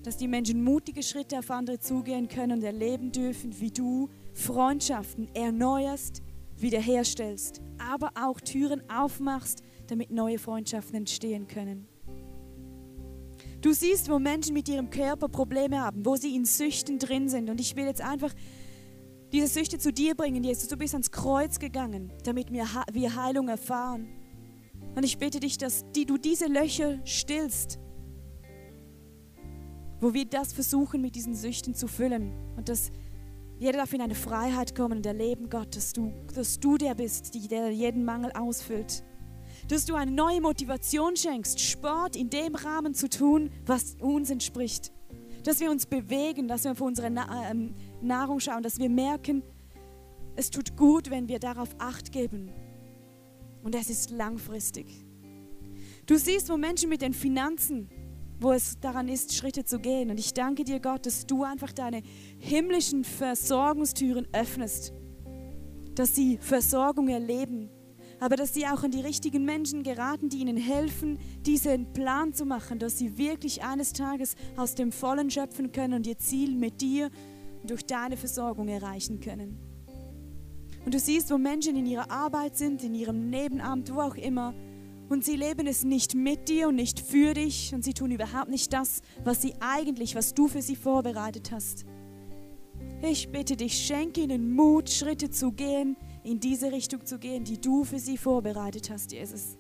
Dass 0.03 0.17
die 0.17 0.27
Menschen 0.27 0.63
mutige 0.63 1.03
Schritte 1.03 1.39
auf 1.39 1.51
andere 1.51 1.79
zugehen 1.79 2.27
können 2.27 2.59
und 2.59 2.63
erleben 2.63 3.11
dürfen, 3.11 3.59
wie 3.59 3.71
du 3.71 4.09
Freundschaften 4.33 5.27
erneuerst, 5.35 6.21
wiederherstellst, 6.57 7.61
aber 7.77 8.11
auch 8.15 8.39
Türen 8.39 8.81
aufmachst, 8.89 9.63
damit 9.87 10.11
neue 10.11 10.39
Freundschaften 10.39 10.95
entstehen 10.95 11.47
können. 11.47 11.87
Du 13.61 13.73
siehst, 13.73 14.09
wo 14.09 14.17
Menschen 14.17 14.53
mit 14.53 14.67
ihrem 14.69 14.89
Körper 14.89 15.27
Probleme 15.27 15.79
haben, 15.81 16.05
wo 16.05 16.15
sie 16.15 16.35
in 16.35 16.45
Süchten 16.45 16.97
drin 16.97 17.29
sind. 17.29 17.49
Und 17.49 17.59
ich 17.59 17.75
will 17.75 17.85
jetzt 17.85 18.01
einfach 18.01 18.33
diese 19.31 19.47
Süchte 19.47 19.77
zu 19.77 19.93
dir 19.93 20.15
bringen, 20.15 20.43
Jesus. 20.43 20.67
Du 20.67 20.77
bist 20.77 20.93
ans 20.95 21.11
Kreuz 21.11 21.59
gegangen, 21.59 22.11
damit 22.23 22.51
wir 22.51 23.15
Heilung 23.15 23.49
erfahren. 23.49 24.07
Und 24.95 25.03
ich 25.03 25.19
bitte 25.19 25.39
dich, 25.39 25.57
dass 25.57 25.85
du 25.93 26.17
diese 26.17 26.47
Löcher 26.47 26.99
stillst, 27.05 27.79
wo 29.99 30.13
wir 30.13 30.25
das 30.25 30.53
versuchen, 30.53 31.01
mit 31.01 31.15
diesen 31.15 31.35
Süchten 31.35 31.75
zu 31.75 31.87
füllen. 31.87 32.33
Und 32.57 32.67
dass 32.67 32.91
jeder 33.61 33.77
darf 33.77 33.93
in 33.93 34.01
eine 34.01 34.15
Freiheit 34.15 34.73
kommen 34.73 34.97
und 34.97 35.05
erleben, 35.05 35.47
Gott, 35.47 35.75
dass 35.75 35.93
du, 35.93 36.11
dass 36.33 36.59
du 36.59 36.79
der 36.79 36.95
bist, 36.95 37.35
der 37.51 37.69
jeden 37.69 38.03
Mangel 38.03 38.31
ausfüllt. 38.31 39.03
Dass 39.67 39.85
du 39.85 39.93
eine 39.93 40.09
neue 40.09 40.41
Motivation 40.41 41.15
schenkst, 41.15 41.59
Sport 41.59 42.15
in 42.15 42.31
dem 42.31 42.55
Rahmen 42.55 42.95
zu 42.95 43.07
tun, 43.07 43.51
was 43.67 43.97
uns 43.99 44.31
entspricht. 44.31 44.91
Dass 45.43 45.59
wir 45.59 45.69
uns 45.69 45.85
bewegen, 45.85 46.47
dass 46.47 46.63
wir 46.63 46.71
auf 46.71 46.81
unsere 46.81 47.09
ähm, 47.51 47.75
Nahrung 48.01 48.39
schauen, 48.39 48.63
dass 48.63 48.79
wir 48.79 48.89
merken, 48.89 49.43
es 50.35 50.49
tut 50.49 50.75
gut, 50.75 51.11
wenn 51.11 51.27
wir 51.27 51.37
darauf 51.37 51.69
Acht 51.77 52.11
geben, 52.11 52.51
und 53.61 53.75
es 53.75 53.91
ist 53.91 54.09
langfristig. 54.09 54.87
Du 56.07 56.17
siehst, 56.17 56.49
wo 56.49 56.57
Menschen 56.57 56.89
mit 56.89 57.03
den 57.03 57.13
Finanzen 57.13 57.91
wo 58.41 58.51
es 58.51 58.79
daran 58.79 59.07
ist, 59.07 59.35
Schritte 59.35 59.63
zu 59.63 59.79
gehen. 59.79 60.09
Und 60.09 60.19
ich 60.19 60.33
danke 60.33 60.63
dir, 60.63 60.79
Gott, 60.79 61.05
dass 61.05 61.27
du 61.27 61.43
einfach 61.43 61.71
deine 61.71 62.01
himmlischen 62.39 63.03
Versorgungstüren 63.03 64.27
öffnest, 64.33 64.93
dass 65.93 66.15
sie 66.15 66.39
Versorgung 66.41 67.07
erleben, 67.07 67.69
aber 68.19 68.35
dass 68.35 68.53
sie 68.53 68.65
auch 68.65 68.83
an 68.83 68.91
die 68.91 69.01
richtigen 69.01 69.45
Menschen 69.45 69.83
geraten, 69.83 70.29
die 70.29 70.39
ihnen 70.39 70.57
helfen, 70.57 71.19
diesen 71.45 71.93
Plan 71.93 72.33
zu 72.33 72.45
machen, 72.45 72.79
dass 72.79 72.97
sie 72.97 73.17
wirklich 73.17 73.63
eines 73.63 73.93
Tages 73.93 74.35
aus 74.57 74.73
dem 74.73 74.91
Vollen 74.91 75.29
schöpfen 75.29 75.71
können 75.71 75.93
und 75.93 76.07
ihr 76.07 76.17
Ziel 76.17 76.55
mit 76.55 76.81
dir 76.81 77.11
durch 77.63 77.85
deine 77.85 78.17
Versorgung 78.17 78.67
erreichen 78.67 79.19
können. 79.19 79.59
Und 80.83 80.95
du 80.95 80.99
siehst, 80.99 81.29
wo 81.29 81.37
Menschen 81.37 81.75
in 81.75 81.85
ihrer 81.85 82.09
Arbeit 82.09 82.57
sind, 82.57 82.83
in 82.83 82.95
ihrem 82.95 83.29
Nebenamt, 83.29 83.93
wo 83.93 83.99
auch 84.01 84.15
immer, 84.15 84.55
und 85.11 85.25
sie 85.25 85.35
leben 85.35 85.67
es 85.67 85.83
nicht 85.83 86.15
mit 86.15 86.47
dir 86.47 86.69
und 86.69 86.75
nicht 86.75 87.01
für 87.01 87.33
dich 87.33 87.73
und 87.73 87.83
sie 87.83 87.93
tun 87.93 88.11
überhaupt 88.11 88.49
nicht 88.49 88.71
das, 88.71 89.01
was 89.25 89.41
sie 89.41 89.53
eigentlich, 89.59 90.15
was 90.15 90.33
du 90.33 90.47
für 90.47 90.61
sie 90.61 90.77
vorbereitet 90.77 91.51
hast. 91.51 91.85
Ich 93.01 93.29
bitte 93.29 93.57
dich, 93.57 93.73
schenke 93.73 94.21
ihnen 94.21 94.53
Mut, 94.53 94.89
Schritte 94.89 95.29
zu 95.29 95.51
gehen, 95.51 95.97
in 96.23 96.39
diese 96.39 96.71
Richtung 96.71 97.05
zu 97.05 97.19
gehen, 97.19 97.43
die 97.43 97.59
du 97.59 97.83
für 97.83 97.99
sie 97.99 98.15
vorbereitet 98.17 98.89
hast, 98.89 99.11
Jesus. 99.11 99.57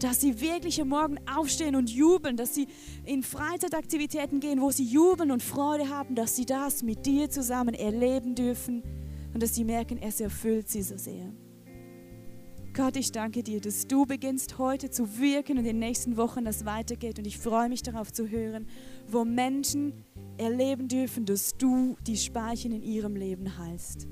Dass 0.00 0.20
sie 0.20 0.40
wirklich 0.40 0.80
am 0.82 0.88
Morgen 0.88 1.18
aufstehen 1.34 1.74
und 1.74 1.90
jubeln, 1.90 2.36
dass 2.36 2.54
sie 2.54 2.68
in 3.04 3.22
Freizeitaktivitäten 3.22 4.38
gehen, 4.38 4.60
wo 4.60 4.70
sie 4.70 4.84
jubeln 4.84 5.30
und 5.30 5.42
Freude 5.42 5.88
haben, 5.88 6.14
dass 6.14 6.36
sie 6.36 6.44
das 6.44 6.82
mit 6.82 7.06
dir 7.06 7.30
zusammen 7.30 7.74
erleben 7.74 8.34
dürfen 8.34 8.82
und 9.32 9.42
dass 9.42 9.54
sie 9.54 9.64
merken, 9.64 9.98
es 9.98 10.20
erfüllt 10.20 10.68
sie 10.68 10.82
so 10.82 10.98
sehr. 10.98 11.32
Gott, 12.74 12.96
ich 12.96 13.12
danke 13.12 13.42
dir, 13.42 13.60
dass 13.60 13.86
du 13.86 14.06
beginnst 14.06 14.58
heute 14.58 14.90
zu 14.90 15.18
wirken 15.18 15.52
und 15.52 15.58
in 15.58 15.64
den 15.64 15.78
nächsten 15.78 16.16
Wochen 16.16 16.44
das 16.44 16.64
weitergeht. 16.64 17.18
Und 17.18 17.26
ich 17.26 17.38
freue 17.38 17.68
mich 17.68 17.82
darauf 17.82 18.12
zu 18.12 18.28
hören, 18.28 18.66
wo 19.08 19.24
Menschen 19.24 20.04
erleben 20.36 20.88
dürfen, 20.88 21.24
dass 21.24 21.56
du 21.56 21.96
die 22.06 22.16
Speichen 22.16 22.72
in 22.72 22.82
ihrem 22.82 23.16
Leben 23.16 23.58
heilst. 23.58 24.06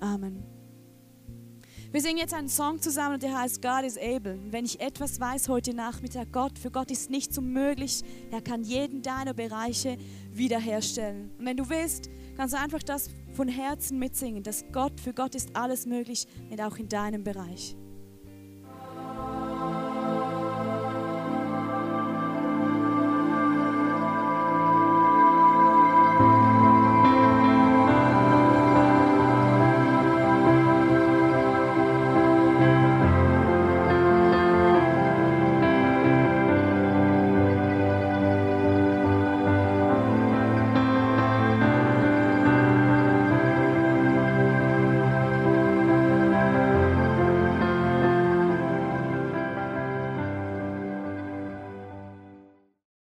Amen. 0.00 0.42
Wir 1.90 2.02
singen 2.02 2.18
jetzt 2.18 2.34
einen 2.34 2.50
Song 2.50 2.82
zusammen, 2.82 3.18
der 3.18 3.38
heißt 3.38 3.62
God 3.62 3.82
is 3.82 3.96
able. 3.96 4.38
Wenn 4.50 4.66
ich 4.66 4.78
etwas 4.78 5.20
weiß 5.20 5.48
heute 5.48 5.72
Nachmittag, 5.72 6.30
Gott, 6.32 6.58
für 6.58 6.70
Gott 6.70 6.90
ist 6.90 7.08
nichts 7.08 7.38
unmöglich. 7.38 8.02
Er 8.30 8.42
kann 8.42 8.62
jeden 8.62 9.00
deiner 9.00 9.32
Bereiche 9.32 9.96
wiederherstellen. 10.30 11.30
Und 11.38 11.46
wenn 11.46 11.56
du 11.56 11.70
willst, 11.70 12.10
kannst 12.36 12.52
du 12.52 12.58
einfach 12.58 12.82
das 12.82 13.08
von 13.38 13.46
Herzen 13.46 14.00
mitsingen, 14.00 14.42
dass 14.42 14.64
Gott, 14.72 15.00
für 15.00 15.14
Gott 15.14 15.36
ist 15.36 15.54
alles 15.54 15.86
möglich 15.86 16.26
und 16.50 16.60
auch 16.60 16.76
in 16.76 16.88
deinem 16.88 17.22
Bereich. 17.22 17.76